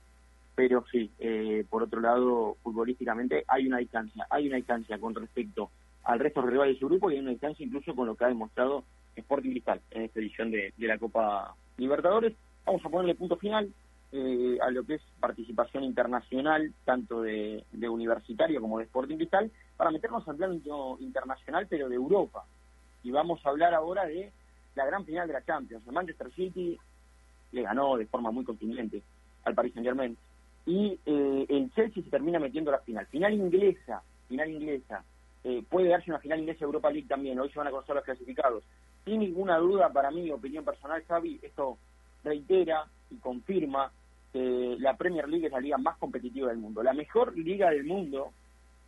Pero 0.56 0.84
sí, 0.92 1.12
eh, 1.20 1.64
por 1.70 1.84
otro 1.84 2.02
lado, 2.02 2.58
futbolísticamente 2.64 3.46
hay 3.48 3.68
una 3.68 3.78
distancia. 3.78 4.28
Hay 4.30 4.48
una 4.48 4.58
distancia 4.58 4.98
con 4.98 5.16
respecto 5.16 5.70
al 6.06 6.20
resto 6.20 6.42
de 6.42 6.52
rivales 6.52 6.76
de 6.76 6.80
su 6.80 6.88
grupo 6.88 7.12
y 7.12 7.16
hay 7.16 7.20
una 7.20 7.32
distancia 7.32 7.66
incluso 7.66 7.96
con 7.96 8.08
lo 8.08 8.16
que 8.16 8.26
ha 8.26 8.30
demostrado 8.30 8.84
Sporting 9.16 9.52
Cristal 9.52 9.82
en 9.92 10.04
esta 10.04 10.20
edición 10.20 10.52
de, 10.52 10.74
de 10.78 10.88
la 10.88 10.98
Copa 10.98 11.56
Libertadores. 11.78 12.34
Vamos 12.66 12.84
a 12.86 12.90
ponerle 12.90 13.16
punto 13.16 13.38
final 13.38 13.72
eh, 14.18 14.58
a 14.62 14.72
lo 14.72 14.86
que 14.86 14.94
es 14.94 15.02
participación 15.20 15.84
internacional, 15.84 16.74
tanto 16.86 17.22
de, 17.22 17.66
universitario 17.74 18.62
como 18.62 18.78
de 18.78 18.86
Sporting 18.86 19.18
Cristal, 19.18 19.52
para 19.76 19.92
meternos 19.92 20.26
al 20.28 20.38
plano 20.38 20.54
internacional, 21.02 21.68
pero 21.70 21.90
de 21.90 21.96
Europa. 21.96 22.46
Y 23.04 23.12
vamos 23.12 23.46
a 23.46 23.50
hablar 23.50 23.74
ahora 23.74 24.06
de 24.06 24.32
la 24.76 24.86
gran 24.86 25.04
final 25.04 25.28
de 25.28 25.34
la 25.34 25.44
Champions. 25.44 25.86
El 25.86 25.94
Manchester 25.94 26.32
City 26.32 26.78
le 27.52 27.62
ganó 27.62 27.98
de 27.98 28.06
forma 28.06 28.32
muy 28.32 28.46
contundente 28.46 29.04
al 29.44 29.54
Paris 29.54 29.74
Saint 29.74 29.86
Germain. 29.86 30.18
Y 30.66 30.98
eh, 31.06 31.46
el 31.50 31.72
Chelsea 31.74 32.02
se 32.02 32.10
termina 32.10 32.40
metiendo 32.40 32.72
la 32.72 32.80
final. 32.80 33.06
Final 33.08 33.34
inglesa, 33.34 34.02
final 34.30 34.50
inglesa. 34.50 35.04
Eh, 35.48 35.64
puede 35.70 35.90
darse 35.90 36.10
una 36.10 36.20
final 36.20 36.40
inglesa 36.40 36.66
Europa 36.66 36.90
League 36.90 37.08
también. 37.08 37.40
Hoy 37.40 37.52
se 37.52 37.60
van 37.60 37.68
a 37.68 37.72
conocer 37.72 37.94
los 37.94 38.04
clasificados. 38.04 38.64
Sin 39.06 39.20
ninguna 39.20 39.58
duda, 39.58 39.94
para 39.94 40.10
mí, 40.10 40.32
opinión 40.32 40.66
personal, 40.66 41.04
Xavi, 41.04 41.40
esto 41.44 41.78
reitera 42.24 42.88
y 43.12 43.18
confirma 43.18 43.92
que 44.34 44.76
la 44.80 44.98
Premier 44.98 45.30
League 45.30 45.46
es 45.46 45.52
la 45.52 45.60
liga 45.60 45.78
más 45.78 45.98
competitiva 45.98 46.50
del 46.50 46.58
mundo. 46.58 46.82
La 46.82 46.94
mejor 46.94 47.38
liga 47.38 47.70
del 47.70 47.84
mundo 47.84 48.34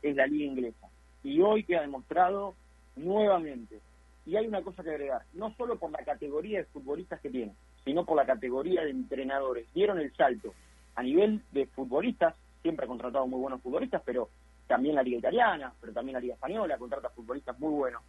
es 0.02 0.16
la 0.16 0.26
liga 0.26 0.46
inglesa. 0.46 0.88
Y 1.24 1.40
hoy 1.42 1.64
queda 1.64 1.82
demostrado 1.82 2.56
nuevamente. 2.96 3.80
Y 4.26 4.36
hay 4.36 4.48
una 4.48 4.64
cosa 4.64 4.84
que 4.84 4.90
agregar, 4.90 5.22
no 5.34 5.54
solo 5.58 5.78
por 5.78 5.92
la 5.92 6.04
categoría 6.04 6.58
de 6.58 6.66
futbolistas 6.66 7.22
que 7.22 7.30
tiene, 7.30 7.54
sino 7.86 8.04
por 8.04 8.18
la 8.18 8.26
categoría 8.26 8.82
de 8.82 8.90
entrenadores. 8.90 9.72
Dieron 9.76 10.00
el 10.00 10.12
salto 10.16 10.56
a 10.96 11.04
nivel 11.04 11.44
de 11.52 11.68
futbolistas, 11.68 12.34
siempre 12.64 12.86
ha 12.86 12.90
contratado 12.90 13.28
muy 13.28 13.40
buenos 13.40 13.62
futbolistas, 13.62 14.02
pero 14.04 14.30
también 14.68 14.96
la 14.96 15.04
liga 15.04 15.20
italiana, 15.20 15.74
pero 15.80 15.94
también 15.94 16.14
la 16.14 16.20
liga 16.20 16.34
española, 16.36 16.78
contrata 16.78 17.10
futbolistas 17.10 17.58
muy 17.60 17.72
buenos. 17.72 18.04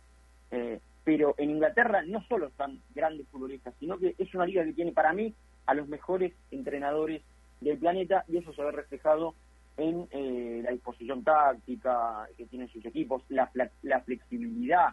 Eh, 0.50 0.80
pero 1.04 1.34
en 1.38 1.50
Inglaterra 1.50 2.02
no 2.02 2.22
solo 2.24 2.48
están 2.48 2.80
grandes 2.94 3.26
futbolistas, 3.28 3.74
sino 3.78 3.98
que 3.98 4.14
es 4.18 4.34
una 4.34 4.46
liga 4.46 4.64
que 4.64 4.72
tiene 4.72 4.92
para 4.92 5.12
mí 5.12 5.34
a 5.66 5.74
los 5.74 5.88
mejores 5.88 6.32
entrenadores 6.50 7.22
del 7.60 7.78
planeta 7.78 8.24
y 8.28 8.38
eso 8.38 8.52
se 8.52 8.62
ve 8.62 8.72
reflejado 8.72 9.34
en 9.76 10.08
eh, 10.10 10.60
la 10.64 10.72
disposición 10.72 11.22
táctica 11.22 12.28
que 12.36 12.46
tienen 12.46 12.68
sus 12.68 12.84
equipos, 12.84 13.22
la, 13.28 13.50
la, 13.82 14.00
flexibilidad 14.00 14.88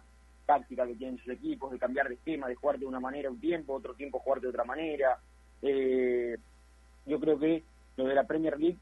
táctica 0.46 0.86
que 0.86 0.96
tienen 0.96 1.18
sus 1.18 1.30
equipos, 1.30 1.72
de 1.72 1.80
cambiar 1.80 2.08
de 2.08 2.16
esquema, 2.16 2.48
de 2.48 2.56
jugar 2.56 2.78
de 2.78 2.86
una 2.86 3.00
manera 3.00 3.32
un 3.32 3.40
tiempo, 3.40 3.74
otro 3.74 3.96
tiempo 3.96 4.20
jugar 4.20 4.42
de 4.42 4.50
otra 4.50 4.64
manera. 4.64 5.20
Eh, 5.62 6.38
yo 7.08 7.20
creo 7.20 7.40
que 7.40 7.64
lo 7.98 8.06
de 8.06 8.14
la 8.14 8.26
Premier 8.26 8.60
League 8.60 8.78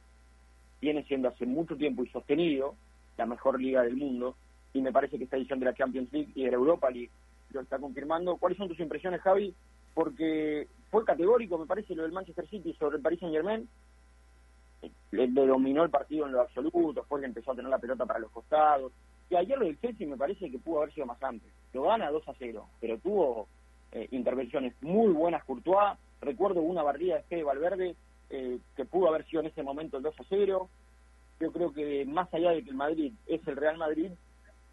viene 0.84 1.04
siendo 1.06 1.30
hace 1.30 1.46
mucho 1.46 1.78
tiempo 1.78 2.04
y 2.04 2.10
sostenido 2.10 2.76
la 3.18 3.26
mejor 3.26 3.60
liga 3.60 3.84
del 3.84 3.96
mundo 3.96 4.36
y 4.74 4.82
me 4.82 4.92
parece 4.92 5.18
que 5.18 5.24
esta 5.24 5.38
edición 5.38 5.60
de 5.60 5.68
la 5.68 5.74
Champions 5.74 6.12
League 6.12 6.34
y 6.36 6.44
de 6.44 6.52
la 6.52 6.58
Europa 6.58 6.90
League 6.90 7.10
lo 7.52 7.62
está 7.62 7.80
confirmando. 7.80 8.36
¿Cuáles 8.36 8.58
son 8.58 8.68
tus 8.68 8.80
impresiones, 8.80 9.22
Javi? 9.22 9.54
Porque 9.94 10.68
fue 10.92 11.06
categórico, 11.06 11.58
me 11.58 11.68
parece, 11.68 11.96
lo 11.96 12.04
del 12.04 12.12
Manchester 12.12 12.48
City 12.50 12.74
sobre 12.74 12.98
el 12.98 13.02
Paris 13.02 13.20
Saint 13.20 13.34
Germain. 13.34 13.70
Le, 15.12 15.28
dominó 15.28 15.84
el 15.84 15.90
partido 15.90 16.26
en 16.26 16.34
lo 16.34 16.42
absoluto, 16.42 16.92
después 16.94 17.22
le 17.22 17.28
empezó 17.28 17.52
a 17.52 17.56
tener 17.56 17.70
la 17.70 17.78
pelota 17.78 18.06
para 18.06 18.20
los 18.20 18.32
costados. 18.32 18.92
Y 19.30 19.36
ayer 19.36 19.58
lo 19.58 19.66
del 19.66 19.80
Chelsea 19.80 20.06
me 20.06 20.18
parece 20.18 20.52
que 20.52 20.60
pudo 20.60 20.82
haber 20.82 20.94
sido 20.94 21.06
más 21.06 21.22
amplio. 21.24 21.50
Lo 21.72 21.84
gana 21.84 22.12
2 22.12 22.28
a 22.28 22.34
0, 22.38 22.68
pero 22.82 22.98
tuvo 22.98 23.48
eh, 23.94 24.08
intervenciones 24.12 24.74
muy 24.82 25.14
buenas 25.14 25.46
Courtois. 25.46 25.98
Recuerdo 26.20 26.62
una 26.62 26.84
barrida 26.84 27.16
de 27.16 27.24
Fede 27.24 27.44
Valverde 27.44 27.96
eh, 28.30 28.60
que 28.76 28.86
pudo 28.86 29.08
haber 29.08 29.26
sido 29.26 29.42
en 29.42 29.48
ese 29.48 29.64
momento 29.64 29.98
el 29.98 30.04
2 30.04 30.20
a 30.20 30.24
0. 30.30 30.70
Yo 31.40 31.52
creo 31.52 31.74
que 31.74 32.06
más 32.06 32.34
allá 32.34 32.52
de 32.52 32.64
que 32.64 32.70
el 32.70 32.76
Madrid 32.76 33.14
es 33.28 33.46
el 33.48 33.56
Real 33.56 33.78
Madrid, 33.78 34.12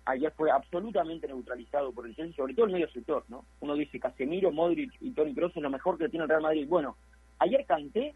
ayer 0.05 0.33
fue 0.37 0.51
absolutamente 0.51 1.27
neutralizado 1.27 1.93
por 1.93 2.07
el 2.07 2.15
Chelsea, 2.15 2.37
sobre 2.37 2.55
todo 2.55 2.67
el 2.67 2.73
medio 2.73 2.91
sector, 2.91 3.25
¿no? 3.29 3.45
Uno 3.61 3.75
dice 3.75 4.01
Casemiro, 4.01 4.51
Modric 4.51 4.93
y 5.01 5.13
Toni 5.13 5.35
Kroos 5.35 5.57
es 5.57 5.63
lo 5.63 5.71
mejor 5.71 5.99
que 5.99 6.09
tiene 6.09 6.25
el 6.25 6.29
Real 6.29 6.43
Madrid. 6.43 6.67
Bueno, 6.69 6.97
ayer 7.39 7.65
canté 7.67 8.15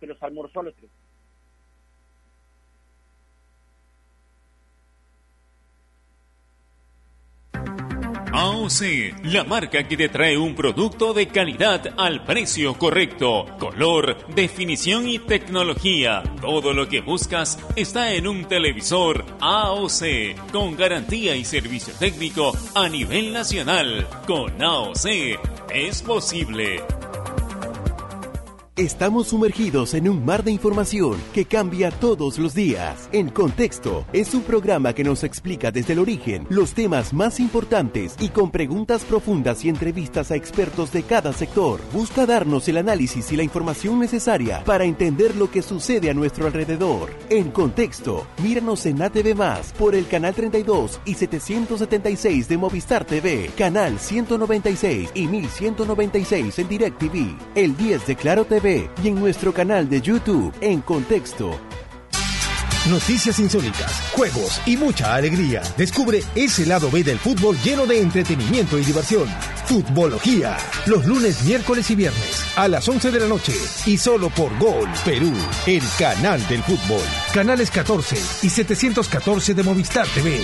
que 0.00 0.06
los 0.06 0.22
almorzó 0.22 0.60
a 0.60 0.64
los 0.64 0.74
tres. 0.74 0.90
AOC, 8.34 9.24
la 9.24 9.44
marca 9.44 9.86
que 9.86 9.96
te 9.96 10.08
trae 10.08 10.38
un 10.38 10.54
producto 10.54 11.12
de 11.12 11.28
calidad 11.28 11.92
al 11.98 12.24
precio 12.24 12.78
correcto. 12.78 13.44
Color, 13.58 14.26
definición 14.34 15.06
y 15.06 15.18
tecnología. 15.18 16.22
Todo 16.40 16.72
lo 16.72 16.88
que 16.88 17.02
buscas 17.02 17.58
está 17.76 18.14
en 18.14 18.26
un 18.26 18.46
televisor 18.46 19.24
AOC, 19.38 20.50
con 20.50 20.76
garantía 20.76 21.36
y 21.36 21.44
servicio 21.44 21.92
técnico 21.98 22.52
a 22.74 22.88
nivel 22.88 23.34
nacional. 23.34 24.08
Con 24.26 24.62
AOC 24.62 25.06
es 25.74 26.02
posible. 26.02 26.80
Estamos 28.78 29.26
sumergidos 29.28 29.92
en 29.92 30.08
un 30.08 30.24
mar 30.24 30.44
de 30.44 30.50
información 30.50 31.20
que 31.34 31.44
cambia 31.44 31.90
todos 31.90 32.38
los 32.38 32.54
días. 32.54 33.10
En 33.12 33.28
Contexto 33.28 34.06
es 34.14 34.32
un 34.32 34.40
programa 34.40 34.94
que 34.94 35.04
nos 35.04 35.24
explica 35.24 35.70
desde 35.70 35.92
el 35.92 35.98
origen 35.98 36.46
los 36.48 36.72
temas 36.72 37.12
más 37.12 37.38
importantes 37.38 38.16
y 38.18 38.30
con 38.30 38.50
preguntas 38.50 39.04
profundas 39.04 39.62
y 39.66 39.68
entrevistas 39.68 40.30
a 40.30 40.36
expertos 40.36 40.90
de 40.90 41.02
cada 41.02 41.34
sector. 41.34 41.82
Busca 41.92 42.24
darnos 42.24 42.66
el 42.66 42.78
análisis 42.78 43.30
y 43.30 43.36
la 43.36 43.42
información 43.42 43.98
necesaria 43.98 44.64
para 44.64 44.84
entender 44.84 45.36
lo 45.36 45.50
que 45.50 45.60
sucede 45.60 46.08
a 46.08 46.14
nuestro 46.14 46.46
alrededor. 46.46 47.10
En 47.28 47.50
Contexto, 47.50 48.26
míranos 48.42 48.86
en 48.86 49.02
ATV 49.02 49.34
Más 49.36 49.74
por 49.74 49.94
el 49.94 50.06
canal 50.06 50.34
32 50.34 50.98
y 51.04 51.12
776 51.12 52.48
de 52.48 52.56
Movistar 52.56 53.04
TV, 53.04 53.50
canal 53.54 53.98
196 53.98 55.10
y 55.12 55.26
1196 55.26 56.58
en 56.58 56.68
DirecTV, 56.70 57.36
el 57.54 57.76
10 57.76 58.06
de 58.06 58.16
Claro 58.16 58.46
TV 58.46 58.62
y 59.02 59.08
en 59.08 59.20
nuestro 59.20 59.52
canal 59.52 59.88
de 59.88 60.00
YouTube 60.00 60.52
en 60.60 60.80
Contexto. 60.80 61.58
Noticias 62.88 63.38
insólitas, 63.38 64.10
juegos 64.16 64.60
y 64.66 64.76
mucha 64.76 65.14
alegría. 65.14 65.62
Descubre 65.76 66.22
ese 66.34 66.66
lado 66.66 66.90
B 66.90 67.04
del 67.04 67.18
fútbol 67.18 67.56
lleno 67.62 67.86
de 67.86 68.00
entretenimiento 68.00 68.78
y 68.78 68.84
diversión. 68.84 69.28
Futbología. 69.66 70.56
Los 70.86 71.06
lunes, 71.06 71.44
miércoles 71.44 71.90
y 71.90 71.94
viernes 71.94 72.44
a 72.56 72.66
las 72.68 72.88
11 72.88 73.10
de 73.10 73.20
la 73.20 73.28
noche. 73.28 73.52
Y 73.86 73.98
solo 73.98 74.30
por 74.30 74.56
Gol 74.58 74.88
Perú, 75.04 75.32
el 75.66 75.82
canal 75.98 76.46
del 76.48 76.62
fútbol. 76.62 77.02
Canales 77.32 77.70
14 77.70 78.16
y 78.46 78.50
714 78.50 79.54
de 79.54 79.62
Movistar 79.62 80.06
TV. 80.08 80.42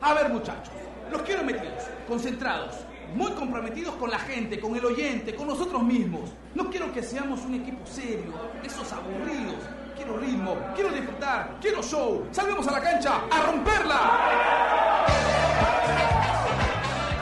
A 0.00 0.14
ver, 0.14 0.28
muchachos, 0.28 0.74
los 1.10 1.22
quiero 1.22 1.44
metidos, 1.44 1.84
concentrados 2.06 2.74
muy 3.14 3.32
comprometidos 3.32 3.94
con 3.96 4.10
la 4.10 4.18
gente, 4.18 4.58
con 4.60 4.76
el 4.76 4.84
oyente, 4.84 5.34
con 5.34 5.46
nosotros 5.46 5.82
mismos. 5.82 6.30
No 6.54 6.70
quiero 6.70 6.92
que 6.92 7.02
seamos 7.02 7.40
un 7.44 7.54
equipo 7.54 7.84
serio, 7.86 8.32
esos 8.64 8.92
aburridos. 8.92 9.56
Quiero 9.96 10.16
ritmo, 10.18 10.56
quiero 10.74 10.90
disfrutar, 10.90 11.58
quiero 11.60 11.82
show. 11.82 12.26
Salvemos 12.30 12.66
a 12.66 12.72
la 12.72 12.80
cancha 12.80 13.22
a 13.30 13.42
romperla. 13.42 15.06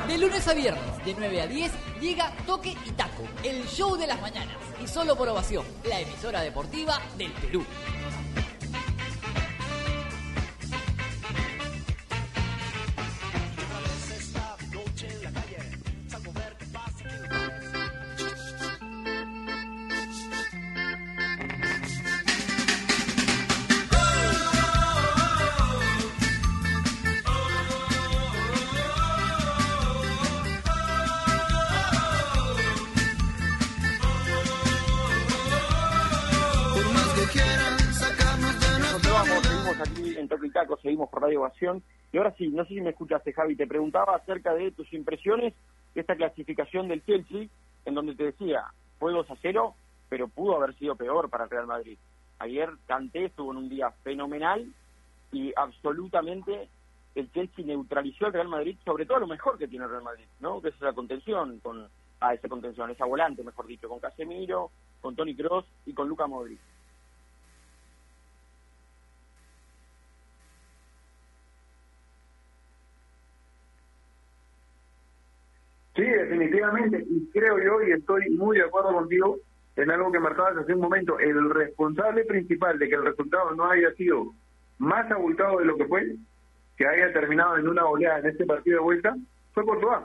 De 0.07 0.19
lunes 0.19 0.47
a 0.49 0.55
viernes, 0.55 1.05
de 1.05 1.15
9 1.17 1.41
a 1.43 1.47
10, 1.47 1.73
llega 2.01 2.33
Toque 2.47 2.77
y 2.85 2.91
Taco, 2.93 3.23
el 3.45 3.65
show 3.67 3.97
de 3.97 4.07
las 4.07 4.21
mañanas. 4.21 4.57
Y 4.83 4.89
solo 4.89 5.17
por 5.17 5.29
ovación, 5.29 5.65
la 5.85 6.01
emisora 6.01 6.41
deportiva 6.41 6.99
del 7.17 7.33
Perú. 7.33 7.65
Seguimos 40.91 41.09
por 41.09 41.23
Radio 41.23 41.41
Ovación. 41.41 41.85
Y 42.13 42.19
ahora 42.19 42.35
sí, 42.37 42.49
no 42.49 42.65
sé 42.65 42.75
si 42.75 42.81
me 42.81 42.91
escuchaste, 42.91 43.33
Javi, 43.33 43.55
te 43.55 43.69
preguntaba 43.69 44.17
acerca 44.17 44.53
de 44.55 44.73
tus 44.73 44.93
impresiones 44.93 45.55
de 45.95 46.01
esta 46.01 46.17
clasificación 46.17 46.89
del 46.89 47.05
Chelsea, 47.05 47.47
en 47.85 47.95
donde 47.95 48.17
te 48.17 48.25
decía, 48.25 48.65
fue 48.99 49.13
2 49.13 49.31
a 49.31 49.37
0, 49.41 49.75
pero 50.09 50.27
pudo 50.27 50.57
haber 50.57 50.75
sido 50.75 50.97
peor 50.97 51.31
para 51.31 51.45
el 51.45 51.51
Real 51.51 51.69
Madrid. 51.69 51.97
Ayer 52.41 52.71
Kanté 52.87 53.27
estuvo 53.27 53.53
en 53.53 53.59
un 53.59 53.69
día 53.69 53.93
fenomenal 54.03 54.67
y 55.31 55.53
absolutamente 55.57 56.69
el 57.15 57.31
Chelsea 57.31 57.65
neutralizó 57.65 58.27
al 58.27 58.33
Real 58.33 58.49
Madrid, 58.49 58.77
sobre 58.85 59.07
todo 59.07 59.21
lo 59.21 59.29
mejor 59.29 59.57
que 59.59 59.69
tiene 59.69 59.85
el 59.85 59.93
Real 59.93 60.03
Madrid, 60.03 60.25
¿no? 60.41 60.61
Que 60.61 60.71
es 60.71 60.81
la 60.81 60.93
contención, 60.93 61.61
con 61.61 61.83
a 61.83 61.89
ah, 62.21 62.35
esa 62.35 62.49
contención, 62.49 62.91
esa 62.91 63.07
volante, 63.07 63.45
mejor 63.45 63.67
dicho, 63.67 63.89
con 63.89 64.01
Casemiro, 64.01 64.71
con 65.01 65.15
Tony 65.15 65.37
Cross 65.37 65.65
y 65.87 65.95
con 65.95 66.09
Luca 66.09 66.27
Modric. 66.27 66.59
Sí, 76.01 76.07
definitivamente, 76.07 77.05
y 77.11 77.29
creo 77.31 77.59
yo, 77.59 77.83
y 77.83 77.93
estoy 77.93 78.31
muy 78.31 78.57
de 78.57 78.65
acuerdo 78.65 78.95
contigo, 78.95 79.37
en 79.77 79.91
algo 79.91 80.11
que 80.11 80.19
marcabas 80.19 80.57
hace 80.57 80.73
un 80.73 80.81
momento, 80.81 81.19
el 81.19 81.51
responsable 81.51 82.25
principal 82.25 82.79
de 82.79 82.89
que 82.89 82.95
el 82.95 83.05
resultado 83.05 83.55
no 83.55 83.71
haya 83.71 83.93
sido 83.97 84.33
más 84.79 85.11
abultado 85.11 85.59
de 85.59 85.67
lo 85.67 85.77
que 85.77 85.85
fue, 85.85 86.17
que 86.79 86.87
haya 86.87 87.13
terminado 87.13 87.59
en 87.59 87.69
una 87.69 87.85
oleada 87.85 88.21
en 88.21 88.29
este 88.29 88.47
partido 88.47 88.79
de 88.79 88.85
vuelta, 88.85 89.15
fue 89.53 89.67
Portugal. 89.67 90.05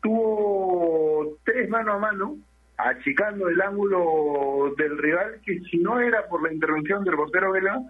Tuvo 0.00 1.36
tres 1.44 1.68
mano 1.68 1.94
a 1.94 1.98
mano, 1.98 2.36
achicando 2.76 3.48
el 3.48 3.60
ángulo 3.60 4.72
del 4.78 4.96
rival, 4.96 5.40
que 5.44 5.58
si 5.58 5.78
no 5.78 5.98
era 5.98 6.28
por 6.28 6.40
la 6.40 6.52
intervención 6.52 7.02
del 7.02 7.16
portero 7.16 7.50
Vela, 7.50 7.82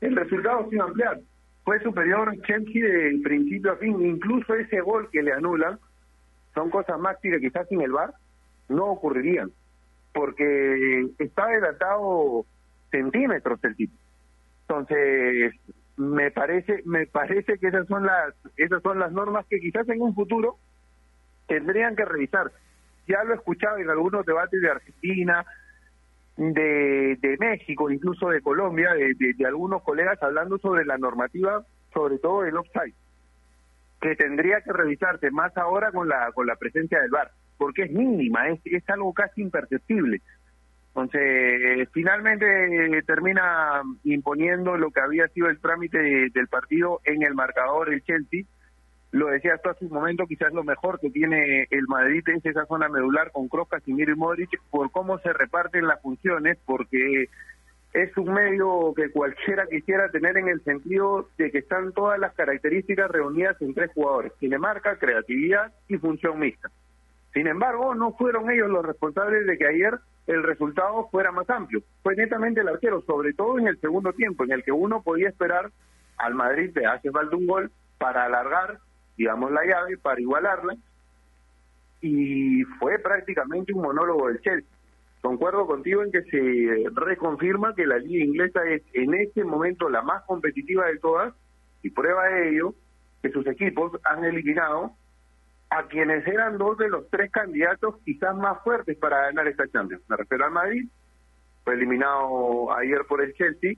el 0.00 0.14
resultado 0.14 0.68
se 0.68 0.76
iba 0.76 0.84
a 0.84 0.88
ampliar. 0.88 1.18
Fue 1.64 1.82
superior 1.82 2.32
Chelsea 2.42 2.86
de 2.86 3.20
principio 3.24 3.72
a 3.72 3.76
fin, 3.78 4.00
incluso 4.00 4.54
ese 4.54 4.80
gol 4.80 5.10
que 5.10 5.24
le 5.24 5.32
anulan, 5.32 5.80
son 6.56 6.70
cosas, 6.70 6.98
Maxi, 6.98 7.30
que 7.30 7.38
quizás 7.38 7.68
sin 7.68 7.82
el 7.82 7.92
bar 7.92 8.14
no 8.70 8.86
ocurrirían, 8.86 9.52
porque 10.14 11.06
está 11.18 11.44
adelantado 11.44 12.46
centímetros 12.90 13.62
el 13.62 13.76
tipo. 13.76 13.94
Entonces, 14.62 15.54
me 15.98 16.30
parece, 16.30 16.82
me 16.86 17.06
parece 17.06 17.58
que 17.58 17.68
esas 17.68 17.86
son 17.86 18.06
las, 18.06 18.34
esas 18.56 18.82
son 18.82 18.98
las 18.98 19.12
normas 19.12 19.44
que 19.50 19.60
quizás 19.60 19.86
en 19.90 20.00
un 20.00 20.14
futuro 20.14 20.56
tendrían 21.46 21.94
que 21.94 22.06
revisar. 22.06 22.50
Ya 23.06 23.22
lo 23.22 23.34
he 23.34 23.36
escuchado 23.36 23.76
en 23.76 23.90
algunos 23.90 24.24
debates 24.24 24.58
de 24.60 24.70
Argentina, 24.70 25.44
de, 26.38 27.18
de 27.20 27.36
México, 27.38 27.90
incluso 27.90 28.30
de 28.30 28.40
Colombia, 28.40 28.94
de, 28.94 29.14
de 29.14 29.46
algunos 29.46 29.82
colegas 29.82 30.20
hablando 30.22 30.56
sobre 30.56 30.86
la 30.86 30.96
normativa, 30.96 31.66
sobre 31.92 32.18
todo 32.18 32.44
el 32.44 32.56
offside 32.56 32.94
que 34.00 34.14
tendría 34.16 34.60
que 34.60 34.72
revisarse 34.72 35.30
más 35.30 35.56
ahora 35.56 35.90
con 35.92 36.08
la 36.08 36.32
con 36.32 36.46
la 36.46 36.56
presencia 36.56 37.00
del 37.00 37.10
VAR, 37.10 37.30
porque 37.56 37.84
es 37.84 37.92
mínima, 37.92 38.48
es, 38.48 38.60
es 38.64 38.88
algo 38.88 39.12
casi 39.12 39.42
imperceptible. 39.42 40.20
Entonces, 40.96 41.90
finalmente 41.92 42.46
eh, 42.46 43.02
termina 43.02 43.82
imponiendo 44.04 44.78
lo 44.78 44.90
que 44.90 45.00
había 45.00 45.28
sido 45.28 45.50
el 45.50 45.60
trámite 45.60 45.98
del 45.98 46.48
partido 46.48 47.02
en 47.04 47.22
el 47.22 47.34
marcador 47.34 47.92
el 47.92 48.02
Chelsea. 48.02 48.44
Lo 49.12 49.26
decía 49.26 49.54
hasta 49.54 49.72
hace 49.72 49.84
un 49.84 49.92
momento, 49.92 50.26
quizás 50.26 50.54
lo 50.54 50.64
mejor 50.64 50.98
que 50.98 51.10
tiene 51.10 51.66
el 51.70 51.86
Madrid 51.86 52.22
es 52.28 52.46
esa 52.46 52.64
zona 52.64 52.88
medular 52.88 53.30
con 53.30 53.48
Kroos, 53.48 53.68
Casemiro 53.68 54.12
y 54.12 54.16
Modric 54.16 54.50
por 54.70 54.90
cómo 54.90 55.18
se 55.18 55.34
reparten 55.34 55.86
las 55.86 56.00
funciones, 56.00 56.56
porque 56.64 57.28
es 57.96 58.14
un 58.18 58.30
medio 58.30 58.92
que 58.94 59.10
cualquiera 59.10 59.66
quisiera 59.66 60.10
tener 60.10 60.36
en 60.36 60.48
el 60.48 60.62
sentido 60.64 61.30
de 61.38 61.50
que 61.50 61.58
están 61.58 61.92
todas 61.92 62.18
las 62.18 62.34
características 62.34 63.10
reunidas 63.10 63.56
en 63.62 63.72
tres 63.72 63.90
jugadores, 63.94 64.32
marca, 64.58 64.98
creatividad 64.98 65.72
y 65.88 65.96
función 65.96 66.38
mixta. 66.38 66.70
Sin 67.32 67.46
embargo, 67.46 67.94
no 67.94 68.12
fueron 68.12 68.50
ellos 68.50 68.68
los 68.68 68.84
responsables 68.84 69.46
de 69.46 69.56
que 69.56 69.66
ayer 69.66 69.98
el 70.26 70.42
resultado 70.42 71.08
fuera 71.10 71.32
más 71.32 71.48
amplio. 71.48 71.82
Fue 72.02 72.14
netamente 72.14 72.60
el 72.60 72.68
arquero, 72.68 73.00
sobre 73.00 73.32
todo 73.32 73.58
en 73.58 73.66
el 73.66 73.80
segundo 73.80 74.12
tiempo, 74.12 74.44
en 74.44 74.52
el 74.52 74.62
que 74.62 74.72
uno 74.72 75.02
podía 75.02 75.30
esperar 75.30 75.70
al 76.18 76.34
Madrid 76.34 76.74
de 76.74 76.84
hace 76.84 77.10
falta 77.10 77.34
un 77.34 77.46
gol 77.46 77.70
para 77.96 78.26
alargar, 78.26 78.78
digamos, 79.16 79.50
la 79.52 79.64
llave, 79.64 79.96
para 79.96 80.20
igualarla, 80.20 80.76
y 82.02 82.62
fue 82.78 82.98
prácticamente 82.98 83.72
un 83.72 83.80
monólogo 83.80 84.28
del 84.28 84.42
Chelsea 84.42 84.75
concuerdo 85.26 85.66
contigo 85.66 86.04
en 86.04 86.12
que 86.12 86.22
se 86.22 86.84
reconfirma 86.94 87.74
que 87.74 87.84
la 87.84 87.98
liga 87.98 88.24
inglesa 88.24 88.64
es 88.64 88.82
en 88.92 89.12
este 89.14 89.42
momento 89.42 89.88
la 89.88 90.00
más 90.02 90.22
competitiva 90.22 90.86
de 90.86 90.98
todas 90.98 91.34
Y 91.82 91.90
prueba 91.90 92.26
de 92.28 92.50
ello 92.50 92.74
que 93.22 93.30
sus 93.30 93.44
equipos 93.48 93.92
han 94.04 94.24
eliminado 94.24 94.92
a 95.70 95.88
quienes 95.88 96.24
eran 96.28 96.58
dos 96.58 96.78
de 96.78 96.88
los 96.88 97.10
tres 97.10 97.32
candidatos 97.32 97.96
quizás 98.04 98.36
más 98.36 98.62
fuertes 98.62 98.96
para 98.98 99.22
ganar 99.22 99.48
esta 99.48 99.66
Champions. 99.68 100.04
Me 100.08 100.16
refiero 100.16 100.44
al 100.44 100.52
Madrid, 100.52 100.88
fue 101.64 101.74
eliminado 101.74 102.72
ayer 102.76 103.04
por 103.08 103.20
el 103.20 103.34
Chelsea, 103.34 103.74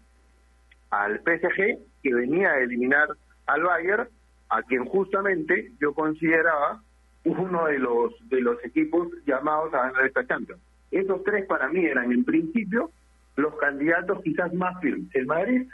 al 0.90 1.20
PSG, 1.20 1.78
que 2.02 2.14
venía 2.14 2.50
a 2.50 2.58
eliminar 2.58 3.08
al 3.46 3.62
Bayern, 3.62 4.08
a 4.50 4.62
quien 4.64 4.84
justamente 4.84 5.72
yo 5.80 5.94
consideraba 5.94 6.82
uno 7.24 7.66
de 7.66 7.78
los 7.78 8.12
de 8.28 8.42
los 8.42 8.62
equipos 8.66 9.08
llamados 9.26 9.72
a 9.72 9.84
ganar 9.84 10.04
esta 10.04 10.26
Champions. 10.26 10.60
Esos 10.90 11.22
tres 11.24 11.46
para 11.46 11.68
mí 11.68 11.84
eran 11.84 12.12
en 12.12 12.24
principio 12.24 12.90
los 13.36 13.54
candidatos 13.56 14.22
quizás 14.22 14.52
más 14.54 14.80
firmes. 14.80 15.08
El 15.14 15.26
Madrid, 15.26 15.68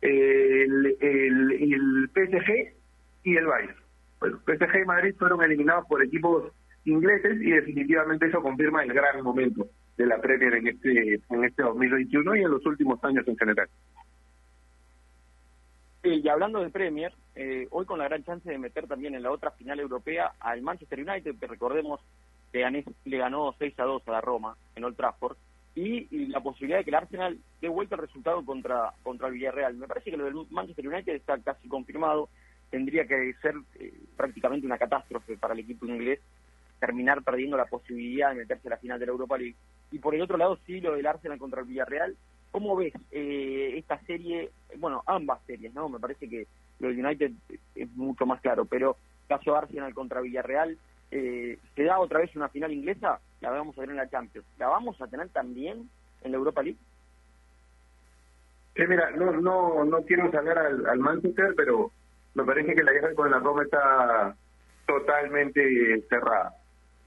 el, 0.00 0.96
el, 1.00 2.10
PSG 2.12 2.74
y 3.24 3.36
el 3.36 3.46
Bayern. 3.46 3.76
Bueno, 4.20 4.38
PSG 4.44 4.82
y 4.82 4.84
Madrid 4.84 5.14
fueron 5.18 5.42
eliminados 5.42 5.86
por 5.86 6.02
equipos 6.02 6.52
ingleses 6.84 7.40
y 7.40 7.50
definitivamente 7.50 8.26
eso 8.26 8.42
confirma 8.42 8.82
el 8.82 8.92
gran 8.92 9.22
momento 9.22 9.66
de 9.96 10.06
la 10.06 10.20
Premier 10.20 10.54
en 10.54 10.68
este 10.68 11.20
en 11.28 11.44
este 11.44 11.62
2021 11.62 12.36
y 12.36 12.42
en 12.42 12.50
los 12.50 12.64
últimos 12.66 13.02
años 13.04 13.26
en 13.26 13.36
general. 13.36 13.68
y 16.04 16.28
hablando 16.28 16.60
de 16.60 16.70
Premier, 16.70 17.12
eh, 17.34 17.66
hoy 17.70 17.84
con 17.84 17.98
la 17.98 18.04
gran 18.04 18.24
chance 18.24 18.48
de 18.48 18.58
meter 18.58 18.86
también 18.86 19.14
en 19.14 19.22
la 19.22 19.30
otra 19.30 19.50
final 19.50 19.78
europea 19.80 20.32
al 20.40 20.62
Manchester 20.62 21.00
United, 21.00 21.36
que 21.38 21.46
recordemos 21.46 22.00
que 22.52 22.84
le 23.04 23.18
ganó 23.18 23.54
6 23.58 23.78
a 23.78 23.84
2 23.84 24.02
a 24.06 24.12
la 24.12 24.20
Roma 24.20 24.56
en 24.74 24.84
Old 24.84 24.96
Trafford, 24.96 25.36
y, 25.74 26.26
la 26.26 26.40
posibilidad 26.40 26.78
de 26.78 26.84
que 26.84 26.90
el 26.90 26.96
Arsenal 26.96 27.38
dé 27.60 27.68
vuelta 27.68 27.94
el 27.94 28.00
resultado 28.00 28.44
contra, 28.44 28.92
contra 29.02 29.28
el 29.28 29.34
Villarreal. 29.34 29.74
Me 29.74 29.86
parece 29.86 30.10
que 30.10 30.16
lo 30.16 30.24
del 30.24 30.34
Manchester 30.50 30.88
United 30.88 31.14
está 31.14 31.38
casi 31.38 31.68
confirmado, 31.68 32.28
tendría 32.70 33.06
que 33.06 33.32
ser 33.40 33.54
eh, 33.78 33.92
prácticamente 34.16 34.66
una 34.66 34.78
catástrofe 34.78 35.36
para 35.36 35.54
el 35.54 35.60
equipo 35.60 35.86
inglés 35.86 36.20
terminar 36.80 37.22
perdiendo 37.22 37.56
la 37.56 37.66
posibilidad 37.66 38.30
de 38.30 38.36
meterse 38.36 38.68
a 38.68 38.70
la 38.70 38.76
final 38.76 38.98
de 38.98 39.06
la 39.06 39.12
Europa 39.12 39.38
League. 39.38 39.56
Y 39.90 39.98
por 39.98 40.14
el 40.14 40.22
otro 40.22 40.36
lado, 40.36 40.58
sí, 40.66 40.80
lo 40.80 40.94
del 40.94 41.06
Arsenal 41.06 41.38
contra 41.38 41.60
el 41.60 41.66
Villarreal. 41.66 42.16
¿Cómo 42.50 42.76
ves 42.76 42.94
eh, 43.10 43.74
esta 43.76 44.00
serie? 44.06 44.50
Bueno, 44.76 45.02
ambas 45.06 45.40
series, 45.46 45.72
¿no? 45.74 45.88
Me 45.88 45.98
parece 45.98 46.28
que 46.28 46.46
lo 46.78 46.88
del 46.88 47.04
United 47.04 47.32
es 47.74 47.90
mucho 47.96 48.26
más 48.26 48.40
claro, 48.40 48.64
pero 48.64 48.96
caso 49.28 49.54
Arsenal 49.56 49.92
contra 49.92 50.20
Villarreal, 50.20 50.78
eh, 51.10 51.58
¿se 51.74 51.84
da 51.84 51.98
otra 51.98 52.20
vez 52.20 52.34
una 52.36 52.48
final 52.48 52.72
inglesa? 52.72 53.20
La 53.40 53.50
vamos 53.50 53.76
a 53.76 53.80
tener 53.80 53.90
en 53.90 53.96
la 53.96 54.10
Champions. 54.10 54.46
¿La 54.58 54.68
vamos 54.68 55.00
a 55.00 55.06
tener 55.06 55.28
también 55.30 55.88
en 56.22 56.32
la 56.32 56.36
Europa 56.36 56.62
League? 56.62 56.78
Sí, 58.76 58.82
mira, 58.86 59.10
no, 59.12 59.32
no, 59.32 59.84
no 59.84 60.02
quiero 60.02 60.30
sacar 60.30 60.58
al, 60.58 60.98
Manchester, 60.98 61.54
pero 61.56 61.90
me 62.34 62.44
parece 62.44 62.74
que 62.74 62.82
la 62.82 62.92
guerra 62.92 63.14
con 63.14 63.30
la 63.30 63.38
Roma 63.38 63.64
está 63.64 64.36
totalmente 64.86 66.02
cerrada. 66.08 66.54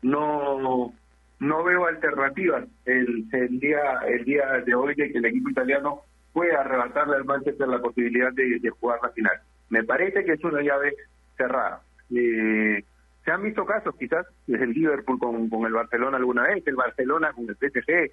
No 0.02 0.93
no 1.39 1.64
veo 1.64 1.88
alternativas 1.88 2.66
el, 2.86 3.26
el 3.32 3.60
día 3.60 3.82
el 4.08 4.24
día 4.26 4.45
de 4.64 4.76
hoy 4.76 4.93
de 4.93 5.12
que 5.12 5.18
el 5.18 5.26
equipo 5.26 5.49
italiano 5.49 6.04
pueda 6.34 6.62
arrebatarle 6.62 7.16
al 7.16 7.26
Manchester 7.26 7.68
la 7.68 7.80
posibilidad 7.80 8.32
de, 8.34 8.70
jugar 8.80 8.99
la 9.02 9.10
final. 9.10 9.41
Me 9.70 9.84
parece 9.84 10.24
que 10.24 10.34
es 10.34 10.43
una 10.43 10.62
llave 10.62 10.95
cerrada. 11.38 11.82
Eh, 12.16 12.84
se 13.24 13.32
han 13.32 13.43
visto 13.43 13.65
casos 13.65 13.95
quizás 13.97 14.26
desde 14.47 14.65
el 14.65 14.72
Liverpool 14.72 15.19
con, 15.19 15.49
con 15.49 15.65
el 15.65 15.74
Barcelona 15.74 16.17
alguna 16.17 16.43
vez, 16.43 16.65
el 16.65 16.76
Barcelona 16.76 17.32
con 17.34 17.47
el 17.47 17.55
PSG 17.55 18.11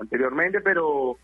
anteriormente, 0.00 0.60
pero 0.60 1.16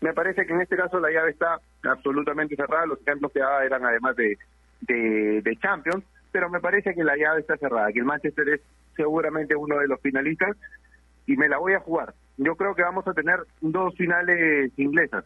me 0.00 0.12
parece 0.12 0.46
que 0.46 0.52
en 0.52 0.62
este 0.62 0.76
caso 0.76 0.98
la 0.98 1.10
llave 1.10 1.30
está 1.30 1.58
absolutamente 1.84 2.56
cerrada. 2.56 2.86
Los 2.86 3.00
ejemplos 3.00 3.32
que 3.32 3.40
daba 3.40 3.64
eran 3.64 3.84
además 3.84 4.16
de, 4.16 4.38
de, 4.82 5.42
de 5.42 5.56
Champions, 5.56 6.04
pero 6.32 6.48
me 6.48 6.60
parece 6.60 6.94
que 6.94 7.04
la 7.04 7.16
llave 7.16 7.40
está 7.40 7.56
cerrada, 7.56 7.92
que 7.92 7.98
el 7.98 8.04
Manchester 8.04 8.48
es 8.48 8.60
seguramente 8.96 9.54
uno 9.54 9.78
de 9.78 9.88
los 9.88 10.00
finalistas 10.00 10.56
y 11.26 11.36
me 11.36 11.48
la 11.48 11.58
voy 11.58 11.74
a 11.74 11.80
jugar. 11.80 12.14
Yo 12.38 12.56
creo 12.56 12.74
que 12.74 12.82
vamos 12.82 13.06
a 13.06 13.14
tener 13.14 13.40
dos 13.60 13.94
finales 13.96 14.72
inglesas 14.78 15.24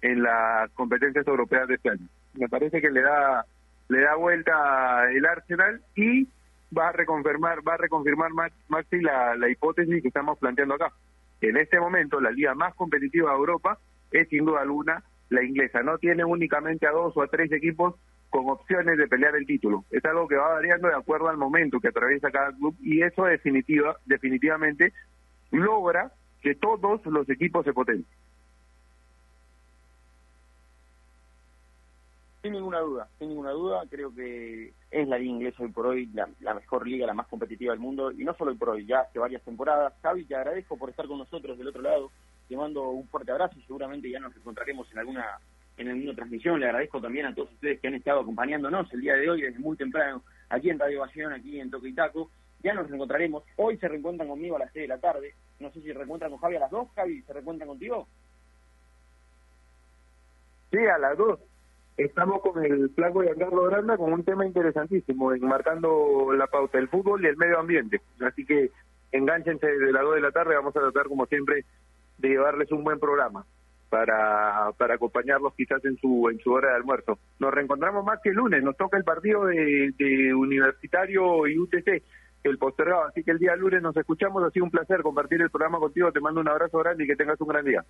en 0.00 0.22
las 0.22 0.70
competencias 0.72 1.26
europeas 1.26 1.68
de 1.68 1.74
este 1.74 1.90
año. 1.90 2.08
Me 2.34 2.48
parece 2.48 2.80
que 2.80 2.90
le 2.90 3.02
da 3.02 3.44
le 3.88 4.00
da 4.00 4.16
vuelta 4.16 5.10
el 5.12 5.26
Arsenal 5.26 5.82
y 5.94 6.26
va 6.76 6.88
a 6.88 6.92
reconfirmar 6.92 7.66
va 7.66 7.74
a 7.74 7.78
reconfirmar 7.78 8.30
Maxi 8.68 9.00
la, 9.00 9.36
la 9.36 9.48
hipótesis 9.48 10.02
que 10.02 10.08
estamos 10.08 10.38
planteando 10.38 10.74
acá. 10.74 10.92
En 11.40 11.56
este 11.56 11.78
momento 11.78 12.20
la 12.20 12.30
liga 12.30 12.54
más 12.54 12.74
competitiva 12.74 13.30
de 13.30 13.36
Europa 13.36 13.78
es 14.10 14.28
sin 14.28 14.44
duda 14.44 14.62
alguna 14.62 15.02
la 15.30 15.42
inglesa. 15.42 15.82
No 15.82 15.98
tiene 15.98 16.24
únicamente 16.24 16.86
a 16.86 16.92
dos 16.92 17.16
o 17.16 17.22
a 17.22 17.28
tres 17.28 17.50
equipos 17.52 17.94
con 18.30 18.48
opciones 18.48 18.98
de 18.98 19.06
pelear 19.06 19.36
el 19.36 19.46
título. 19.46 19.84
Es 19.90 20.04
algo 20.04 20.26
que 20.26 20.36
va 20.36 20.54
variando 20.54 20.88
de 20.88 20.94
acuerdo 20.94 21.28
al 21.28 21.36
momento 21.36 21.80
que 21.80 21.88
atraviesa 21.88 22.30
cada 22.30 22.52
club 22.52 22.74
y 22.80 23.02
eso 23.02 23.24
definitiva, 23.24 23.96
definitivamente 24.06 24.92
logra 25.50 26.12
que 26.42 26.54
todos 26.54 27.04
los 27.06 27.28
equipos 27.30 27.64
se 27.64 27.72
potencien. 27.72 28.06
Sin 32.44 32.52
ninguna 32.52 32.80
duda, 32.80 33.08
sin 33.18 33.30
ninguna 33.30 33.52
duda, 33.52 33.84
creo 33.88 34.14
que 34.14 34.74
es 34.90 35.08
la 35.08 35.16
liga 35.16 35.30
inglesa 35.30 35.62
hoy 35.62 35.70
por 35.70 35.86
hoy 35.86 36.10
la, 36.12 36.52
mejor 36.52 36.86
liga, 36.86 37.06
la 37.06 37.14
más 37.14 37.26
competitiva 37.26 37.72
del 37.72 37.80
mundo, 37.80 38.12
y 38.12 38.22
no 38.22 38.34
solo 38.34 38.50
hoy 38.50 38.58
por 38.58 38.68
hoy, 38.68 38.84
ya 38.84 39.00
hace 39.00 39.18
varias 39.18 39.42
temporadas. 39.44 39.94
Javi, 40.02 40.26
te 40.26 40.36
agradezco 40.36 40.76
por 40.76 40.90
estar 40.90 41.06
con 41.06 41.16
nosotros 41.16 41.56
del 41.56 41.68
otro 41.68 41.80
lado, 41.80 42.10
te 42.46 42.54
mando 42.54 42.90
un 42.90 43.08
fuerte 43.08 43.32
abrazo, 43.32 43.56
seguramente 43.66 44.10
ya 44.10 44.20
nos 44.20 44.36
encontraremos 44.36 44.92
en 44.92 44.98
alguna 44.98 45.24
en 45.78 45.96
mismo 45.96 46.14
transmisión. 46.14 46.60
Le 46.60 46.66
agradezco 46.66 47.00
también 47.00 47.24
a 47.24 47.34
todos 47.34 47.50
ustedes 47.50 47.80
que 47.80 47.88
han 47.88 47.94
estado 47.94 48.20
acompañándonos 48.20 48.92
el 48.92 49.00
día 49.00 49.14
de 49.14 49.30
hoy 49.30 49.40
desde 49.40 49.58
muy 49.58 49.78
temprano 49.78 50.22
aquí 50.50 50.68
en 50.68 50.78
Radio 50.78 51.00
Bación, 51.00 51.32
aquí 51.32 51.58
en 51.58 51.70
Toque 51.70 51.88
y 51.88 51.94
Taco. 51.94 52.30
Ya 52.62 52.74
nos 52.74 52.88
reencontraremos. 52.88 53.42
Hoy 53.56 53.78
se 53.78 53.88
reencuentran 53.88 54.28
conmigo 54.28 54.56
a 54.56 54.58
las 54.58 54.72
6 54.74 54.82
de 54.82 54.88
la 54.88 55.00
tarde. 55.00 55.34
No 55.60 55.70
sé 55.70 55.80
si 55.80 55.92
reencuentran 55.92 56.30
con 56.30 56.40
Javi 56.40 56.56
a 56.56 56.60
las 56.60 56.70
2. 56.70 56.88
Javi, 56.94 57.22
¿se 57.22 57.32
reencuentran 57.32 57.68
contigo? 57.68 58.06
Sí, 60.70 60.78
a 60.78 60.98
las 60.98 61.16
2. 61.16 61.40
Estamos 61.96 62.42
con 62.42 62.64
el 62.64 62.90
flaco 62.90 63.22
de 63.22 63.34
Carlos 63.36 63.70
Granda 63.70 63.96
con 63.96 64.12
un 64.12 64.24
tema 64.24 64.44
interesantísimo, 64.44 65.30
marcando 65.40 66.32
la 66.36 66.48
pauta 66.48 66.78
del 66.78 66.88
fútbol 66.88 67.24
y 67.24 67.28
el 67.28 67.36
medio 67.36 67.60
ambiente. 67.60 68.00
Así 68.20 68.44
que 68.44 68.70
enganchense 69.12 69.66
desde 69.66 69.92
las 69.92 70.02
2 70.02 70.16
de 70.16 70.20
la 70.20 70.32
tarde. 70.32 70.56
Vamos 70.56 70.76
a 70.76 70.80
tratar, 70.80 71.06
como 71.06 71.26
siempre, 71.26 71.64
de 72.18 72.28
llevarles 72.28 72.72
un 72.72 72.82
buen 72.82 72.98
programa 72.98 73.44
para, 73.90 74.72
para 74.76 74.94
acompañarlos 74.94 75.54
quizás 75.54 75.84
en 75.84 75.96
su 75.98 76.28
en 76.28 76.40
su 76.40 76.50
hora 76.50 76.70
de 76.70 76.76
almuerzo. 76.76 77.16
Nos 77.38 77.54
reencontramos 77.54 78.04
más 78.04 78.18
que 78.20 78.30
el 78.30 78.36
lunes, 78.36 78.60
nos 78.64 78.76
toca 78.76 78.96
el 78.96 79.04
partido 79.04 79.46
de, 79.46 79.94
de 79.96 80.34
Universitario 80.34 81.46
y 81.46 81.56
UTC, 81.56 82.02
el 82.42 82.58
postergado, 82.58 83.04
así 83.04 83.22
que 83.22 83.30
el 83.30 83.38
día 83.38 83.54
lunes 83.54 83.82
nos 83.82 83.96
escuchamos, 83.96 84.42
ha 84.42 84.50
sido 84.50 84.64
un 84.64 84.72
placer 84.72 85.02
compartir 85.02 85.40
el 85.40 85.50
programa 85.50 85.78
contigo, 85.78 86.10
te 86.10 86.20
mando 86.20 86.40
un 86.40 86.48
abrazo 86.48 86.78
grande 86.78 87.04
y 87.04 87.06
que 87.06 87.14
tengas 87.14 87.40
un 87.40 87.48
gran 87.48 87.64
día. 87.64 87.84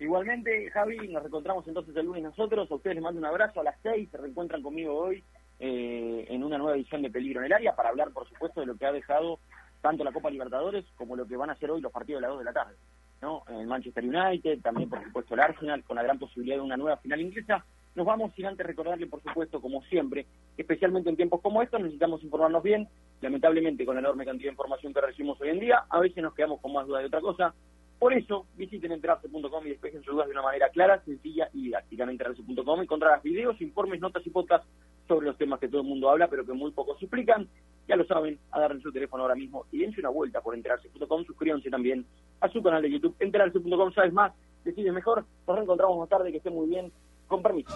Igualmente, 0.00 0.70
Javi, 0.70 1.08
nos 1.08 1.22
reencontramos 1.22 1.68
entonces 1.68 1.94
el 1.94 2.06
lunes 2.06 2.22
nosotros, 2.22 2.70
a 2.70 2.74
ustedes 2.74 2.96
les 2.96 3.04
mando 3.04 3.20
un 3.20 3.26
abrazo 3.26 3.60
a 3.60 3.64
las 3.64 3.78
seis, 3.82 4.08
se 4.10 4.16
reencuentran 4.16 4.62
conmigo 4.62 4.94
hoy 4.94 5.22
eh, 5.58 6.24
en 6.26 6.42
una 6.42 6.56
nueva 6.56 6.74
edición 6.74 7.02
de 7.02 7.10
Peligro 7.10 7.40
en 7.40 7.46
el 7.46 7.52
Área 7.52 7.76
para 7.76 7.90
hablar, 7.90 8.10
por 8.10 8.26
supuesto, 8.26 8.60
de 8.60 8.66
lo 8.66 8.78
que 8.78 8.86
ha 8.86 8.92
dejado 8.92 9.40
tanto 9.82 10.02
la 10.02 10.12
Copa 10.12 10.30
Libertadores 10.30 10.86
como 10.96 11.16
lo 11.16 11.26
que 11.26 11.36
van 11.36 11.50
a 11.50 11.52
hacer 11.52 11.70
hoy 11.70 11.82
los 11.82 11.92
partidos 11.92 12.22
de 12.22 12.28
las 12.28 12.30
2 12.30 12.38
de 12.38 12.44
la 12.46 12.52
tarde. 12.54 12.76
¿no? 13.20 13.44
El 13.50 13.66
Manchester 13.66 14.02
United, 14.02 14.62
también 14.62 14.88
por 14.88 15.04
supuesto 15.04 15.34
el 15.34 15.40
Arsenal, 15.40 15.84
con 15.84 15.96
la 15.96 16.02
gran 16.02 16.18
posibilidad 16.18 16.56
de 16.56 16.62
una 16.62 16.78
nueva 16.78 16.96
final 16.96 17.20
inglesa. 17.20 17.62
Nos 17.94 18.06
vamos 18.06 18.32
sin 18.34 18.46
antes 18.46 18.66
recordarle, 18.66 19.06
por 19.06 19.22
supuesto, 19.22 19.60
como 19.60 19.82
siempre, 19.82 20.24
especialmente 20.56 21.10
en 21.10 21.16
tiempos 21.16 21.42
como 21.42 21.60
estos, 21.60 21.78
necesitamos 21.78 22.22
informarnos 22.22 22.62
bien. 22.62 22.88
Lamentablemente, 23.20 23.84
con 23.84 23.96
la 23.96 24.00
enorme 24.00 24.24
cantidad 24.24 24.48
de 24.48 24.52
información 24.52 24.94
que 24.94 25.00
recibimos 25.02 25.38
hoy 25.42 25.50
en 25.50 25.60
día, 25.60 25.84
a 25.90 26.00
veces 26.00 26.22
nos 26.22 26.34
quedamos 26.34 26.60
con 26.60 26.72
más 26.72 26.86
dudas 26.86 27.02
de 27.02 27.08
otra 27.08 27.20
cosa. 27.20 27.54
Por 28.00 28.14
eso, 28.14 28.46
visiten 28.56 28.92
enterarse.com 28.92 29.66
y 29.66 29.68
despejen 29.68 30.02
sus 30.02 30.14
dudas 30.14 30.26
de 30.26 30.32
una 30.32 30.40
manera 30.40 30.70
clara, 30.70 31.04
sencilla 31.04 31.50
y 31.52 31.64
didácticamente 31.64 32.24
enterarse.com. 32.24 32.80
Encontrarás 32.80 33.22
videos, 33.22 33.60
informes, 33.60 34.00
notas 34.00 34.26
y 34.26 34.30
podcasts 34.30 34.66
sobre 35.06 35.26
los 35.26 35.36
temas 35.36 35.60
que 35.60 35.68
todo 35.68 35.82
el 35.82 35.86
mundo 35.86 36.08
habla, 36.08 36.26
pero 36.28 36.46
que 36.46 36.54
muy 36.54 36.70
pocos 36.70 36.96
explican. 37.02 37.46
Ya 37.86 37.96
lo 37.96 38.06
saben, 38.06 38.38
agarren 38.52 38.80
su 38.80 38.90
teléfono 38.90 39.24
ahora 39.24 39.34
mismo 39.34 39.66
y 39.70 39.80
dense 39.80 40.00
una 40.00 40.08
vuelta 40.08 40.40
por 40.40 40.54
enterarse.com. 40.54 41.24
Suscríbanse 41.26 41.68
también 41.68 42.06
a 42.40 42.48
su 42.48 42.62
canal 42.62 42.80
de 42.80 42.90
YouTube, 42.90 43.16
enterarse.com. 43.20 43.92
Sabes 43.92 44.14
más, 44.14 44.32
decide 44.64 44.92
mejor. 44.92 45.26
Nos 45.46 45.56
reencontramos 45.56 45.98
más 45.98 46.08
tarde, 46.08 46.30
que 46.30 46.38
esté 46.38 46.48
muy 46.48 46.70
bien. 46.70 46.90
Con 47.28 47.42
permiso. 47.42 47.68